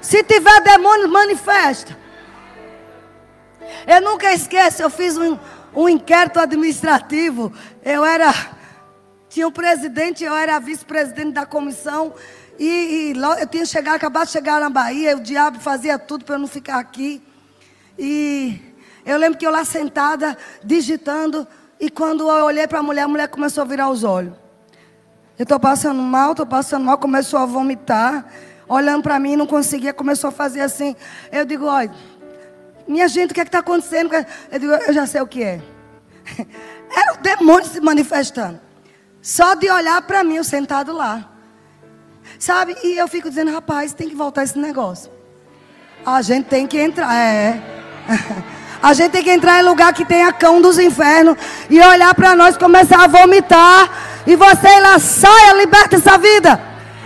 Se 0.00 0.24
tiver 0.24 0.60
demônio, 0.62 1.08
manifesta. 1.08 1.96
Eu 3.86 4.00
nunca 4.00 4.32
esqueço, 4.32 4.82
eu 4.82 4.90
fiz 4.90 5.16
um, 5.16 5.38
um 5.74 5.88
inquérito 5.88 6.40
administrativo. 6.40 7.52
Eu 7.84 8.04
era. 8.04 8.32
Tinha 9.28 9.46
um 9.46 9.52
presidente, 9.52 10.24
eu 10.24 10.34
era 10.34 10.58
vice-presidente 10.58 11.32
da 11.32 11.46
comissão. 11.46 12.14
E, 12.58 13.12
e 13.14 13.18
eu 13.40 13.46
tinha 13.46 13.64
chegado, 13.64 13.94
acabado 13.94 14.26
de 14.26 14.32
chegar 14.32 14.60
na 14.60 14.68
Bahia, 14.68 15.16
o 15.16 15.20
diabo 15.20 15.60
fazia 15.60 15.98
tudo 15.98 16.24
para 16.24 16.34
eu 16.34 16.40
não 16.40 16.48
ficar 16.48 16.78
aqui. 16.78 17.22
E 17.98 18.60
eu 19.06 19.16
lembro 19.16 19.38
que 19.38 19.46
eu 19.46 19.50
lá 19.50 19.64
sentada, 19.64 20.36
digitando, 20.62 21.46
e 21.78 21.88
quando 21.88 22.28
eu 22.28 22.44
olhei 22.44 22.66
para 22.66 22.80
a 22.80 22.82
mulher, 22.82 23.02
a 23.02 23.08
mulher 23.08 23.28
começou 23.28 23.62
a 23.62 23.66
virar 23.66 23.88
os 23.88 24.04
olhos. 24.04 24.34
Eu 25.40 25.44
estou 25.44 25.58
passando 25.58 26.02
mal, 26.02 26.32
estou 26.32 26.44
passando 26.44 26.84
mal, 26.84 26.98
começou 26.98 27.38
a 27.38 27.46
vomitar, 27.46 28.26
olhando 28.68 29.02
para 29.02 29.18
mim, 29.18 29.36
não 29.36 29.46
conseguia, 29.46 29.90
começou 29.90 30.28
a 30.28 30.30
fazer 30.30 30.60
assim. 30.60 30.94
Eu 31.32 31.46
digo, 31.46 31.64
olha, 31.64 31.90
minha 32.86 33.08
gente, 33.08 33.30
o 33.30 33.34
que 33.34 33.40
é 33.40 33.44
está 33.44 33.60
acontecendo? 33.60 34.10
Eu 34.52 34.58
digo, 34.58 34.70
eu 34.70 34.92
já 34.92 35.06
sei 35.06 35.22
o 35.22 35.26
que 35.26 35.42
é. 35.42 35.62
Era 36.94 37.14
o 37.14 37.22
demônio 37.22 37.64
se 37.66 37.80
manifestando. 37.80 38.60
Só 39.22 39.54
de 39.54 39.70
olhar 39.70 40.02
para 40.02 40.22
mim, 40.22 40.36
eu 40.36 40.44
sentado 40.44 40.92
lá. 40.92 41.26
Sabe? 42.38 42.76
E 42.84 42.98
eu 42.98 43.08
fico 43.08 43.30
dizendo, 43.30 43.50
rapaz, 43.50 43.94
tem 43.94 44.10
que 44.10 44.14
voltar 44.14 44.44
esse 44.44 44.58
negócio. 44.58 45.10
A 46.04 46.20
gente 46.20 46.48
tem 46.48 46.66
que 46.66 46.78
entrar. 46.78 47.16
É. 47.16 47.62
A 48.82 48.92
gente 48.92 49.12
tem 49.12 49.22
que 49.22 49.30
entrar 49.30 49.58
em 49.60 49.62
lugar 49.62 49.92
que 49.94 50.04
tenha 50.04 50.30
cão 50.32 50.60
dos 50.60 50.78
infernos 50.78 51.36
e 51.68 51.78
olhar 51.80 52.14
para 52.14 52.34
nós, 52.34 52.58
começar 52.58 53.04
a 53.04 53.06
vomitar. 53.06 54.09
E 54.30 54.36
você 54.36 54.78
lá, 54.78 54.96
saia, 55.00 55.54
liberta 55.54 55.96
essa 55.96 56.16
vida. 56.16 56.60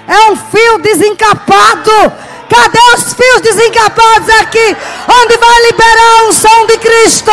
É 0.07 0.31
um 0.31 0.37
fio 0.37 0.79
desencapado. 0.81 2.12
Cadê 2.51 2.79
os 2.95 3.14
fios 3.14 3.41
desencapados 3.41 4.29
aqui? 4.43 4.77
Onde 5.22 5.39
vai 5.39 5.62
liberar 5.62 6.20
a 6.20 6.29
unção 6.29 6.66
de 6.66 6.77
Cristo? 6.77 7.33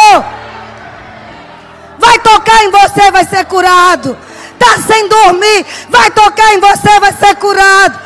Vai 2.00 2.18
tocar 2.20 2.64
em 2.64 2.72
você, 2.72 3.12
vai 3.12 3.26
ser 3.26 3.44
curado. 3.48 4.18
Está 4.54 4.78
sem 4.82 5.10
dormir, 5.10 5.66
vai 5.90 6.10
tocar 6.12 6.54
em 6.54 6.62
você, 6.62 7.00
vai 7.02 7.12
ser 7.12 7.36
curado. 7.36 8.00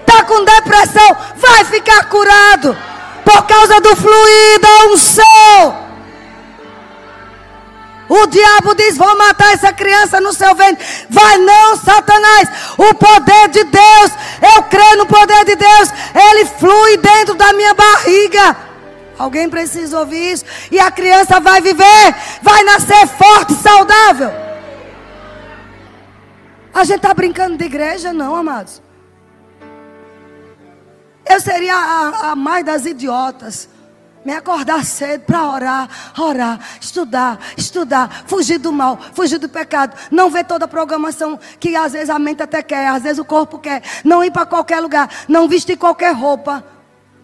Está 0.00 0.22
com 0.22 0.44
depressão, 0.44 1.16
vai 1.38 1.64
ficar 1.64 2.04
curado. 2.04 2.78
Por 3.24 3.42
causa 3.48 3.80
do 3.80 3.96
fluir 3.96 4.60
da 4.60 4.92
unção. 4.92 5.81
O 8.08 8.26
diabo 8.26 8.74
diz: 8.74 8.96
Vou 8.96 9.16
matar 9.16 9.52
essa 9.52 9.72
criança 9.72 10.20
no 10.20 10.32
seu 10.32 10.54
ventre. 10.54 10.84
Vai 11.08 11.38
não, 11.38 11.76
Satanás. 11.76 12.48
O 12.76 12.94
poder 12.94 13.48
de 13.48 13.64
Deus, 13.64 14.10
eu 14.54 14.62
creio 14.64 14.98
no 14.98 15.06
poder 15.06 15.44
de 15.44 15.56
Deus. 15.56 15.88
Ele 16.14 16.46
flui 16.46 16.96
dentro 16.98 17.34
da 17.34 17.52
minha 17.52 17.74
barriga. 17.74 18.56
Alguém 19.18 19.48
precisa 19.48 20.00
ouvir 20.00 20.32
isso. 20.32 20.44
E 20.70 20.80
a 20.80 20.90
criança 20.90 21.38
vai 21.38 21.60
viver, 21.60 22.14
vai 22.42 22.62
nascer 22.64 23.06
forte, 23.06 23.54
saudável. 23.54 24.32
A 26.74 26.84
gente 26.84 26.96
está 26.96 27.12
brincando 27.12 27.56
de 27.56 27.64
igreja, 27.64 28.12
não, 28.12 28.34
amados. 28.34 28.82
Eu 31.24 31.40
seria 31.40 31.74
a, 31.74 32.32
a 32.32 32.36
mais 32.36 32.64
das 32.64 32.84
idiotas. 32.86 33.68
Me 34.24 34.32
acordar 34.32 34.84
cedo 34.84 35.22
para 35.22 35.48
orar, 35.48 35.88
orar, 36.18 36.60
estudar, 36.80 37.38
estudar, 37.56 38.24
fugir 38.26 38.58
do 38.58 38.72
mal, 38.72 38.98
fugir 39.14 39.38
do 39.38 39.48
pecado. 39.48 39.96
Não 40.10 40.30
ver 40.30 40.44
toda 40.44 40.64
a 40.64 40.68
programação 40.68 41.38
que 41.58 41.74
às 41.74 41.92
vezes 41.92 42.10
a 42.10 42.18
mente 42.18 42.42
até 42.42 42.62
quer, 42.62 42.88
às 42.88 43.02
vezes 43.02 43.18
o 43.18 43.24
corpo 43.24 43.58
quer. 43.58 43.82
Não 44.04 44.22
ir 44.22 44.30
para 44.30 44.46
qualquer 44.46 44.80
lugar, 44.80 45.08
não 45.28 45.48
vestir 45.48 45.76
qualquer 45.76 46.14
roupa. 46.14 46.64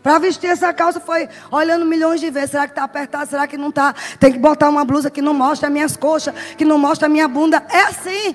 Para 0.03 0.19
vestir 0.19 0.49
essa 0.49 0.73
calça 0.73 0.99
foi 0.99 1.29
olhando 1.51 1.85
milhões 1.85 2.21
de 2.21 2.31
vezes. 2.31 2.51
Será 2.51 2.67
que 2.67 2.73
está 2.73 2.85
apertado? 2.85 3.31
Será 3.31 3.47
que 3.47 3.57
não 3.57 3.69
está? 3.69 3.95
Tem 4.19 4.33
que 4.33 4.39
botar 4.39 4.69
uma 4.69 4.85
blusa 4.85 5.11
que 5.11 5.23
não 5.23 5.35
mostra 5.35 5.69
as 5.69 5.73
minhas 5.73 5.97
coxas, 5.97 6.35
que 6.57 6.65
não 6.65 6.79
mostra 6.79 7.09
minha 7.09 7.29
bunda. 7.29 7.63
É 7.69 7.81
assim 7.83 8.35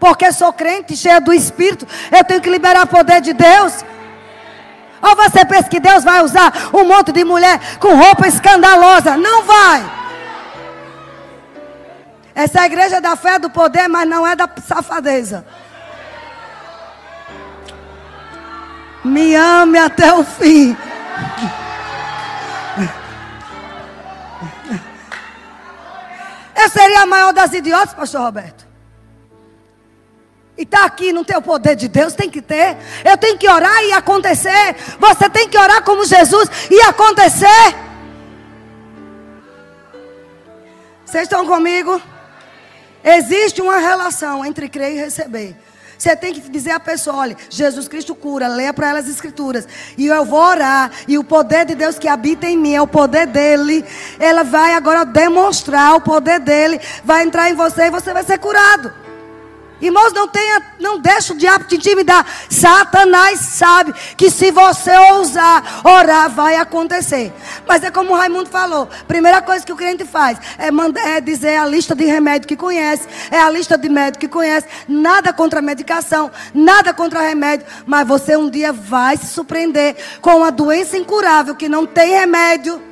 porque 0.00 0.32
sou 0.32 0.50
crente, 0.50 0.96
cheia 0.96 1.20
do 1.20 1.30
Espírito, 1.30 1.86
eu 2.10 2.24
tenho 2.24 2.40
que 2.40 2.48
liberar 2.48 2.84
o 2.84 2.88
poder 2.88 3.20
de 3.20 3.34
Deus. 3.34 3.84
Ou 5.02 5.16
você 5.16 5.44
pensa 5.44 5.68
que 5.68 5.80
Deus 5.80 6.04
vai 6.04 6.22
usar 6.22 6.52
um 6.72 6.84
monte 6.84 7.12
de 7.12 7.24
mulher 7.24 7.58
com 7.78 7.94
roupa 7.94 8.28
escandalosa? 8.28 9.16
Não 9.16 9.44
vai. 9.44 10.00
Essa 12.34 12.60
é 12.60 12.62
a 12.62 12.66
igreja 12.66 13.00
da 13.00 13.16
fé 13.16 13.38
do 13.38 13.50
poder, 13.50 13.88
mas 13.88 14.08
não 14.08 14.26
é 14.26 14.36
da 14.36 14.48
safadeza. 14.66 15.44
Me 19.04 19.34
ame 19.34 19.78
até 19.78 20.12
o 20.12 20.22
fim. 20.22 20.76
Eu 26.62 26.68
seria 26.68 27.02
a 27.02 27.06
maior 27.06 27.32
das 27.32 27.52
idiotas, 27.54 27.94
pastor 27.94 28.20
Roberto. 28.20 28.69
E 30.60 30.62
está 30.62 30.84
aqui, 30.84 31.10
não 31.10 31.24
tem 31.24 31.38
o 31.38 31.40
poder 31.40 31.74
de 31.74 31.88
Deus, 31.88 32.12
tem 32.12 32.28
que 32.28 32.42
ter. 32.42 32.76
Eu 33.02 33.16
tenho 33.16 33.38
que 33.38 33.48
orar 33.48 33.82
e 33.82 33.92
acontecer. 33.92 34.76
Você 34.98 35.30
tem 35.30 35.48
que 35.48 35.56
orar 35.56 35.82
como 35.82 36.04
Jesus 36.04 36.50
e 36.70 36.78
acontecer. 36.82 37.74
Vocês 41.02 41.22
estão 41.22 41.46
comigo? 41.46 41.98
Existe 43.02 43.62
uma 43.62 43.78
relação 43.78 44.44
entre 44.44 44.68
crer 44.68 44.92
e 44.92 44.98
receber. 44.98 45.56
Você 45.96 46.14
tem 46.14 46.34
que 46.34 46.40
dizer 46.50 46.72
à 46.72 46.80
pessoa: 46.80 47.16
olha, 47.16 47.38
Jesus 47.48 47.88
Cristo 47.88 48.14
cura, 48.14 48.46
leia 48.46 48.74
para 48.74 48.90
ela 48.90 48.98
as 48.98 49.08
escrituras. 49.08 49.66
E 49.96 50.08
eu 50.08 50.26
vou 50.26 50.40
orar. 50.40 50.90
E 51.08 51.16
o 51.16 51.24
poder 51.24 51.64
de 51.64 51.74
Deus 51.74 51.98
que 51.98 52.06
habita 52.06 52.46
em 52.46 52.58
mim 52.58 52.74
é 52.74 52.82
o 52.82 52.86
poder 52.86 53.26
dele. 53.26 53.82
Ela 54.18 54.44
vai 54.44 54.74
agora 54.74 55.06
demonstrar 55.06 55.94
o 55.94 56.02
poder 56.02 56.38
dele. 56.38 56.78
Vai 57.02 57.22
entrar 57.22 57.48
em 57.48 57.54
você 57.54 57.84
e 57.84 57.90
você 57.90 58.12
vai 58.12 58.24
ser 58.24 58.36
curado. 58.36 59.00
Irmãos, 59.80 60.12
não 60.12 60.28
tenha, 60.28 60.62
não 60.78 60.98
deixe 60.98 61.32
o 61.32 61.36
diabo 61.36 61.64
te 61.64 61.76
intimidar. 61.76 62.26
Satanás 62.50 63.40
sabe 63.40 63.94
que 64.16 64.30
se 64.30 64.50
você 64.50 64.94
ousar 65.12 65.80
orar, 65.84 66.28
vai 66.30 66.56
acontecer. 66.56 67.32
Mas 67.66 67.82
é 67.82 67.90
como 67.90 68.12
o 68.12 68.16
Raimundo 68.16 68.50
falou: 68.50 68.88
primeira 69.08 69.40
coisa 69.40 69.64
que 69.64 69.72
o 69.72 69.76
crente 69.76 70.04
faz 70.04 70.38
é, 70.58 70.70
mandar, 70.70 71.06
é 71.06 71.20
dizer 71.20 71.56
a 71.56 71.66
lista 71.66 71.94
de 71.94 72.04
remédio 72.04 72.46
que 72.46 72.56
conhece, 72.56 73.08
é 73.30 73.38
a 73.38 73.48
lista 73.48 73.78
de 73.78 73.88
médico 73.88 74.20
que 74.20 74.28
conhece. 74.28 74.66
Nada 74.86 75.32
contra 75.32 75.60
a 75.60 75.62
medicação, 75.62 76.30
nada 76.52 76.92
contra 76.92 77.22
remédio. 77.22 77.66
Mas 77.86 78.06
você 78.06 78.36
um 78.36 78.50
dia 78.50 78.72
vai 78.72 79.16
se 79.16 79.26
surpreender 79.26 79.96
com 80.20 80.36
uma 80.36 80.52
doença 80.52 80.98
incurável 80.98 81.54
que 81.54 81.68
não 81.70 81.86
tem 81.86 82.10
remédio, 82.10 82.82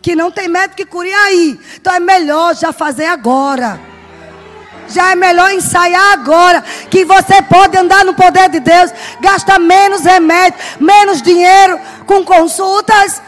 que 0.00 0.16
não 0.16 0.30
tem 0.30 0.48
médico 0.48 0.76
que 0.76 0.86
cure 0.86 1.12
aí. 1.12 1.60
Então 1.76 1.94
é 1.94 2.00
melhor 2.00 2.56
já 2.56 2.72
fazer 2.72 3.06
agora 3.06 3.91
já 4.92 5.12
é 5.12 5.14
melhor 5.14 5.50
ensaiar 5.52 6.12
agora. 6.12 6.62
Que 6.90 7.04
você 7.04 7.42
pode 7.42 7.76
andar 7.76 8.04
no 8.04 8.14
poder 8.14 8.48
de 8.48 8.60
Deus, 8.60 8.92
gasta 9.20 9.58
menos 9.58 10.02
remédio, 10.02 10.58
menos 10.80 11.22
dinheiro 11.22 11.78
com 12.06 12.24
consultas. 12.24 13.20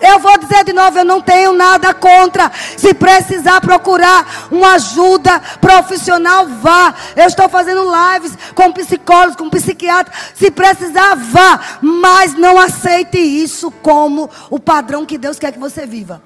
Eu 0.00 0.18
vou 0.18 0.36
dizer 0.38 0.64
de 0.64 0.72
novo, 0.72 0.98
eu 0.98 1.04
não 1.04 1.20
tenho 1.20 1.52
nada 1.52 1.94
contra. 1.94 2.50
Se 2.76 2.92
precisar 2.92 3.60
procurar 3.60 4.48
uma 4.50 4.74
ajuda 4.74 5.40
profissional, 5.60 6.46
vá. 6.46 6.94
Eu 7.16 7.26
estou 7.26 7.48
fazendo 7.48 7.82
lives 7.84 8.36
com 8.54 8.72
psicólogos, 8.72 9.36
com 9.36 9.48
psiquiatras. 9.48 10.16
Se 10.34 10.50
precisar, 10.50 11.14
vá. 11.14 11.60
Mas 11.80 12.34
não 12.34 12.58
aceite 12.58 13.18
isso 13.18 13.70
como 13.70 14.28
o 14.50 14.58
padrão 14.58 15.06
que 15.06 15.16
Deus 15.16 15.38
quer 15.38 15.52
que 15.52 15.58
você 15.58 15.86
viva. 15.86 16.22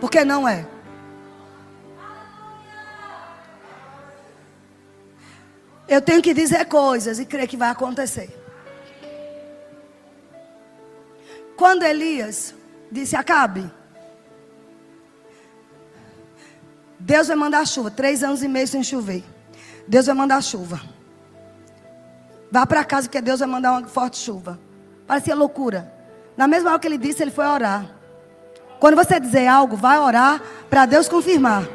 Porque 0.00 0.24
não 0.24 0.48
é. 0.48 0.73
Eu 5.86 6.00
tenho 6.00 6.22
que 6.22 6.32
dizer 6.32 6.64
coisas 6.66 7.18
e 7.18 7.26
crer 7.26 7.46
que 7.46 7.56
vai 7.56 7.68
acontecer. 7.68 8.30
Quando 11.56 11.82
Elias 11.82 12.54
disse: 12.90 13.14
Acabe, 13.16 13.70
Deus 16.98 17.28
vai 17.28 17.36
mandar 17.36 17.66
chuva. 17.66 17.90
Três 17.90 18.22
anos 18.22 18.42
e 18.42 18.48
meio 18.48 18.66
sem 18.66 18.82
chover. 18.82 19.22
Deus 19.86 20.06
vai 20.06 20.14
mandar 20.14 20.42
chuva. 20.42 20.80
Vá 22.50 22.64
para 22.66 22.84
casa 22.84 23.08
porque 23.08 23.20
Deus 23.20 23.40
vai 23.40 23.48
mandar 23.48 23.72
uma 23.72 23.86
forte 23.86 24.16
chuva. 24.16 24.58
Parecia 25.06 25.34
loucura. 25.34 25.92
Na 26.36 26.48
mesma 26.48 26.70
hora 26.70 26.78
que 26.78 26.86
ele 26.86 26.98
disse, 26.98 27.22
ele 27.22 27.30
foi 27.30 27.44
orar. 27.44 27.86
Quando 28.80 28.96
você 28.96 29.20
dizer 29.20 29.46
algo, 29.46 29.76
vai 29.76 29.98
orar 29.98 30.42
para 30.70 30.86
Deus 30.86 31.08
confirmar. 31.08 31.68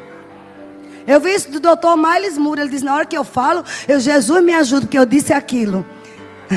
Eu 1.10 1.18
vi 1.18 1.34
isso 1.34 1.50
do 1.50 1.58
doutor 1.58 1.96
Miles 1.96 2.38
Moore. 2.38 2.60
Ele 2.60 2.70
diz: 2.70 2.82
na 2.82 2.94
hora 2.94 3.04
que 3.04 3.18
eu 3.18 3.24
falo, 3.24 3.64
eu, 3.88 3.98
Jesus 3.98 4.44
me 4.44 4.54
ajuda, 4.54 4.82
porque 4.82 4.98
eu 4.98 5.04
disse 5.04 5.32
aquilo. 5.32 5.84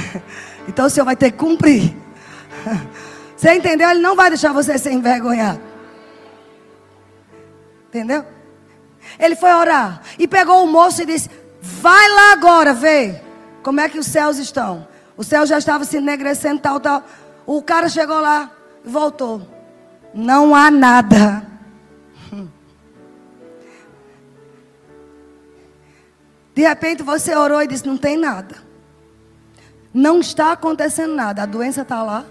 então 0.69 0.85
o 0.85 0.89
senhor 0.91 1.05
vai 1.05 1.15
ter 1.15 1.31
que 1.31 1.39
cumprir. 1.39 1.95
Você 3.35 3.51
entendeu? 3.55 3.89
Ele 3.89 3.99
não 3.99 4.15
vai 4.15 4.29
deixar 4.29 4.53
você 4.53 4.77
ser 4.77 4.93
envergonhado. 4.93 5.59
Entendeu? 7.89 8.23
Ele 9.19 9.35
foi 9.35 9.51
orar 9.51 10.01
e 10.17 10.27
pegou 10.27 10.63
o 10.63 10.67
moço 10.67 11.01
e 11.01 11.05
disse: 11.05 11.29
Vai 11.59 12.07
lá 12.09 12.31
agora 12.33 12.73
ver 12.73 13.21
como 13.63 13.81
é 13.81 13.89
que 13.89 13.97
os 13.97 14.05
céus 14.05 14.37
estão. 14.37 14.87
O 15.17 15.23
céu 15.23 15.45
já 15.47 15.57
estava 15.57 15.83
se 15.83 15.97
enegrecendo, 15.97 16.61
tal, 16.61 16.79
tal. 16.79 17.03
O 17.45 17.61
cara 17.61 17.89
chegou 17.89 18.21
lá 18.21 18.51
e 18.85 18.87
voltou. 18.89 19.41
Não 20.13 20.55
há 20.55 20.71
nada. 20.71 21.52
De 26.53 26.61
repente 26.61 27.01
você 27.01 27.35
orou 27.35 27.61
e 27.61 27.67
disse: 27.67 27.85
Não 27.85 27.97
tem 27.97 28.17
nada. 28.17 28.55
Não 29.93 30.19
está 30.19 30.51
acontecendo 30.51 31.13
nada. 31.13 31.43
A 31.43 31.45
doença 31.45 31.81
está 31.81 32.01
lá. 32.01 32.25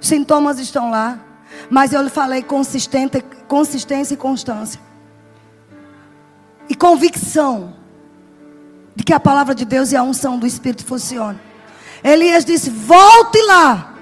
Os 0.00 0.08
sintomas 0.08 0.58
estão 0.58 0.90
lá. 0.90 1.18
Mas 1.68 1.92
eu 1.92 2.02
lhe 2.02 2.10
falei 2.10 2.42
consistente, 2.42 3.22
consistência 3.46 4.14
e 4.14 4.16
constância. 4.16 4.80
E 6.68 6.74
convicção 6.74 7.74
de 8.94 9.04
que 9.04 9.12
a 9.12 9.20
palavra 9.20 9.54
de 9.54 9.64
Deus 9.64 9.92
e 9.92 9.96
a 9.96 10.02
unção 10.02 10.38
do 10.38 10.46
Espírito 10.46 10.84
funcionam. 10.84 11.40
Elias 12.02 12.44
disse: 12.44 12.70
Volte 12.70 13.40
lá. 13.46 13.94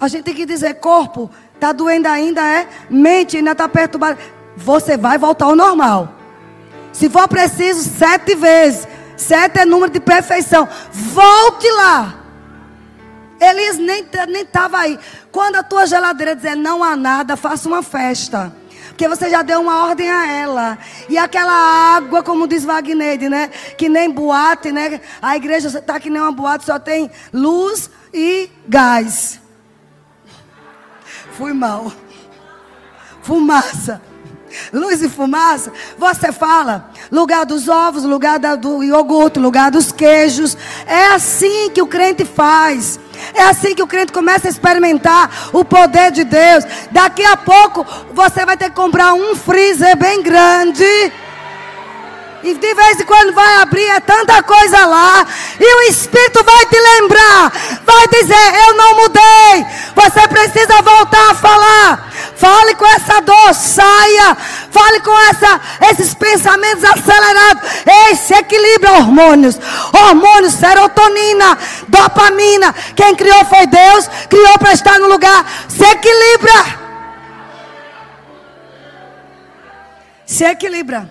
A 0.00 0.08
gente 0.08 0.24
tem 0.24 0.34
que 0.34 0.46
dizer: 0.46 0.74
Corpo, 0.74 1.30
está 1.54 1.72
doendo 1.72 2.08
ainda, 2.08 2.42
é? 2.42 2.68
Mente 2.90 3.36
ainda 3.36 3.52
está 3.52 3.68
perturbada. 3.68 4.18
Você 4.56 4.96
vai 4.96 5.18
voltar 5.18 5.46
ao 5.46 5.56
normal. 5.56 6.14
Se 6.94 7.10
for 7.10 7.28
preciso, 7.28 7.82
sete 7.90 8.36
vezes. 8.36 8.86
Sete 9.16 9.58
é 9.58 9.64
número 9.66 9.92
de 9.92 10.00
perfeição. 10.00 10.66
Volte 10.92 11.68
lá. 11.72 12.20
Elias 13.40 13.76
nem 13.76 14.06
estava 14.42 14.78
aí. 14.78 14.98
Quando 15.30 15.56
a 15.56 15.62
tua 15.62 15.86
geladeira 15.86 16.36
dizer 16.36 16.54
não 16.54 16.82
há 16.82 16.96
nada, 16.96 17.36
faça 17.36 17.68
uma 17.68 17.82
festa. 17.82 18.54
Porque 18.88 19.08
você 19.08 19.28
já 19.28 19.42
deu 19.42 19.60
uma 19.60 19.86
ordem 19.86 20.08
a 20.08 20.24
ela. 20.30 20.78
E 21.08 21.18
aquela 21.18 21.96
água, 21.96 22.22
como 22.22 22.46
diz 22.46 22.64
Wagner, 22.64 23.28
né? 23.28 23.48
Que 23.76 23.88
nem 23.88 24.08
boate, 24.08 24.70
né? 24.70 25.00
A 25.20 25.34
igreja 25.34 25.76
está 25.76 25.98
que 25.98 26.08
nem 26.08 26.22
uma 26.22 26.30
boate, 26.30 26.64
só 26.64 26.78
tem 26.78 27.10
luz 27.32 27.90
e 28.12 28.48
gás. 28.68 29.40
Fui 31.32 31.52
mal. 31.52 31.92
Fumaça 33.20 34.00
luz 34.72 35.02
e 35.02 35.08
fumaça, 35.08 35.72
você 35.98 36.32
fala 36.32 36.90
lugar 37.10 37.44
dos 37.44 37.68
ovos, 37.68 38.04
lugar 38.04 38.38
do 38.38 38.82
iogurte, 38.82 39.38
lugar 39.38 39.70
dos 39.70 39.92
queijos. 39.92 40.56
É 40.86 41.06
assim 41.06 41.70
que 41.70 41.82
o 41.82 41.86
crente 41.86 42.24
faz. 42.24 42.98
É 43.32 43.42
assim 43.44 43.74
que 43.74 43.82
o 43.82 43.86
crente 43.86 44.12
começa 44.12 44.48
a 44.48 44.50
experimentar 44.50 45.50
o 45.52 45.64
poder 45.64 46.10
de 46.10 46.24
Deus. 46.24 46.64
Daqui 46.90 47.24
a 47.24 47.36
pouco 47.36 47.86
você 48.12 48.44
vai 48.44 48.56
ter 48.56 48.70
que 48.70 48.76
comprar 48.76 49.14
um 49.14 49.34
freezer 49.34 49.96
bem 49.96 50.22
grande 50.22 50.84
e 52.44 52.52
de 52.52 52.74
vez 52.74 53.00
em 53.00 53.04
quando 53.04 53.32
vai 53.32 53.56
abrir, 53.62 53.86
é 53.86 54.00
tanta 54.00 54.42
coisa 54.42 54.84
lá. 54.84 55.26
E 55.58 55.64
o 55.64 55.90
Espírito 55.90 56.44
vai 56.44 56.66
te 56.66 56.78
lembrar. 56.78 57.50
Vai 57.86 58.06
dizer: 58.08 58.54
Eu 58.66 58.76
não 58.76 58.96
mudei. 58.96 59.23
Saia. 63.52 64.36
Fale 64.70 65.00
com 65.00 65.18
essa, 65.28 65.60
esses 65.90 66.14
pensamentos 66.14 66.84
acelerados. 66.84 67.62
Esse 68.10 68.34
equilibra 68.34 68.92
hormônios. 68.92 69.58
Hormônios, 69.92 70.54
serotonina, 70.54 71.58
dopamina. 71.88 72.72
Quem 72.94 73.14
criou 73.14 73.44
foi 73.44 73.66
Deus. 73.66 74.08
Criou 74.28 74.58
para 74.58 74.72
estar 74.72 74.98
no 74.98 75.08
lugar. 75.08 75.44
Se 75.68 75.84
equilibra. 75.84 76.84
Se 80.24 80.44
equilibra. 80.44 81.10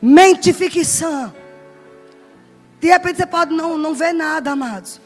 Mente 0.00 0.52
fique. 0.52 0.82
De 2.80 2.88
repente 2.88 3.16
você 3.16 3.26
pode 3.26 3.54
não, 3.54 3.78
não 3.78 3.94
ver 3.94 4.12
nada, 4.12 4.50
amados. 4.50 5.00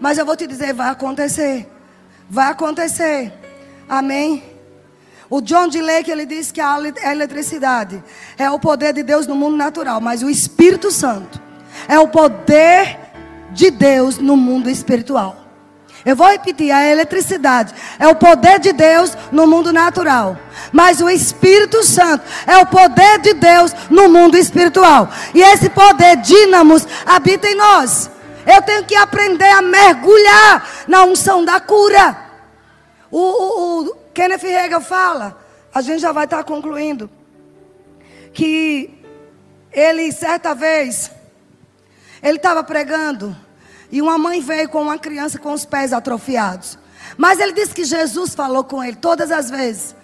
Mas 0.00 0.18
eu 0.18 0.26
vou 0.26 0.36
te 0.36 0.46
dizer, 0.46 0.74
vai 0.74 0.90
acontecer. 0.90 1.70
Vai 2.30 2.52
acontecer. 2.52 3.32
Amém. 3.88 4.44
O 5.28 5.40
John 5.40 5.66
D. 5.66 5.82
Lake, 5.82 6.08
ele 6.12 6.24
diz 6.24 6.52
que 6.52 6.60
a 6.60 6.78
eletricidade 7.10 8.02
é 8.38 8.48
o 8.48 8.58
poder 8.58 8.92
de 8.92 9.02
Deus 9.02 9.26
no 9.26 9.34
mundo 9.34 9.56
natural. 9.56 10.00
Mas 10.00 10.22
o 10.22 10.30
Espírito 10.30 10.92
Santo 10.92 11.40
é 11.88 11.98
o 11.98 12.06
poder 12.06 12.96
de 13.50 13.72
Deus 13.72 14.18
no 14.18 14.36
mundo 14.36 14.70
espiritual. 14.70 15.38
Eu 16.04 16.14
vou 16.14 16.28
repetir: 16.28 16.70
a 16.70 16.86
eletricidade 16.86 17.74
é 17.98 18.06
o 18.06 18.14
poder 18.14 18.60
de 18.60 18.72
Deus 18.72 19.16
no 19.32 19.44
mundo 19.48 19.72
natural. 19.72 20.38
Mas 20.70 21.00
o 21.00 21.10
Espírito 21.10 21.82
Santo 21.82 22.22
é 22.46 22.58
o 22.58 22.66
poder 22.66 23.18
de 23.18 23.34
Deus 23.34 23.74
no 23.90 24.08
mundo 24.08 24.38
espiritual. 24.38 25.10
E 25.34 25.42
esse 25.42 25.68
poder, 25.68 26.16
dínamos, 26.18 26.86
habita 27.04 27.48
em 27.48 27.56
nós. 27.56 28.08
Eu 28.46 28.62
tenho 28.62 28.84
que 28.84 28.94
aprender 28.94 29.50
a 29.50 29.62
mergulhar 29.62 30.84
na 30.86 31.04
unção 31.04 31.44
da 31.44 31.60
cura. 31.60 32.16
O, 33.10 33.18
o, 33.18 33.82
o 33.82 33.96
Kenneth 34.14 34.44
Hagel 34.44 34.80
fala, 34.80 35.38
a 35.74 35.80
gente 35.80 36.00
já 36.00 36.12
vai 36.12 36.24
estar 36.24 36.42
concluindo, 36.44 37.10
que 38.32 38.90
ele, 39.72 40.10
certa 40.12 40.54
vez, 40.54 41.10
ele 42.22 42.36
estava 42.36 42.62
pregando. 42.62 43.36
E 43.90 44.00
uma 44.00 44.16
mãe 44.16 44.40
veio 44.40 44.68
com 44.68 44.82
uma 44.82 44.98
criança 44.98 45.38
com 45.38 45.52
os 45.52 45.64
pés 45.64 45.92
atrofiados. 45.92 46.78
Mas 47.16 47.40
ele 47.40 47.52
disse 47.52 47.74
que 47.74 47.84
Jesus 47.84 48.34
falou 48.34 48.62
com 48.62 48.82
ele 48.82 48.96
todas 48.96 49.30
as 49.30 49.50
vezes 49.50 49.96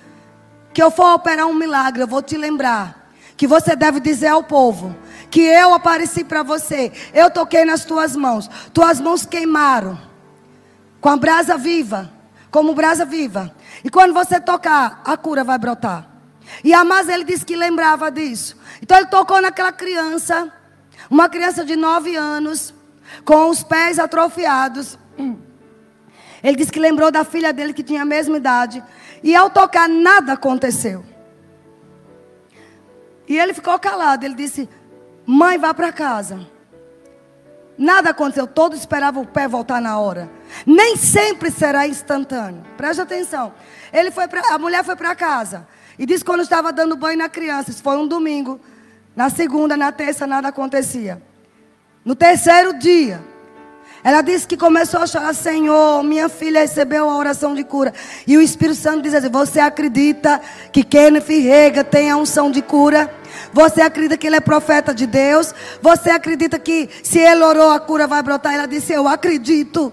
que 0.77 0.83
eu 0.83 0.91
for 0.91 1.15
operar 1.15 1.47
um 1.47 1.55
milagre, 1.55 2.03
eu 2.03 2.07
vou 2.07 2.21
te 2.21 2.37
lembrar 2.37 3.11
que 3.35 3.47
você 3.47 3.75
deve 3.75 3.99
dizer 3.99 4.27
ao 4.27 4.43
povo 4.43 4.95
que 5.31 5.41
eu 5.41 5.75
apareci 5.75 6.25
para 6.25 6.43
você, 6.43 6.93
eu 7.13 7.31
toquei 7.31 7.65
nas 7.65 7.85
tuas 7.85 8.17
mãos, 8.17 8.49
tuas 8.73 9.01
mãos 9.01 9.27
queimaram 9.27 9.99
com 11.01 11.09
a 11.09 11.17
brasa 11.17 11.57
viva, 11.57 12.11
como 12.51 12.75
brasa 12.75 13.05
viva. 13.05 13.55
E 13.85 13.91
quando 13.91 14.15
você 14.15 14.41
tocar, 14.41 15.03
a 15.05 15.17
cura 15.17 15.45
vai 15.45 15.59
brotar. 15.59 16.09
E 16.63 16.73
Amás 16.73 17.09
ele 17.09 17.25
disse 17.25 17.45
que 17.45 17.57
lembrava 17.57 18.11
disso. 18.11 18.57
Então 18.81 18.97
ele 18.97 19.07
tocou 19.07 19.41
naquela 19.41 19.73
criança, 19.73 20.53
uma 21.11 21.29
criança 21.29 21.65
de 21.65 21.77
nove 21.77 22.17
anos, 22.17 22.75
com 23.25 23.51
os 23.51 23.63
pés 23.63 23.99
atrofiados. 23.99 24.99
Ele 26.43 26.57
disse 26.57 26.71
que 26.71 26.79
lembrou 26.79 27.11
da 27.11 27.25
filha 27.25 27.53
dele 27.53 27.73
que 27.73 27.83
tinha 27.83 28.03
a 28.03 28.05
mesma 28.05 28.37
idade. 28.37 28.83
E 29.23 29.35
ao 29.35 29.51
tocar, 29.51 29.89
nada 29.89 30.35
aconteceu. 30.35 31.05
E 33.29 33.37
ele 33.39 33.53
ficou 33.53 33.79
calado. 33.79 34.25
Ele 34.25 34.35
disse: 34.35 34.69
Mãe, 35.27 35.59
vá 35.59 35.75
para 35.75 35.93
casa. 35.93 36.47
Nada 37.77 38.11
aconteceu. 38.11 38.47
Todos 38.47 38.79
esperavam 38.79 39.25
o 39.25 39.27
pé 39.27 39.49
voltar 39.49 39.81
na 39.81 39.99
hora. 39.99 40.31
Nem 40.65 40.97
sempre 40.97 41.51
será 41.51 41.87
instantâneo. 41.87 42.63
Preste 42.77 43.01
atenção. 43.01 43.53
Ele 43.93 44.11
foi 44.11 44.29
pra, 44.29 44.55
a 44.55 44.59
mulher 44.59 44.85
foi 44.85 44.97
para 44.97 45.15
casa. 45.15 45.67
E 45.99 46.07
disse 46.07 46.25
quando 46.25 46.43
estava 46.43 46.73
dando 46.73 46.97
banho 46.97 47.19
na 47.19 47.29
criança. 47.29 47.71
Isso 47.71 47.83
foi 47.83 47.97
um 47.97 48.07
domingo. 48.07 48.61
Na 49.15 49.29
segunda, 49.29 49.77
na 49.77 49.91
terça, 49.91 50.27
nada 50.27 50.49
acontecia. 50.49 51.21
No 52.05 52.15
terceiro 52.15 52.79
dia, 52.79 53.21
ela 54.07 54.23
disse 54.23 54.47
que 54.47 54.57
começou 54.57 55.01
a 55.01 55.07
chorar: 55.09 55.35
Senhor, 55.35 56.01
minha 56.05 56.29
filha 56.29 56.61
recebeu 56.61 57.11
a 57.11 57.17
oração 57.17 57.57
de 57.57 57.65
cura. 57.65 57.93
E 58.25 58.37
o 58.37 58.41
Espírito 58.41 58.79
Santo 58.79 59.03
diz 59.03 59.13
assim: 59.13 59.29
Você 59.29 59.59
acredita 59.59 60.41
que 60.71 60.85
Kenneth 60.85 61.27
Rega 61.27 61.83
tem 61.83 62.09
a 62.09 62.17
unção 62.17 62.49
de 62.49 62.63
cura? 62.63 63.13
Você 63.53 63.81
acredita 63.81 64.17
que 64.17 64.29
ele 64.29 64.37
é 64.37 64.41
profeta 64.41 64.95
de 64.95 65.09
Deus? 65.09 65.53
Você 65.83 66.11
acredita 66.11 66.57
que 66.57 66.89
se 67.03 67.19
ele 67.19 67.43
orou 67.43 67.73
a 67.73 67.81
cura 67.81 68.07
vai 68.07 68.23
brotar? 68.23 68.55
Ela 68.55 68.67
disse: 68.67 68.93
Eu 68.93 69.09
acredito. 69.09 69.93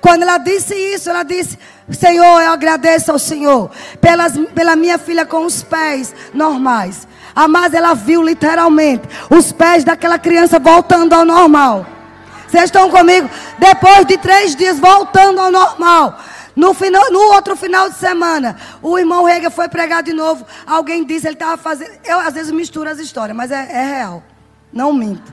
Quando 0.00 0.22
ela 0.22 0.38
disse 0.38 0.76
isso, 0.76 1.10
ela 1.10 1.24
disse: 1.24 1.58
Senhor, 1.90 2.40
eu 2.42 2.52
agradeço 2.52 3.10
ao 3.10 3.18
Senhor 3.18 3.68
pelas, 4.00 4.38
pela 4.54 4.76
minha 4.76 4.96
filha 4.96 5.26
com 5.26 5.44
os 5.44 5.60
pés 5.60 6.14
normais. 6.32 7.08
Mas 7.48 7.74
ela 7.74 7.94
viu 7.94 8.22
literalmente 8.22 9.08
os 9.28 9.50
pés 9.50 9.82
daquela 9.82 10.20
criança 10.20 10.60
voltando 10.60 11.14
ao 11.14 11.24
normal. 11.24 11.84
Vocês 12.50 12.64
estão 12.64 12.90
comigo? 12.90 13.30
Depois 13.58 14.04
de 14.06 14.18
três 14.18 14.56
dias 14.56 14.78
voltando 14.78 15.40
ao 15.40 15.52
normal. 15.52 16.18
No, 16.56 16.74
final, 16.74 17.10
no 17.12 17.20
outro 17.32 17.54
final 17.54 17.88
de 17.88 17.96
semana, 17.96 18.56
o 18.82 18.98
irmão 18.98 19.24
Rega 19.24 19.50
foi 19.50 19.68
pregar 19.68 20.02
de 20.02 20.12
novo. 20.12 20.44
Alguém 20.66 21.04
disse, 21.04 21.28
ele 21.28 21.34
estava 21.34 21.56
fazendo. 21.56 21.92
Eu 22.04 22.18
às 22.18 22.34
vezes 22.34 22.50
misturo 22.50 22.90
as 22.90 22.98
histórias, 22.98 23.36
mas 23.36 23.52
é, 23.52 23.68
é 23.70 23.84
real. 23.84 24.22
Não 24.72 24.92
minto. 24.92 25.32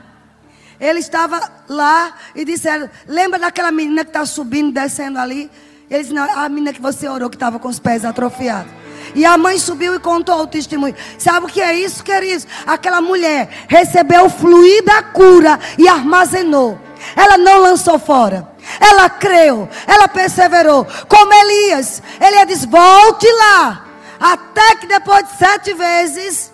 Ele 0.80 1.00
estava 1.00 1.40
lá 1.68 2.14
e 2.36 2.44
disseram: 2.44 2.88
Lembra 3.06 3.38
daquela 3.38 3.72
menina 3.72 4.04
que 4.04 4.10
está 4.10 4.24
subindo, 4.24 4.72
descendo 4.72 5.18
ali? 5.18 5.50
Ele 5.90 6.00
disse: 6.00 6.14
Não, 6.14 6.38
a 6.38 6.48
menina 6.48 6.72
que 6.72 6.80
você 6.80 7.08
orou 7.08 7.28
que 7.28 7.36
estava 7.36 7.58
com 7.58 7.68
os 7.68 7.80
pés 7.80 8.04
atrofiados. 8.04 8.70
E 9.14 9.24
a 9.24 9.36
mãe 9.36 9.58
subiu 9.58 9.94
e 9.94 9.98
contou 9.98 10.42
o 10.42 10.46
testemunho. 10.46 10.94
Sabe 11.18 11.46
o 11.46 11.48
que 11.48 11.60
é 11.60 11.74
isso, 11.74 12.02
queridos? 12.02 12.46
Aquela 12.66 13.00
mulher 13.00 13.48
recebeu 13.68 14.26
o 14.26 14.30
fluir 14.30 14.84
da 14.84 15.02
cura 15.02 15.58
e 15.76 15.88
armazenou. 15.88 16.78
Ela 17.16 17.38
não 17.38 17.60
lançou 17.60 17.98
fora. 17.98 18.48
Ela 18.80 19.08
creu, 19.08 19.68
ela 19.86 20.08
perseverou. 20.08 20.86
Como 21.08 21.32
Elias, 21.32 22.02
ele 22.20 22.44
disse: 22.46 22.66
volte 22.66 23.26
lá. 23.32 23.86
Até 24.20 24.76
que 24.76 24.86
depois 24.86 25.24
de 25.28 25.38
sete 25.38 25.72
vezes, 25.74 26.52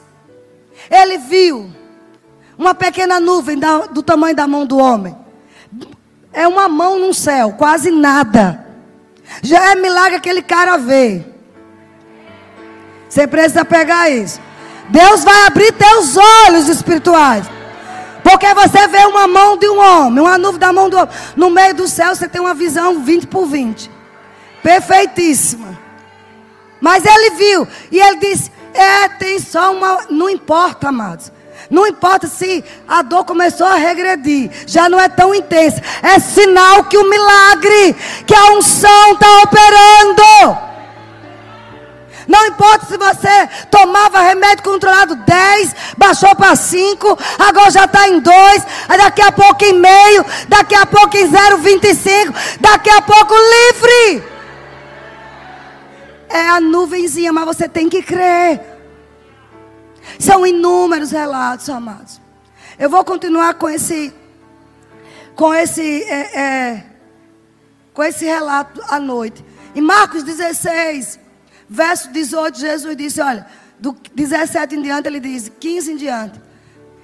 ele 0.91 1.19
viu 1.19 1.73
uma 2.59 2.75
pequena 2.75 3.19
nuvem 3.19 3.59
do 3.91 4.03
tamanho 4.03 4.37
da 4.37 4.47
mão 4.47 4.67
do 4.67 4.79
homem. 4.79 5.17
É 6.33 6.47
uma 6.47 6.69
mão 6.69 6.99
no 6.99 7.15
céu, 7.15 7.53
quase 7.53 7.91
nada. 7.91 8.65
Já 9.43 9.73
é 9.73 9.75
milagre 9.75 10.17
aquele 10.17 10.43
cara 10.43 10.77
ver. 10.77 11.34
Você 13.15 13.29
precisa 13.29 13.65
pegar 13.65 14.11
isso. 14.11 14.41
Deus 14.89 15.23
vai 15.23 15.47
abrir 15.47 15.71
teus 15.71 16.17
olhos 16.17 16.69
espirituais. 16.69 17.47
Porque 18.25 18.53
você 18.55 18.89
vê 18.89 19.05
uma 19.07 19.29
mão 19.29 19.57
de 19.57 19.69
um 19.69 19.79
homem, 19.79 20.21
uma 20.21 20.37
nuvem 20.37 20.59
da 20.59 20.73
mão 20.73 20.91
do 20.91 20.97
homem. 20.97 21.15
No 21.37 21.49
meio 21.49 21.75
do 21.75 21.87
céu 21.87 22.13
você 22.13 22.29
tem 22.29 22.41
uma 22.41 22.55
visão 22.55 23.05
20 23.05 23.29
por 23.29 23.47
20. 23.47 23.89
Perfeitíssima. 24.65 25.79
Mas 26.81 27.05
ele 27.07 27.37
viu 27.37 27.69
e 27.93 28.01
ele 28.01 28.17
disse: 28.17 28.51
É, 28.75 29.07
tem 29.11 29.39
só 29.39 29.73
uma. 29.73 30.07
Não 30.11 30.29
importa, 30.29 30.89
amados. 30.89 31.31
Não 31.71 31.87
importa 31.87 32.27
se 32.27 32.65
a 32.89 33.01
dor 33.03 33.25
começou 33.25 33.69
a 33.69 33.77
regredir, 33.77 34.51
já 34.67 34.89
não 34.89 34.99
é 34.99 35.09
tão 35.09 35.33
intensa. 35.33 35.81
É 36.03 36.19
sinal 36.19 36.83
que 36.83 36.99
o 36.99 37.09
milagre, 37.09 37.95
que 38.27 38.35
a 38.35 38.55
unção 38.55 39.13
está 39.13 39.43
operando. 39.45 40.64
Não 42.27 42.47
importa 42.47 42.87
se 42.87 42.97
você 42.97 43.49
tomava 43.71 44.21
remédio 44.21 44.65
controlado 44.65 45.15
10, 45.15 45.75
baixou 45.97 46.35
para 46.35 46.57
5, 46.57 47.19
agora 47.39 47.71
já 47.71 47.85
está 47.85 48.09
em 48.09 48.19
2, 48.19 48.67
daqui 48.99 49.23
a 49.23 49.33
pouco 49.33 49.65
em 49.65 49.79
meio, 49.79 50.25
daqui 50.49 50.75
a 50.75 50.87
pouco 50.87 51.17
em 51.17 51.31
0,25, 51.31 52.35
daqui 52.61 52.91
a 52.91 53.03
pouco 53.03 53.35
livre. 53.35 54.25
É 56.29 56.49
a 56.49 56.61
nuvenzinha, 56.61 57.33
mas 57.33 57.45
você 57.45 57.69
tem 57.69 57.89
que 57.89 58.03
crer. 58.03 58.61
São 60.19 60.47
inúmeros 60.47 61.11
relatos, 61.11 61.69
amados. 61.69 62.21
Eu 62.79 62.91
vou 62.91 63.05
continuar 63.05 63.55
com 63.55 63.69
esse, 63.69 64.13
com 65.37 65.55
esse, 65.55 66.03
é, 66.05 66.41
é, 66.41 66.85
com 67.93 68.03
esse 68.03 68.25
relato 68.25 68.81
à 68.89 68.99
noite. 68.99 69.45
Em 69.75 69.81
Marcos 69.81 70.23
16, 70.23 71.21
Verso 71.69 72.11
18, 72.13 72.59
Jesus 72.59 72.97
disse: 72.97 73.21
Olha, 73.21 73.47
do 73.79 73.97
17 74.15 74.77
em 74.77 74.83
diante, 74.83 75.09
ele 75.09 75.21
diz: 75.21 75.51
15 75.61 75.93
em 75.93 75.97
diante. 75.97 76.41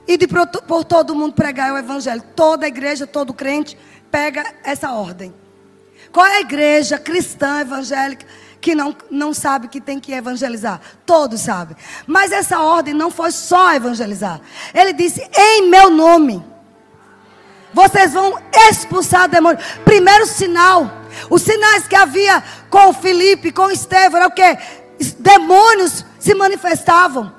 E 0.06 0.16
de 0.16 0.26
por, 0.26 0.84
todo 0.84 1.14
mundo 1.14 1.34
pregar 1.34 1.72
o 1.72 1.78
evangelho. 1.78 2.22
Toda 2.34 2.66
igreja, 2.66 3.06
todo 3.06 3.32
crente 3.32 3.78
pega 4.10 4.44
essa 4.64 4.90
ordem. 4.92 5.32
Qual 6.10 6.26
é 6.26 6.38
a 6.38 6.40
igreja 6.40 6.98
cristã 6.98 7.60
evangélica 7.60 8.26
que 8.60 8.74
não, 8.74 8.94
não 9.10 9.32
sabe 9.32 9.68
que 9.68 9.80
tem 9.80 10.00
que 10.00 10.12
evangelizar? 10.12 10.80
Todos 11.06 11.40
sabem. 11.40 11.76
Mas 12.06 12.32
essa 12.32 12.60
ordem 12.60 12.92
não 12.92 13.10
foi 13.10 13.30
só 13.30 13.74
evangelizar. 13.74 14.40
Ele 14.74 14.92
disse: 14.92 15.22
Em 15.36 15.68
meu 15.68 15.90
nome. 15.90 16.44
Vocês 17.72 18.12
vão 18.12 18.36
expulsar 18.68 19.28
demônios. 19.28 19.64
Primeiro 19.84 20.26
sinal. 20.26 20.99
Os 21.28 21.42
sinais 21.42 21.86
que 21.86 21.96
havia 21.96 22.42
com 22.68 22.92
Felipe, 22.92 23.52
com 23.52 23.70
Estevão, 23.70 24.18
era 24.18 24.28
o 24.28 24.30
que? 24.30 24.58
Demônios 25.18 26.04
se 26.18 26.34
manifestavam. 26.34 27.32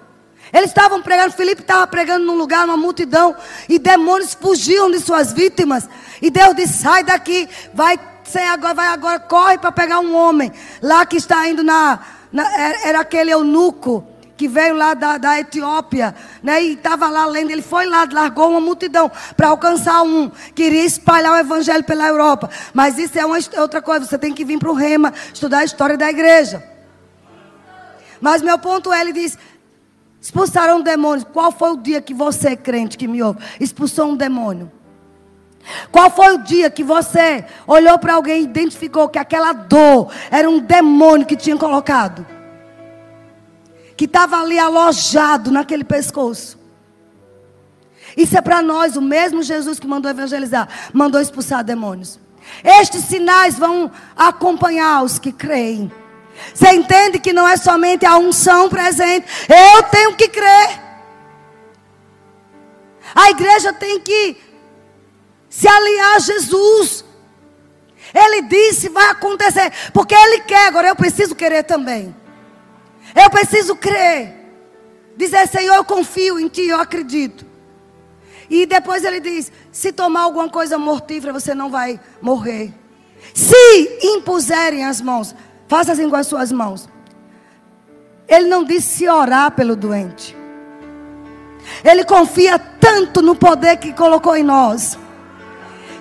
Eles 0.54 0.70
estavam 0.70 1.02
pregando, 1.02 1.32
Felipe 1.32 1.62
estava 1.62 1.88
pregando 1.88 2.26
num 2.26 2.36
lugar, 2.36 2.68
numa 2.68 2.76
multidão, 2.76 3.36
e 3.70 3.80
demônios 3.80 4.34
fugiam 4.34 4.92
de 4.92 5.00
suas 5.00 5.32
vítimas. 5.32 5.88
E 6.22 6.30
Deus 6.30 6.56
disse: 6.56 6.84
sai 6.84 7.04
daqui, 7.04 7.48
vai, 7.74 7.98
agora, 8.52 8.74
vai 8.74 8.88
agora, 8.88 9.20
corre 9.20 9.58
para 9.58 9.72
pegar 9.72 10.00
um 10.00 10.16
homem. 10.16 10.52
Lá 10.82 11.06
que 11.06 11.16
está 11.16 11.48
indo 11.48 11.64
na, 11.64 12.00
na 12.32 12.44
era 12.84 13.00
aquele 13.00 13.32
eunuco 13.32 14.06
que 14.42 14.48
veio 14.48 14.74
lá 14.74 14.96
da, 14.96 15.20
da 15.20 15.40
Etiópia, 15.40 16.16
né, 16.42 16.64
e 16.64 16.74
estava 16.74 17.08
lá 17.12 17.28
lendo, 17.28 17.52
ele 17.52 17.62
foi 17.62 17.86
lá, 17.86 18.08
largou 18.12 18.50
uma 18.50 18.60
multidão 18.60 19.12
para 19.38 19.50
alcançar 19.50 20.02
um, 20.02 20.32
queria 20.56 20.84
espalhar 20.84 21.34
o 21.34 21.38
evangelho 21.38 21.84
pela 21.84 22.08
Europa. 22.08 22.50
Mas 22.74 22.98
isso 22.98 23.20
é 23.20 23.24
uma, 23.24 23.38
outra 23.60 23.84
coisa, 23.84 24.04
você 24.04 24.18
tem 24.18 24.34
que 24.34 24.44
vir 24.44 24.58
para 24.58 24.72
o 24.72 24.74
Rema, 24.74 25.14
estudar 25.32 25.60
a 25.60 25.64
história 25.64 25.96
da 25.96 26.10
igreja. 26.10 26.64
Mas 28.20 28.42
meu 28.42 28.58
ponto 28.58 28.92
é, 28.92 29.02
ele 29.02 29.14
diz, 29.14 29.38
expulsaram 30.20 30.82
demônios. 30.82 31.28
Qual 31.32 31.52
foi 31.52 31.74
o 31.74 31.78
dia 31.78 32.02
que 32.02 32.12
você, 32.16 32.56
crente 32.56 32.98
que 32.98 33.08
me 33.08 33.22
ouve, 33.22 33.38
expulsou 33.60 34.08
um 34.08 34.16
demônio? 34.16 34.72
Qual 35.92 36.10
foi 36.10 36.34
o 36.34 36.40
dia 36.40 36.72
que 36.72 36.84
você 36.84 37.46
olhou 37.68 38.00
para 38.00 38.16
alguém 38.16 38.42
e 38.42 38.46
identificou 38.46 39.08
que 39.08 39.20
aquela 39.20 39.54
dor 39.54 40.12
era 40.32 40.50
um 40.50 40.58
demônio 40.58 41.28
que 41.28 41.36
tinha 41.36 41.56
colocado? 41.56 42.41
Que 44.02 44.06
estava 44.06 44.42
ali 44.42 44.58
alojado 44.58 45.52
naquele 45.52 45.84
pescoço. 45.84 46.58
Isso 48.18 48.36
é 48.36 48.42
para 48.42 48.60
nós, 48.60 48.96
o 48.96 49.02
mesmo 49.02 49.44
Jesus 49.44 49.80
que 49.80 49.86
mandou 49.86 50.10
evangelizar, 50.10 50.68
mandou 50.92 51.22
expulsar 51.22 51.64
demônios. 51.64 52.20
Estes 52.64 53.04
sinais 53.06 53.60
vão 53.60 53.92
acompanhar 54.18 55.04
os 55.04 55.20
que 55.20 55.32
creem. 55.32 55.92
Você 56.52 56.72
entende 56.72 57.20
que 57.20 57.32
não 57.32 57.48
é 57.48 57.56
somente 57.58 58.04
a 58.04 58.18
unção 58.18 58.70
presente, 58.70 59.28
eu 59.48 59.84
tenho 59.84 60.16
que 60.16 60.30
crer. 60.30 60.82
A 63.14 63.30
igreja 63.30 63.72
tem 63.72 64.00
que 64.00 64.36
se 65.48 65.68
aliar 65.68 66.16
a 66.16 66.20
Jesus. 66.20 67.06
Ele 68.16 68.42
disse, 68.48 68.90
vai 68.90 69.12
acontecer, 69.12 69.72
porque 69.94 70.16
ele 70.16 70.40
quer, 70.40 70.66
agora 70.70 70.88
eu 70.88 70.96
preciso 70.96 71.36
querer 71.36 71.62
também. 71.62 72.20
Eu 73.16 73.30
preciso 73.30 73.76
crer. 73.76 74.34
Dizer, 75.16 75.48
Senhor, 75.48 75.76
eu 75.76 75.84
confio 75.84 76.40
em 76.40 76.48
Ti, 76.48 76.68
eu 76.68 76.80
acredito. 76.80 77.46
E 78.50 78.66
depois 78.66 79.04
ele 79.04 79.20
diz: 79.20 79.52
se 79.72 79.92
tomar 79.92 80.22
alguma 80.22 80.50
coisa 80.50 80.78
mortífera, 80.78 81.32
você 81.32 81.54
não 81.54 81.70
vai 81.70 82.00
morrer. 82.22 82.74
Se 83.34 84.00
impuserem 84.04 84.84
as 84.86 85.00
mãos, 85.00 85.36
faça 85.68 85.94
assim 85.94 86.10
com 86.10 86.16
as 86.16 86.28
suas 86.28 86.52
mãos. 86.52 86.90
Ele 88.28 88.48
não 88.48 88.64
disse 88.64 88.98
se 88.98 89.10
orar 89.10 89.52
pelo 89.52 89.76
doente. 89.76 90.36
Ele 91.84 92.04
confia 92.04 92.58
tanto 92.58 93.22
no 93.22 93.36
poder 93.36 93.78
que 93.78 93.94
colocou 93.94 94.36
em 94.36 94.44
nós, 94.44 94.98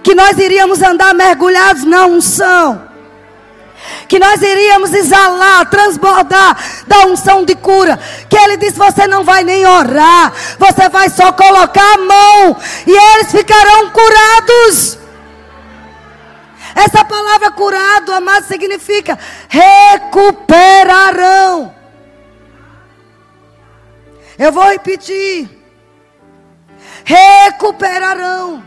que 0.03 0.15
nós 0.15 0.39
iríamos 0.39 0.81
andar 0.83 1.15
mergulhados 1.15 1.85
na 1.85 2.07
unção 2.07 2.90
que 4.09 4.19
nós 4.19 4.43
iríamos 4.43 4.93
exalar, 4.93 5.71
transbordar 5.71 6.57
da 6.87 7.07
unção 7.07 7.45
de 7.45 7.55
cura. 7.55 7.97
Que 8.29 8.37
ele 8.37 8.57
disse: 8.57 8.77
Você 8.79 9.07
não 9.07 9.23
vai 9.25 9.45
nem 9.45 9.65
orar, 9.67 10.33
você 10.59 10.89
vai 10.89 11.09
só 11.09 11.31
colocar 11.33 11.95
a 11.95 11.99
mão 11.99 12.57
e 12.87 12.91
eles 12.91 13.31
ficarão 13.31 13.91
curados. 13.91 14.99
Essa 16.75 17.05
palavra 17.05 17.51
curado, 17.51 18.11
amado, 18.13 18.47
significa 18.47 19.19
recuperarão. 19.49 21.75
Eu 24.39 24.53
vou 24.53 24.71
repetir. 24.71 25.51
Recuperarão. 27.05 28.63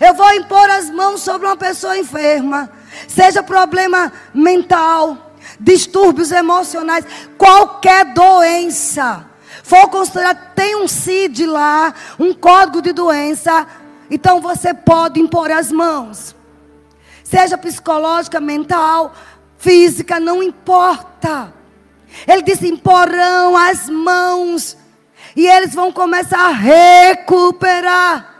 Eu 0.00 0.14
vou 0.14 0.32
impor 0.34 0.70
as 0.70 0.88
mãos 0.90 1.22
sobre 1.22 1.46
uma 1.46 1.56
pessoa 1.56 1.98
enferma 1.98 2.70
seja 3.08 3.42
problema 3.42 4.12
mental, 4.32 5.34
distúrbios 5.58 6.30
emocionais, 6.30 7.04
qualquer 7.36 8.06
doença, 8.12 9.26
for 9.62 9.88
considerado, 9.88 10.54
tem 10.54 10.76
um 10.76 10.88
CID 10.88 11.46
lá, 11.46 11.94
um 12.18 12.34
código 12.34 12.82
de 12.82 12.92
doença, 12.92 13.66
então 14.10 14.40
você 14.40 14.74
pode 14.74 15.20
impor 15.20 15.50
as 15.50 15.72
mãos. 15.72 16.34
Seja 17.24 17.56
psicológica, 17.56 18.40
mental, 18.40 19.14
física, 19.56 20.20
não 20.20 20.42
importa. 20.42 21.52
Ele 22.28 22.42
disse: 22.42 22.68
imporão 22.68 23.56
as 23.56 23.88
mãos, 23.88 24.76
e 25.34 25.46
eles 25.46 25.74
vão 25.74 25.90
começar 25.90 26.48
a 26.48 26.52
recuperar. 26.52 28.32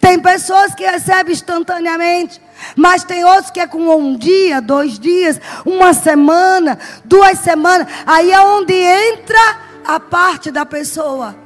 Tem 0.00 0.18
pessoas 0.18 0.74
que 0.74 0.84
recebem 0.84 1.32
instantaneamente, 1.32 2.40
mas 2.74 3.04
tem 3.04 3.24
outros 3.24 3.50
que 3.50 3.60
é 3.60 3.66
com 3.66 3.78
um 3.96 4.16
dia, 4.16 4.60
dois 4.60 4.98
dias, 4.98 5.40
uma 5.64 5.92
semana, 5.92 6.78
duas 7.04 7.38
semanas. 7.38 7.86
Aí 8.06 8.30
é 8.30 8.40
onde 8.40 8.74
entra 8.74 9.58
a 9.84 10.00
parte 10.00 10.50
da 10.50 10.64
pessoa. 10.66 11.36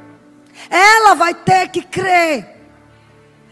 Ela 0.68 1.14
vai 1.14 1.34
ter 1.34 1.68
que 1.68 1.82
crer. 1.82 2.60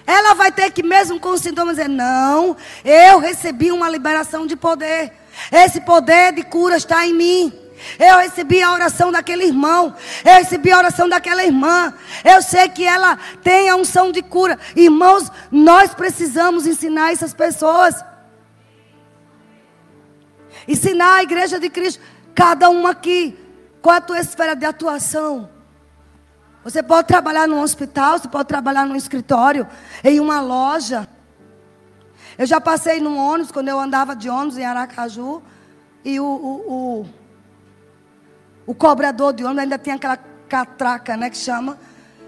Ela 0.07 0.35
vai 0.35 0.51
ter 0.51 0.71
que, 0.71 0.83
mesmo 0.83 1.21
com 1.21 1.37
sintomas, 1.37 1.77
dizer: 1.77 1.89
Não, 1.89 2.57
eu 2.85 3.19
recebi 3.19 3.71
uma 3.71 3.91
liberação 3.91 4.47
de 4.47 4.57
poder. 4.57 5.13
Esse 5.53 5.81
poder 5.81 6.33
de 6.33 6.43
cura 6.43 6.77
está 6.77 7.07
em 7.07 7.15
mim. 7.15 7.68
Eu 7.99 8.19
recebi 8.19 8.63
a 8.63 8.73
oração 8.73 9.13
daquele 9.13 9.45
irmão. 9.45 9.95
Eu 10.25 10.35
recebi 10.35 10.71
a 10.71 10.79
oração 10.79 11.09
daquela 11.09 11.45
irmã. 11.45 11.93
Eu 12.25 12.43
sei 12.43 12.69
que 12.69 12.85
ela 12.85 13.19
tem 13.43 13.69
a 13.69 13.77
unção 13.77 14.11
de 14.11 14.23
cura. 14.23 14.59
Irmãos, 14.75 15.31
nós 15.51 15.95
precisamos 15.95 16.67
ensinar 16.67 17.13
essas 17.13 17.33
pessoas. 17.33 18.05
Ensinar 20.67 21.17
a 21.17 21.23
igreja 21.23 21.59
de 21.59 21.71
Cristo. 21.71 22.03
Cada 22.35 22.69
um 22.71 22.87
aqui. 22.87 23.39
Qual 23.81 23.95
é 23.95 23.99
a 23.99 24.03
tua 24.03 24.19
esfera 24.19 24.55
de 24.55 24.67
atuação? 24.67 25.49
Você 26.65 26.83
pode 26.83 27.07
trabalhar 27.07 27.47
num 27.47 27.61
hospital, 27.63 28.19
você 28.19 28.29
pode 28.29 28.49
trabalhar 28.49 28.85
num 28.85 28.97
escritório, 28.97 29.67
em 30.03 30.21
uma 30.21 30.41
loja. 30.41 31.09
Eu 32.37 32.47
já 32.47 32.61
passei 32.61 33.01
num 33.01 33.17
ônibus, 33.17 33.51
quando 33.51 33.69
eu 33.69 33.81
andava 33.81 34.15
de 34.15 34.29
ônibus 34.29 34.59
em 34.59 34.65
Aracaju. 34.65 35.43
E 36.05 36.21
o, 36.21 36.25
o, 36.25 36.73
o 36.73 37.09
o 38.69 38.75
cobrador 38.75 39.33
de 39.33 39.43
ônibus 39.43 39.63
ainda 39.63 39.79
tinha 39.79 39.97
aquela 39.97 40.19
catraca, 40.47 41.17
né, 41.17 41.31
que 41.31 41.39
chama. 41.39 41.79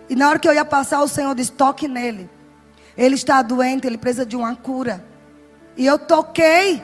E 0.08 0.16
na 0.16 0.26
hora 0.26 0.38
que 0.38 0.48
eu 0.48 0.54
ia 0.54 0.64
passar, 0.64 1.02
o 1.02 1.06
Senhor 1.06 1.34
disse: 1.34 1.52
toque 1.52 1.86
nele. 1.86 2.30
Ele 2.96 3.14
está 3.14 3.42
doente, 3.42 3.86
ele 3.86 3.98
precisa 3.98 4.24
de 4.24 4.36
uma 4.36 4.56
cura. 4.56 5.04
E 5.76 5.84
eu 5.84 5.98
toquei. 5.98 6.82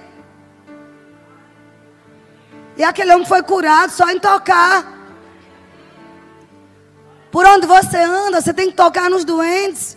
E 2.77 2.85
aquele 2.85 3.15
homem 3.15 3.27
foi 3.27 3.43
curado 3.43 3.93
só 3.93 4.11
em 4.11 4.19
tocar. 4.19 4.93
Por 7.33 7.47
onde 7.47 7.67
você 7.67 7.97
anda, 7.97 8.43
você 8.43 8.53
tem 8.53 8.69
que 8.69 8.77
tocar 8.77 9.09
nos 9.09 9.25
doentes. 9.25 9.97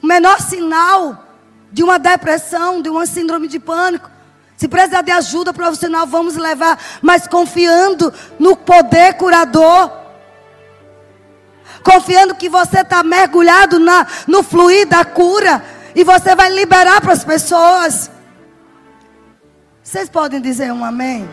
O 0.00 0.06
menor 0.06 0.40
sinal 0.40 1.26
de 1.72 1.82
uma 1.82 1.98
depressão, 1.98 2.80
de 2.80 2.88
uma 2.88 3.06
síndrome 3.06 3.48
de 3.48 3.58
pânico, 3.58 4.11
se 4.62 4.68
precisar 4.68 5.02
de 5.02 5.10
ajuda 5.10 5.52
profissional, 5.52 6.06
vamos 6.06 6.36
levar, 6.36 6.78
mas 7.02 7.26
confiando 7.26 8.14
no 8.38 8.56
poder 8.56 9.14
curador. 9.14 9.90
Confiando 11.82 12.36
que 12.36 12.48
você 12.48 12.82
está 12.82 13.02
mergulhado 13.02 13.80
na, 13.80 14.06
no 14.28 14.40
fluir 14.44 14.86
da 14.86 15.04
cura. 15.04 15.64
E 15.96 16.04
você 16.04 16.36
vai 16.36 16.48
liberar 16.48 17.00
para 17.00 17.12
as 17.12 17.24
pessoas. 17.24 18.08
Vocês 19.82 20.08
podem 20.08 20.40
dizer 20.40 20.72
um 20.72 20.84
amém? 20.84 21.28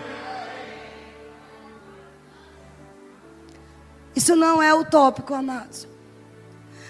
Isso 4.16 4.36
não 4.36 4.60
é 4.60 4.74
utópico, 4.74 5.36
amados. 5.36 5.88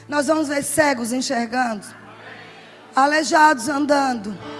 Nós 0.08 0.28
vamos 0.28 0.48
ver 0.48 0.64
cegos 0.64 1.12
enxergando, 1.12 1.86
aleijados 2.96 3.68
andando. 3.68 4.59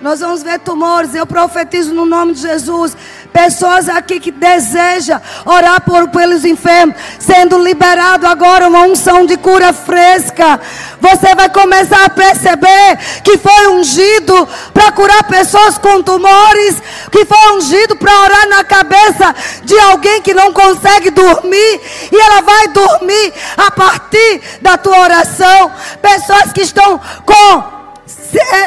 Nós 0.00 0.20
vamos 0.20 0.42
ver 0.42 0.58
tumores. 0.58 1.14
Eu 1.14 1.26
profetizo 1.26 1.94
no 1.94 2.04
nome 2.04 2.34
de 2.34 2.40
Jesus. 2.40 2.96
Pessoas 3.32 3.88
aqui 3.88 4.20
que 4.20 4.30
desejam 4.30 5.20
orar 5.44 5.80
por, 5.80 6.08
pelos 6.08 6.44
enfermos, 6.44 6.96
sendo 7.18 7.58
liberado 7.58 8.26
agora 8.26 8.68
uma 8.68 8.82
unção 8.82 9.24
de 9.24 9.36
cura 9.36 9.72
fresca. 9.72 10.60
Você 11.00 11.34
vai 11.34 11.48
começar 11.48 12.04
a 12.04 12.10
perceber 12.10 12.98
que 13.22 13.38
foi 13.38 13.68
ungido 13.68 14.48
para 14.72 14.92
curar 14.92 15.24
pessoas 15.24 15.78
com 15.78 16.02
tumores, 16.02 16.82
que 17.10 17.24
foi 17.24 17.56
ungido 17.56 17.96
para 17.96 18.20
orar 18.20 18.48
na 18.48 18.64
cabeça 18.64 19.34
de 19.64 19.78
alguém 19.80 20.22
que 20.22 20.34
não 20.34 20.52
consegue 20.52 21.10
dormir, 21.10 21.80
e 22.12 22.16
ela 22.16 22.40
vai 22.40 22.68
dormir 22.68 23.32
a 23.56 23.70
partir 23.70 24.42
da 24.60 24.76
tua 24.76 24.98
oração. 25.00 25.72
Pessoas 26.00 26.52
que 26.52 26.62
estão 26.62 27.00
com 27.24 27.73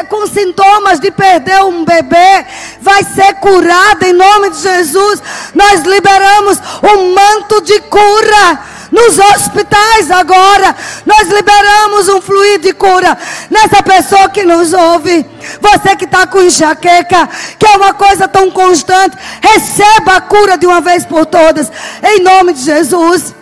com 0.10 0.26
sintomas 0.28 1.00
de 1.00 1.12
perder 1.12 1.62
um 1.64 1.86
bebê, 1.86 2.46
vai 2.82 3.04
ser 3.04 3.36
curada 3.36 4.08
em 4.08 4.14
nome 4.14 4.50
de 4.50 4.62
Jesus. 4.62 5.22
Nós 5.54 5.82
liberamos 5.82 6.60
um 6.84 7.14
manto 7.14 7.62
de 7.62 7.80
cura 7.82 8.60
nos 8.92 9.20
hospitais 9.20 10.10
agora. 10.10 10.76
Nós 11.06 11.28
liberamos 11.28 12.10
um 12.10 12.22
fluido 12.22 12.64
de 12.64 12.74
cura 12.74 13.18
nessa 13.50 13.84
pessoa 13.84 14.30
que 14.30 14.44
nos 14.44 14.74
ouve. 14.74 15.26
Você 15.62 15.96
que 15.96 16.06
está 16.06 16.26
com 16.28 16.42
enxaqueca, 16.42 17.30
que 17.60 17.66
é 17.66 17.76
uma 17.76 17.94
coisa 17.94 18.28
tão 18.28 18.50
constante, 18.50 19.18
receba 19.42 20.16
a 20.16 20.22
cura 20.22 20.58
de 20.58 20.66
uma 20.66 20.82
vez 20.82 21.06
por 21.06 21.26
todas, 21.26 21.72
em 22.04 22.22
nome 22.22 22.54
de 22.54 22.62
Jesus. 22.62 23.36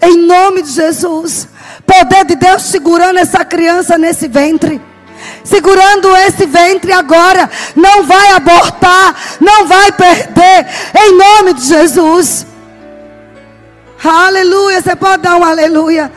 Em 0.00 0.26
nome 0.26 0.62
de 0.62 0.70
Jesus. 0.70 1.48
Poder 1.86 2.24
de 2.24 2.34
Deus 2.34 2.62
segurando 2.62 3.18
essa 3.18 3.44
criança 3.44 3.96
nesse 3.96 4.26
ventre. 4.26 4.80
Segurando 5.44 6.14
esse 6.16 6.44
ventre 6.46 6.92
agora. 6.92 7.48
Não 7.74 8.02
vai 8.02 8.32
abortar. 8.32 9.14
Não 9.40 9.66
vai 9.66 9.92
perder. 9.92 10.66
Em 10.94 11.16
nome 11.16 11.54
de 11.54 11.64
Jesus. 11.64 12.46
Aleluia. 14.04 14.82
Você 14.82 14.96
pode 14.96 15.22
dar 15.22 15.36
um 15.36 15.44
aleluia. 15.44 16.10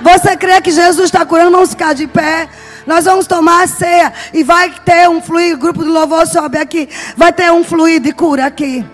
Você 0.00 0.36
crê 0.36 0.60
que 0.60 0.70
Jesus 0.70 1.06
está 1.06 1.26
curando? 1.26 1.50
Vamos 1.50 1.70
ficar 1.70 1.92
de 1.92 2.06
pé. 2.06 2.48
Nós 2.86 3.04
vamos 3.04 3.26
tomar 3.26 3.64
a 3.64 3.66
ceia. 3.66 4.12
E 4.32 4.42
vai 4.44 4.72
ter 4.84 5.08
um 5.08 5.20
fluido. 5.20 5.58
Grupo 5.58 5.84
do 5.84 5.92
louvor 5.92 6.26
sobe 6.26 6.58
aqui. 6.58 6.88
Vai 7.16 7.32
ter 7.32 7.50
um 7.52 7.64
fluido 7.64 8.06
de 8.06 8.12
cura 8.12 8.46
aqui. 8.46 8.84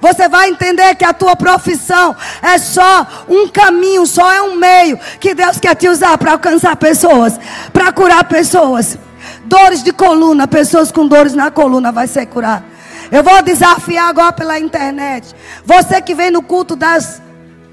Você 0.00 0.28
vai 0.28 0.48
entender 0.48 0.94
que 0.94 1.04
a 1.04 1.12
tua 1.12 1.36
profissão 1.36 2.14
é 2.42 2.58
só 2.58 3.06
um 3.28 3.48
caminho, 3.48 4.06
só 4.06 4.32
é 4.32 4.42
um 4.42 4.56
meio 4.56 4.98
que 5.20 5.34
Deus 5.34 5.58
quer 5.58 5.74
te 5.74 5.88
usar 5.88 6.16
para 6.18 6.32
alcançar 6.32 6.76
pessoas, 6.76 7.38
para 7.72 7.92
curar 7.92 8.24
pessoas. 8.24 8.98
Dores 9.44 9.82
de 9.82 9.92
coluna, 9.92 10.46
pessoas 10.46 10.90
com 10.90 11.06
dores 11.06 11.34
na 11.34 11.50
coluna 11.50 11.92
vai 11.92 12.06
ser 12.06 12.26
curado. 12.26 12.64
Eu 13.10 13.22
vou 13.22 13.40
desafiar 13.42 14.08
agora 14.08 14.32
pela 14.32 14.58
internet. 14.58 15.34
Você 15.64 16.00
que 16.00 16.14
vem 16.14 16.30
no 16.30 16.42
culto 16.42 16.74
das 16.74 17.22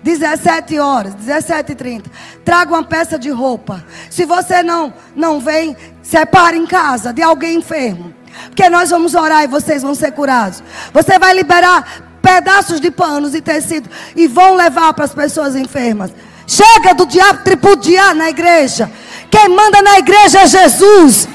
17 0.03 0.78
horas, 0.80 1.16
17h30. 1.16 2.03
Traga 2.43 2.74
uma 2.74 2.84
peça 2.84 3.18
de 3.18 3.30
roupa. 3.30 3.84
Se 4.09 4.26
você 4.26 4.61
não, 4.61 4.93
não 5.16 5.39
vem, 5.39 5.76
separe 6.01 6.57
em 6.57 6.66
casa 6.66 7.14
de 7.14 7.24
alguém 7.24 7.57
enfermo. 7.57 8.14
Porque 8.47 8.69
nós 8.69 8.89
vamos 8.89 9.13
orar 9.13 9.43
e 9.43 9.47
vocês 9.47 9.81
vão 9.81 9.95
ser 9.95 10.11
curados. 10.11 10.63
Você 10.93 11.17
vai 11.19 11.34
liberar 11.34 12.03
pedaços 12.21 12.79
de 12.79 12.89
panos 12.89 13.36
e 13.36 13.41
tecido 13.41 13.89
e 14.15 14.27
vão 14.27 14.55
levar 14.55 14.93
para 14.93 15.05
as 15.05 15.13
pessoas 15.13 15.55
enfermas. 15.55 16.11
Chega 16.47 16.93
do 16.93 17.05
diabo 17.05 17.43
tripudiar 17.43 18.15
na 18.15 18.29
igreja. 18.29 18.89
Quem 19.29 19.49
manda 19.49 19.81
na 19.81 19.99
igreja 19.99 20.41
é 20.41 20.47
Jesus. 20.47 21.27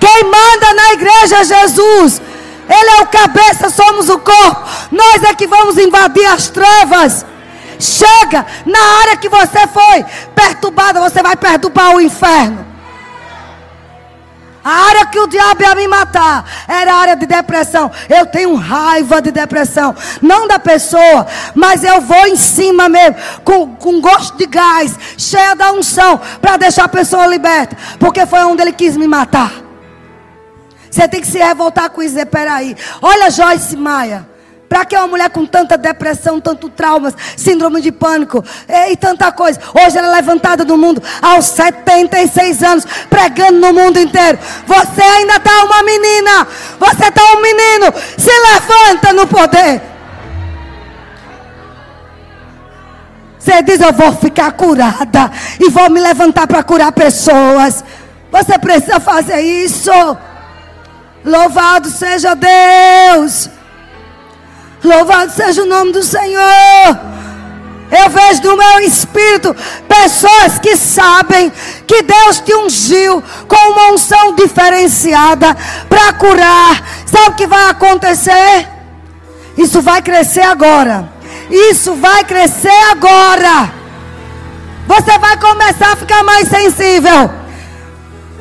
Quem 0.00 0.24
manda 0.24 0.74
na 0.74 0.92
igreja 0.92 1.36
é 1.38 1.44
Jesus. 1.44 2.20
Ele 2.68 2.90
é 2.90 3.02
o 3.02 3.06
cabeça, 3.06 3.70
somos 3.70 4.08
o 4.08 4.18
corpo. 4.18 4.68
Nós 4.90 5.22
é 5.22 5.34
que 5.34 5.46
vamos 5.46 5.78
invadir 5.78 6.26
as 6.26 6.48
trevas. 6.48 7.24
Chega 7.78 8.46
na 8.64 8.78
área 9.02 9.16
que 9.16 9.28
você 9.28 9.66
foi 9.66 10.04
perturbada, 10.34 11.00
você 11.00 11.22
vai 11.22 11.36
perturbar 11.36 11.94
o 11.94 12.00
inferno. 12.00 12.66
A 14.66 14.88
área 14.88 15.06
que 15.06 15.20
o 15.20 15.28
diabo 15.28 15.62
ia 15.62 15.76
me 15.76 15.86
matar 15.86 16.44
era 16.66 16.92
a 16.92 16.96
área 16.96 17.14
de 17.14 17.24
depressão. 17.24 17.88
Eu 18.08 18.26
tenho 18.26 18.56
raiva 18.56 19.22
de 19.22 19.30
depressão. 19.30 19.94
Não 20.20 20.48
da 20.48 20.58
pessoa, 20.58 21.24
mas 21.54 21.84
eu 21.84 22.00
vou 22.00 22.26
em 22.26 22.34
cima 22.34 22.88
mesmo, 22.88 23.14
com, 23.44 23.76
com 23.76 24.00
gosto 24.00 24.36
de 24.36 24.44
gás, 24.46 24.98
cheia 25.16 25.54
da 25.54 25.70
unção, 25.70 26.20
para 26.40 26.56
deixar 26.56 26.86
a 26.86 26.88
pessoa 26.88 27.28
liberta. 27.28 27.76
Porque 28.00 28.26
foi 28.26 28.40
onde 28.40 28.60
ele 28.60 28.72
quis 28.72 28.96
me 28.96 29.06
matar. 29.06 29.52
Você 30.90 31.06
tem 31.06 31.20
que 31.20 31.28
se 31.28 31.38
revoltar 31.38 31.88
com 31.90 32.02
isso. 32.02 32.14
Dizer, 32.14 32.26
peraí. 32.26 32.76
Olha 33.00 33.30
Joyce 33.30 33.76
Maia. 33.76 34.26
Para 34.68 34.84
que 34.84 34.96
uma 34.96 35.06
mulher 35.06 35.30
com 35.30 35.46
tanta 35.46 35.78
depressão, 35.78 36.40
tanto 36.40 36.68
traumas, 36.68 37.14
síndrome 37.36 37.80
de 37.80 37.92
pânico 37.92 38.44
e 38.90 38.96
tanta 38.96 39.30
coisa. 39.30 39.60
Hoje 39.74 39.96
ela 39.96 40.08
é 40.08 40.16
levantada 40.16 40.64
do 40.64 40.76
mundo 40.76 41.02
aos 41.22 41.46
76 41.46 42.62
anos, 42.62 42.86
pregando 43.08 43.60
no 43.60 43.72
mundo 43.72 43.98
inteiro. 43.98 44.38
Você 44.66 45.02
ainda 45.02 45.36
está 45.36 45.64
uma 45.64 45.82
menina, 45.82 46.46
você 46.78 47.08
está 47.08 47.22
um 47.36 47.40
menino. 47.40 47.92
Se 48.18 48.30
levanta 48.30 49.12
no 49.12 49.26
poder. 49.26 49.82
Você 53.46 53.62
diz: 53.62 53.80
Eu 53.80 53.92
vou 53.92 54.12
ficar 54.16 54.50
curada 54.52 55.30
e 55.60 55.70
vou 55.70 55.88
me 55.88 56.00
levantar 56.00 56.48
para 56.48 56.64
curar 56.64 56.90
pessoas. 56.90 57.84
Você 58.32 58.58
precisa 58.58 58.98
fazer 58.98 59.40
isso. 59.40 59.90
Louvado 61.24 61.88
seja 61.88 62.34
Deus. 62.34 63.48
Louvado 64.86 65.32
seja 65.32 65.62
o 65.62 65.66
nome 65.66 65.90
do 65.92 66.02
Senhor. 66.02 66.98
Eu 67.90 68.08
vejo 68.08 68.42
no 68.42 68.56
meu 68.56 68.80
espírito 68.80 69.54
pessoas 69.88 70.58
que 70.60 70.76
sabem 70.76 71.52
que 71.86 72.02
Deus 72.02 72.38
te 72.38 72.54
ungiu 72.54 73.22
com 73.48 73.72
uma 73.72 73.92
unção 73.92 74.34
diferenciada 74.36 75.56
para 75.88 76.12
curar. 76.12 76.82
Sabe 77.04 77.30
o 77.30 77.34
que 77.34 77.46
vai 77.48 77.68
acontecer? 77.70 78.68
Isso 79.58 79.82
vai 79.82 80.00
crescer 80.02 80.42
agora. 80.42 81.08
Isso 81.50 81.94
vai 81.94 82.22
crescer 82.24 82.78
agora. 82.90 83.72
Você 84.86 85.18
vai 85.18 85.36
começar 85.36 85.92
a 85.92 85.96
ficar 85.96 86.22
mais 86.22 86.48
sensível. 86.48 87.45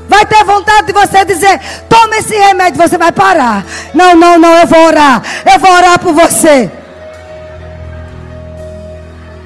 Vai 0.08 0.26
ter 0.26 0.44
vontade 0.44 0.88
de 0.88 0.94
você 0.94 1.26
dizer: 1.26 1.60
toma 1.90 2.18
esse 2.18 2.36
remédio, 2.36 2.82
você 2.82 2.98
vai 2.98 3.12
parar. 3.12 3.64
Não, 3.94 4.16
não, 4.16 4.38
não, 4.38 4.54
eu 4.58 4.68
vou 4.68 4.86
orar. 4.86 5.22
Eu 5.46 5.60
vou 5.60 5.72
orar 5.72 6.00
por 6.00 6.14
você. 6.14 6.72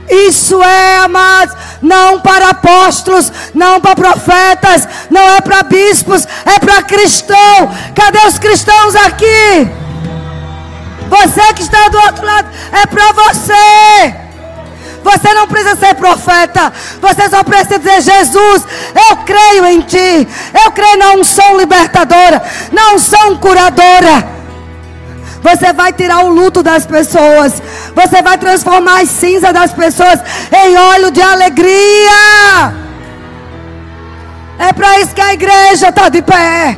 Isso 0.10 0.62
é, 0.64 0.98
amados, 0.98 1.56
não 1.82 2.20
para 2.20 2.50
apóstolos, 2.50 3.32
não 3.54 3.80
para 3.80 3.96
profetas, 3.96 4.88
não 5.10 5.22
é 5.22 5.40
para 5.40 5.62
bispos, 5.62 6.28
é 6.46 6.58
para 6.60 6.82
cristão. 6.82 7.72
Cadê 7.94 8.18
os 8.28 8.40
cristãos 8.40 8.96
aqui? 8.96 9.70
Você 11.10 11.54
que 11.54 11.62
está 11.62 11.88
do 11.90 12.00
outro 12.00 12.26
lado, 12.26 12.50
é 12.72 12.86
para 12.88 13.12
você. 13.12 14.29
Você 15.04 15.34
não 15.34 15.48
precisa 15.48 15.76
ser 15.76 15.96
profeta. 15.96 16.72
Você 17.02 17.30
só 17.30 17.44
precisa 17.44 17.80
dizer: 17.80 18.02
Jesus, 18.02 18.64
eu 19.10 19.18
creio 19.18 19.66
em 19.66 19.82
ti. 19.82 20.28
Eu 20.64 20.72
creio 20.72 20.98
na 20.98 21.12
unção 21.14 21.58
libertadora, 21.58 22.42
na 22.72 22.94
unção 22.94 23.38
curadora. 23.38 24.40
Você 25.42 25.72
vai 25.72 25.94
tirar 25.94 26.26
o 26.26 26.30
luto 26.30 26.62
das 26.62 26.86
pessoas. 26.86 27.62
Você 27.96 28.22
vai 28.22 28.38
transformar 28.38 29.02
as 29.02 29.10
cinzas 29.10 29.54
das 29.54 29.72
pessoas 29.72 30.20
em 30.52 30.78
óleo 30.78 31.12
de 31.12 31.22
alegria. 31.22 32.74
É 34.58 34.74
para 34.74 35.00
isso 35.00 35.16
que 35.16 35.22
a 35.22 35.34
igreja 35.34 35.90
está 35.90 36.10
de 36.10 36.22
pé. 36.22 36.78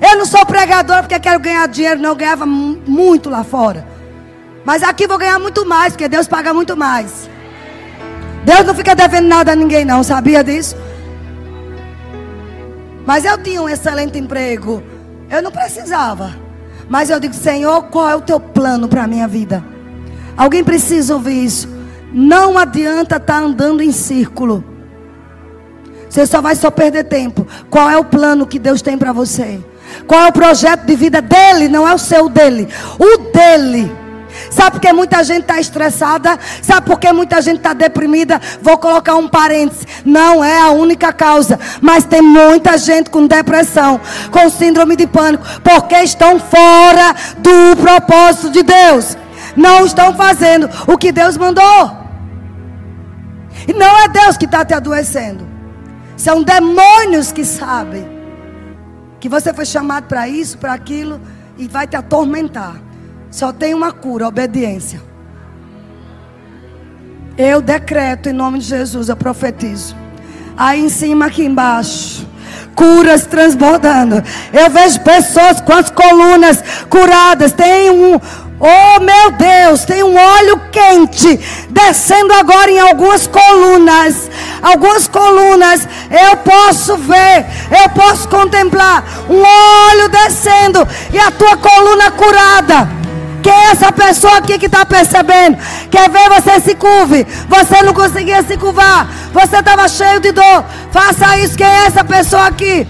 Eu 0.00 0.16
não 0.18 0.26
sou 0.26 0.44
pregadora 0.44 1.02
porque 1.02 1.20
quero 1.20 1.38
ganhar 1.38 1.68
dinheiro, 1.68 2.00
não. 2.00 2.10
Eu 2.10 2.16
ganhava 2.16 2.46
muito 2.46 3.30
lá 3.30 3.44
fora. 3.44 3.86
Mas 4.64 4.82
aqui 4.82 5.06
vou 5.06 5.18
ganhar 5.18 5.38
muito 5.38 5.66
mais, 5.66 5.92
porque 5.92 6.08
Deus 6.08 6.28
paga 6.28 6.52
muito 6.52 6.76
mais. 6.76 7.28
Deus 8.44 8.64
não 8.64 8.74
fica 8.74 8.94
devendo 8.94 9.28
nada 9.28 9.52
a 9.52 9.56
ninguém, 9.56 9.84
não, 9.84 10.02
sabia 10.02 10.42
disso? 10.42 10.76
Mas 13.06 13.24
eu 13.24 13.36
tinha 13.38 13.60
um 13.62 13.68
excelente 13.68 14.18
emprego. 14.18 14.82
Eu 15.28 15.42
não 15.42 15.50
precisava. 15.50 16.34
Mas 16.88 17.10
eu 17.10 17.20
digo, 17.20 17.34
Senhor, 17.34 17.84
qual 17.84 18.08
é 18.08 18.16
o 18.16 18.20
teu 18.20 18.40
plano 18.40 18.88
para 18.88 19.04
a 19.04 19.06
minha 19.06 19.28
vida? 19.28 19.64
Alguém 20.36 20.64
precisa 20.64 21.14
ouvir 21.14 21.44
isso. 21.44 21.68
Não 22.12 22.58
adianta 22.58 23.16
estar 23.16 23.20
tá 23.20 23.38
andando 23.38 23.82
em 23.82 23.92
círculo. 23.92 24.64
Você 26.08 26.26
só 26.26 26.40
vai 26.40 26.56
só 26.56 26.70
perder 26.70 27.04
tempo. 27.04 27.46
Qual 27.68 27.88
é 27.88 27.96
o 27.96 28.04
plano 28.04 28.46
que 28.46 28.58
Deus 28.58 28.82
tem 28.82 28.98
para 28.98 29.12
você? 29.12 29.60
Qual 30.06 30.20
é 30.22 30.28
o 30.28 30.32
projeto 30.32 30.84
de 30.84 30.96
vida 30.96 31.22
dele? 31.22 31.68
Não 31.68 31.86
é 31.86 31.94
o 31.94 31.98
seu 31.98 32.28
dele. 32.28 32.68
O 32.98 33.18
dele. 33.32 33.99
Sabe 34.50 34.72
por 34.72 34.80
que 34.80 34.92
muita 34.92 35.22
gente 35.22 35.42
está 35.42 35.60
estressada? 35.60 36.38
Sabe 36.60 36.86
por 36.86 36.98
que 36.98 37.12
muita 37.12 37.40
gente 37.40 37.58
está 37.58 37.72
deprimida? 37.72 38.40
Vou 38.60 38.76
colocar 38.76 39.14
um 39.14 39.28
parênteses. 39.28 39.86
Não 40.04 40.44
é 40.44 40.60
a 40.60 40.70
única 40.70 41.12
causa. 41.12 41.58
Mas 41.80 42.04
tem 42.04 42.20
muita 42.20 42.76
gente 42.76 43.08
com 43.10 43.28
depressão, 43.28 44.00
com 44.32 44.50
síndrome 44.50 44.96
de 44.96 45.06
pânico, 45.06 45.44
porque 45.62 45.96
estão 46.02 46.40
fora 46.40 47.14
do 47.38 47.76
propósito 47.80 48.50
de 48.50 48.64
Deus. 48.64 49.16
Não 49.56 49.86
estão 49.86 50.14
fazendo 50.14 50.68
o 50.88 50.98
que 50.98 51.12
Deus 51.12 51.36
mandou. 51.36 51.98
E 53.68 53.72
não 53.72 53.98
é 53.98 54.08
Deus 54.08 54.36
que 54.36 54.46
está 54.46 54.64
te 54.64 54.74
adoecendo. 54.74 55.46
São 56.16 56.42
demônios 56.42 57.30
que 57.30 57.44
sabem 57.44 58.06
que 59.20 59.28
você 59.28 59.54
foi 59.54 59.64
chamado 59.64 60.06
para 60.06 60.26
isso, 60.28 60.58
para 60.58 60.72
aquilo, 60.72 61.20
e 61.56 61.68
vai 61.68 61.86
te 61.86 61.94
atormentar. 61.94 62.89
Só 63.30 63.52
tem 63.52 63.74
uma 63.74 63.92
cura, 63.92 64.26
obediência. 64.26 65.00
Eu 67.38 67.62
decreto 67.62 68.28
em 68.28 68.32
nome 68.32 68.58
de 68.58 68.66
Jesus, 68.66 69.08
eu 69.08 69.16
profetizo. 69.16 69.96
Aí 70.56 70.84
em 70.84 70.88
cima, 70.88 71.26
aqui 71.26 71.44
embaixo, 71.44 72.26
curas 72.74 73.24
transbordando. 73.26 74.22
Eu 74.52 74.68
vejo 74.68 75.00
pessoas 75.00 75.60
com 75.60 75.72
as 75.72 75.90
colunas 75.90 76.62
curadas. 76.90 77.52
Tem 77.52 77.88
um, 77.90 78.14
oh 78.14 79.00
meu 79.00 79.30
Deus, 79.38 79.84
tem 79.84 80.02
um 80.02 80.16
óleo 80.16 80.60
quente 80.72 81.38
descendo 81.70 82.34
agora 82.34 82.70
em 82.70 82.80
algumas 82.80 83.28
colunas. 83.28 84.28
Algumas 84.60 85.06
colunas 85.06 85.88
eu 86.10 86.36
posso 86.38 86.96
ver, 86.98 87.46
eu 87.82 87.88
posso 87.90 88.28
contemplar 88.28 89.02
um 89.30 89.40
óleo 89.40 90.08
descendo 90.10 90.86
e 91.12 91.18
a 91.18 91.30
tua 91.30 91.56
coluna 91.56 92.10
curada. 92.10 92.99
Quem 93.42 93.52
é 93.52 93.70
essa 93.70 93.90
pessoa 93.90 94.36
aqui 94.36 94.58
que 94.58 94.66
está 94.66 94.84
percebendo? 94.84 95.58
Quer 95.90 96.10
ver 96.10 96.28
você 96.28 96.60
se 96.60 96.74
curve? 96.74 97.26
Você 97.48 97.82
não 97.82 97.94
conseguia 97.94 98.42
se 98.42 98.56
curvar. 98.56 99.08
Você 99.32 99.56
estava 99.56 99.88
cheio 99.88 100.20
de 100.20 100.32
dor. 100.32 100.64
Faça 100.90 101.38
isso. 101.38 101.56
Quem 101.56 101.66
é 101.66 101.86
essa 101.86 102.04
pessoa 102.04 102.46
aqui? 102.46 102.86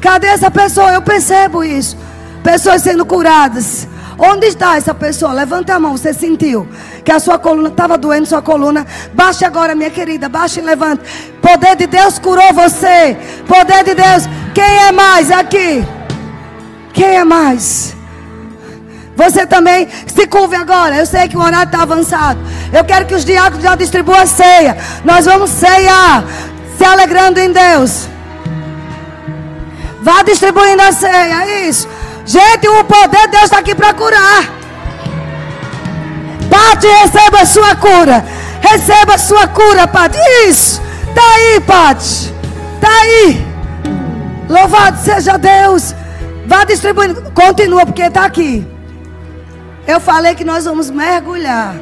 Cadê 0.00 0.28
essa 0.28 0.50
pessoa? 0.50 0.92
Eu 0.92 1.02
percebo 1.02 1.62
isso. 1.62 1.96
Pessoas 2.42 2.82
sendo 2.82 3.04
curadas. 3.04 3.86
Onde 4.18 4.46
está 4.46 4.76
essa 4.76 4.94
pessoa? 4.94 5.32
Levanta 5.32 5.74
a 5.74 5.80
mão. 5.80 5.96
Você 5.96 6.12
sentiu 6.12 6.66
que 7.04 7.12
a 7.12 7.20
sua 7.20 7.38
coluna 7.38 7.68
estava 7.68 7.98
doendo, 7.98 8.26
sua 8.26 8.42
coluna. 8.42 8.86
Baixe 9.12 9.44
agora, 9.44 9.74
minha 9.74 9.90
querida. 9.90 10.28
Baixe 10.28 10.60
e 10.60 10.62
levante. 10.62 11.02
Poder 11.40 11.76
de 11.76 11.86
Deus 11.86 12.18
curou 12.18 12.52
você. 12.52 13.16
Poder 13.46 13.84
de 13.84 13.94
Deus. 13.94 14.24
Quem 14.54 14.64
é 14.64 14.92
mais 14.92 15.30
aqui? 15.30 15.84
Quem 16.92 17.16
é 17.16 17.24
mais? 17.24 18.01
Você 19.16 19.46
também 19.46 19.88
se 20.06 20.26
curve 20.26 20.56
agora. 20.56 20.96
Eu 20.96 21.06
sei 21.06 21.28
que 21.28 21.36
o 21.36 21.40
horário 21.40 21.66
está 21.66 21.82
avançado. 21.82 22.38
Eu 22.72 22.84
quero 22.84 23.06
que 23.06 23.14
os 23.14 23.24
diáconos 23.24 23.62
já 23.62 23.74
distribuam 23.74 24.18
a 24.18 24.26
ceia. 24.26 24.76
Nós 25.04 25.26
vamos 25.26 25.50
ceiar, 25.50 26.24
se 26.76 26.84
alegrando 26.84 27.38
em 27.38 27.52
Deus. 27.52 28.08
Vá 30.02 30.22
distribuindo 30.22 30.82
a 30.82 30.92
ceia. 30.92 31.44
É 31.44 31.68
isso. 31.68 31.88
Gente, 32.24 32.68
o 32.68 32.84
poder 32.84 33.22
de 33.22 33.28
Deus 33.28 33.44
está 33.44 33.58
aqui 33.58 33.74
para 33.74 33.92
curar. 33.92 34.48
Pati, 36.50 36.86
receba 36.86 37.40
a 37.40 37.46
sua 37.46 37.76
cura. 37.76 38.24
Receba 38.60 39.14
a 39.14 39.18
sua 39.18 39.46
cura, 39.48 39.86
Pati. 39.86 40.18
Isso. 40.48 40.80
Está 41.08 41.22
aí, 41.34 41.60
Pati. 41.60 42.34
Está 42.74 43.00
aí. 43.02 43.46
Louvado 44.48 44.98
seja 45.04 45.36
Deus. 45.36 45.94
Vá 46.46 46.64
distribuindo. 46.64 47.30
Continua, 47.32 47.86
porque 47.86 48.02
está 48.02 48.24
aqui. 48.24 48.71
Eu 49.86 50.00
falei 50.00 50.34
que 50.34 50.44
nós 50.44 50.64
vamos 50.64 50.90
mergulhar. 50.90 51.74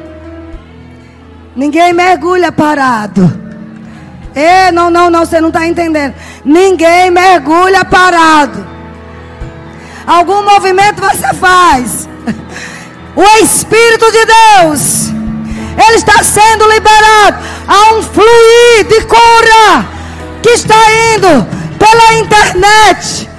Ninguém 1.55 1.93
mergulha 1.93 2.51
parado. 2.51 3.39
E 4.35 4.71
não, 4.71 4.89
não, 4.89 5.09
não, 5.09 5.25
você 5.25 5.39
não 5.39 5.49
está 5.49 5.67
entendendo. 5.67 6.15
Ninguém 6.43 7.11
mergulha 7.11 7.85
parado. 7.85 8.65
Algum 10.07 10.43
movimento 10.43 11.01
você 11.01 11.33
faz. 11.33 12.09
O 13.13 13.43
Espírito 13.43 14.09
de 14.09 14.25
Deus, 14.25 15.09
ele 15.09 15.97
está 15.97 16.23
sendo 16.23 16.65
liberado. 16.65 17.43
Há 17.67 17.93
um 17.95 18.01
fluir 18.01 18.87
de 18.87 19.01
cura 19.05 19.85
que 20.41 20.49
está 20.51 20.75
indo 21.13 21.45
pela 21.77 22.13
internet. 22.19 23.29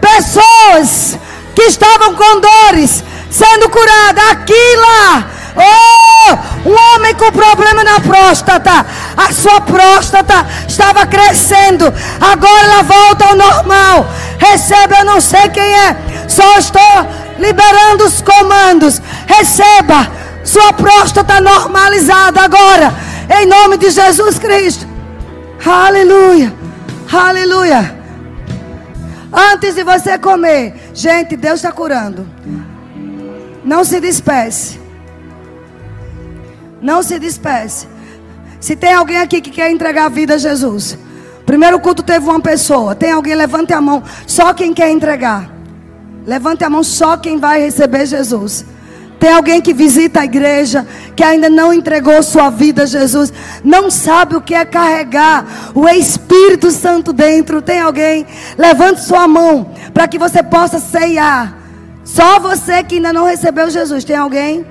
Pessoas 0.00 1.16
que 1.54 1.62
estavam 1.62 2.14
com 2.16 2.40
dores 2.40 3.04
sendo 3.30 3.68
curadas 3.70 4.24
aqui 4.32 4.76
lá. 4.76 5.26
Oh, 5.56 6.68
um 6.68 6.94
homem 6.94 7.14
com 7.14 7.30
problema 7.32 7.82
na 7.84 8.00
próstata. 8.00 8.84
A 9.16 9.32
sua 9.32 9.60
próstata 9.60 10.46
estava 10.66 11.06
crescendo. 11.06 11.92
Agora 12.20 12.64
ela 12.64 12.82
volta 12.82 13.24
ao 13.26 13.36
normal. 13.36 14.06
Receba, 14.38 14.98
eu 14.98 15.04
não 15.04 15.20
sei 15.20 15.48
quem 15.48 15.62
é. 15.62 15.96
Só 16.28 16.58
estou 16.58 17.06
liberando 17.38 18.04
os 18.04 18.20
comandos. 18.20 19.00
Receba. 19.26 20.08
Sua 20.44 20.72
próstata 20.72 21.40
normalizada 21.40 22.40
agora. 22.40 22.92
Em 23.28 23.46
nome 23.46 23.76
de 23.76 23.90
Jesus 23.90 24.38
Cristo. 24.38 24.86
Aleluia. 25.64 26.52
Aleluia. 27.12 28.00
Antes 29.32 29.74
de 29.74 29.84
você 29.84 30.18
comer, 30.18 30.90
gente, 30.92 31.36
Deus 31.36 31.56
está 31.56 31.70
curando. 31.70 32.26
Não 33.64 33.84
se 33.84 34.00
despece. 34.00 34.80
Não 36.80 37.02
se 37.02 37.18
despece. 37.18 37.86
Se 38.58 38.74
tem 38.76 38.92
alguém 38.92 39.18
aqui 39.18 39.40
que 39.40 39.50
quer 39.50 39.70
entregar 39.70 40.06
a 40.06 40.08
vida 40.08 40.34
a 40.34 40.38
Jesus. 40.38 40.98
Primeiro 41.44 41.80
culto 41.80 42.02
teve 42.02 42.28
uma 42.28 42.40
pessoa. 42.40 42.94
Tem 42.94 43.10
alguém? 43.10 43.34
Levante 43.34 43.72
a 43.72 43.80
mão. 43.80 44.02
Só 44.26 44.52
quem 44.54 44.72
quer 44.72 44.90
entregar. 44.90 45.50
Levante 46.26 46.64
a 46.64 46.70
mão 46.70 46.82
só 46.82 47.16
quem 47.16 47.38
vai 47.38 47.60
receber 47.60 48.06
Jesus. 48.06 48.64
Tem 49.18 49.30
alguém 49.30 49.60
que 49.60 49.74
visita 49.74 50.20
a 50.20 50.24
igreja, 50.24 50.86
que 51.14 51.22
ainda 51.22 51.50
não 51.50 51.74
entregou 51.74 52.22
sua 52.22 52.48
vida 52.48 52.84
a 52.84 52.86
Jesus, 52.86 53.30
não 53.62 53.90
sabe 53.90 54.34
o 54.34 54.40
que 54.40 54.54
é 54.54 54.64
carregar 54.64 55.44
o 55.74 55.86
Espírito 55.86 56.70
Santo 56.70 57.12
dentro. 57.12 57.60
Tem 57.60 57.80
alguém? 57.80 58.26
Levante 58.56 59.02
sua 59.02 59.28
mão 59.28 59.72
para 59.92 60.08
que 60.08 60.18
você 60.18 60.42
possa 60.42 60.78
ceiar. 60.78 61.59
Só 62.14 62.40
você 62.40 62.82
que 62.82 62.96
ainda 62.96 63.12
não 63.12 63.24
recebeu 63.24 63.70
Jesus. 63.70 64.02
Tem 64.02 64.16
alguém? 64.16 64.66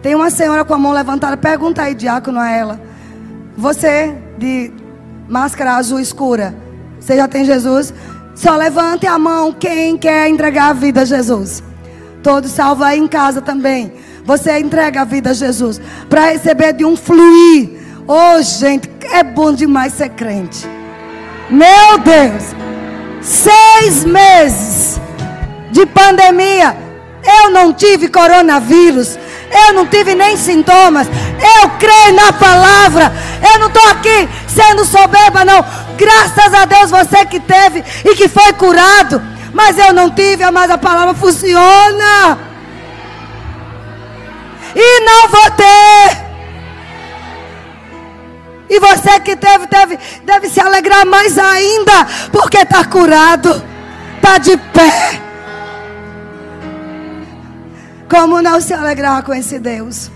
Tem 0.00 0.14
uma 0.14 0.30
senhora 0.30 0.64
com 0.64 0.72
a 0.72 0.78
mão 0.78 0.92
levantada. 0.92 1.36
Pergunta 1.36 1.82
aí, 1.82 1.94
diácono, 1.96 2.38
a 2.38 2.48
ela. 2.48 2.80
Você 3.56 4.14
de 4.38 4.72
máscara 5.28 5.74
azul 5.76 5.98
escura, 5.98 6.54
você 7.00 7.16
já 7.16 7.26
tem 7.26 7.44
Jesus? 7.44 7.92
Só 8.36 8.54
levante 8.56 9.06
a 9.06 9.18
mão 9.18 9.52
quem 9.52 9.96
quer 9.96 10.28
entregar 10.28 10.70
a 10.70 10.72
vida 10.72 11.00
a 11.02 11.04
Jesus. 11.04 11.62
Todos 12.22 12.52
salvo 12.52 12.84
aí 12.84 13.00
em 13.00 13.08
casa 13.08 13.40
também. 13.40 13.92
Você 14.24 14.58
entrega 14.58 15.00
a 15.00 15.04
vida 15.04 15.30
a 15.30 15.34
Jesus 15.34 15.80
para 16.08 16.30
receber 16.30 16.72
de 16.72 16.84
um 16.84 16.96
fluir. 16.96 17.80
Oh, 18.06 18.40
gente, 18.42 18.88
é 19.12 19.24
bom 19.24 19.52
demais 19.52 19.92
ser 19.94 20.10
crente. 20.10 20.68
Meu 21.50 21.98
Deus, 21.98 22.44
seis 23.20 24.04
meses 24.04 25.00
de 25.74 25.84
pandemia. 25.86 26.76
Eu 27.40 27.50
não 27.50 27.72
tive 27.72 28.08
coronavírus. 28.08 29.18
Eu 29.50 29.74
não 29.74 29.86
tive 29.86 30.14
nem 30.14 30.36
sintomas. 30.36 31.08
Eu 31.08 31.70
creio 31.70 32.14
na 32.14 32.32
palavra. 32.32 33.12
Eu 33.52 33.58
não 33.58 33.66
estou 33.66 33.86
aqui 33.88 34.28
sendo 34.46 34.84
soberba, 34.84 35.44
não. 35.44 35.64
Graças 35.96 36.54
a 36.54 36.64
Deus 36.64 36.90
você 36.90 37.26
que 37.26 37.40
teve 37.40 37.84
e 38.04 38.14
que 38.14 38.28
foi 38.28 38.52
curado. 38.52 39.20
Mas 39.52 39.76
eu 39.76 39.92
não 39.92 40.10
tive, 40.10 40.48
mas 40.50 40.70
a 40.70 40.78
palavra 40.78 41.12
funciona. 41.14 42.38
E 44.76 45.00
não 45.00 45.28
vou 45.28 45.50
ter. 45.50 46.24
E 48.70 48.78
você 48.78 49.20
que 49.20 49.36
teve, 49.36 49.66
deve, 49.66 49.98
deve 50.24 50.48
se 50.48 50.60
alegrar 50.60 51.04
mais 51.04 51.36
ainda, 51.36 52.06
porque 52.32 52.58
está 52.58 52.84
curado, 52.84 53.62
está 54.16 54.38
de 54.38 54.56
pé. 54.56 55.23
Como 58.14 58.40
não 58.40 58.60
se 58.60 58.72
alegrar 58.72 59.24
com 59.24 59.34
esse 59.34 59.58
Deus? 59.58 60.08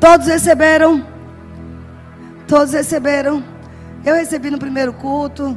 Todos 0.00 0.26
receberam? 0.26 1.06
Todos 2.48 2.72
receberam? 2.72 3.44
Eu 4.04 4.16
recebi 4.16 4.50
no 4.50 4.58
primeiro 4.58 4.92
culto. 4.92 5.56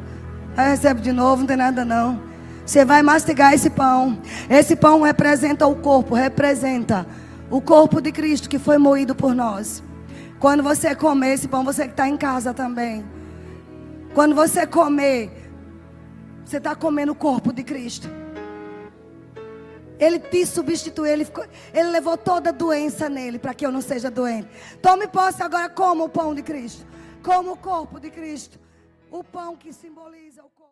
Aí 0.56 0.70
recebe 0.70 1.02
de 1.02 1.12
novo, 1.12 1.38
não 1.38 1.48
tem 1.48 1.58
nada 1.58 1.84
não. 1.84 2.22
Você 2.64 2.86
vai 2.86 3.02
mastigar 3.02 3.56
esse 3.56 3.72
pão. 3.72 4.20
Esse 4.48 4.76
pão 4.76 5.02
representa 5.02 5.66
o 5.66 5.78
corpo, 5.78 6.14
representa 6.14 7.08
o 7.50 7.60
corpo 7.60 8.00
de 8.00 8.12
Cristo 8.12 8.48
que 8.48 8.60
foi 8.60 8.78
moído 8.78 9.16
por 9.16 9.34
nós. 9.34 9.82
Quando 10.40 10.62
você 10.62 10.94
comer 10.94 11.34
esse 11.34 11.48
pão, 11.48 11.64
você 11.64 11.86
que 11.86 11.94
está 11.94 12.08
em 12.08 12.18
casa 12.18 12.54
também. 12.54 13.04
Quando 14.14 14.36
você 14.36 14.68
comer, 14.68 15.52
você 16.46 16.58
está 16.58 16.76
comendo 16.76 17.14
o 17.14 17.16
corpo 17.16 17.52
de 17.52 17.64
Cristo. 17.64 18.25
Ele 20.00 20.20
te 20.20 20.46
substituiu, 20.46 21.12
ele, 21.12 21.26
ficou, 21.26 21.46
ele 21.74 21.90
levou 21.90 22.18
toda 22.18 22.50
a 22.50 22.54
doença 22.54 23.08
nele 23.10 23.40
para 23.40 23.54
que 23.54 23.66
eu 23.66 23.72
não 23.72 23.82
seja 23.82 24.12
doente. 24.12 24.50
Tome 24.82 25.08
posse 25.08 25.42
agora 25.42 25.70
como 25.70 26.06
o 26.06 26.10
pão 26.10 26.36
de 26.36 26.44
Cristo, 26.44 26.86
como 27.24 27.54
o 27.54 27.58
corpo 27.58 28.00
de 28.00 28.10
Cristo. 28.10 28.60
O 29.10 29.24
pão 29.24 29.56
que 29.56 29.72
simboliza 29.72 30.44
o. 30.44 30.55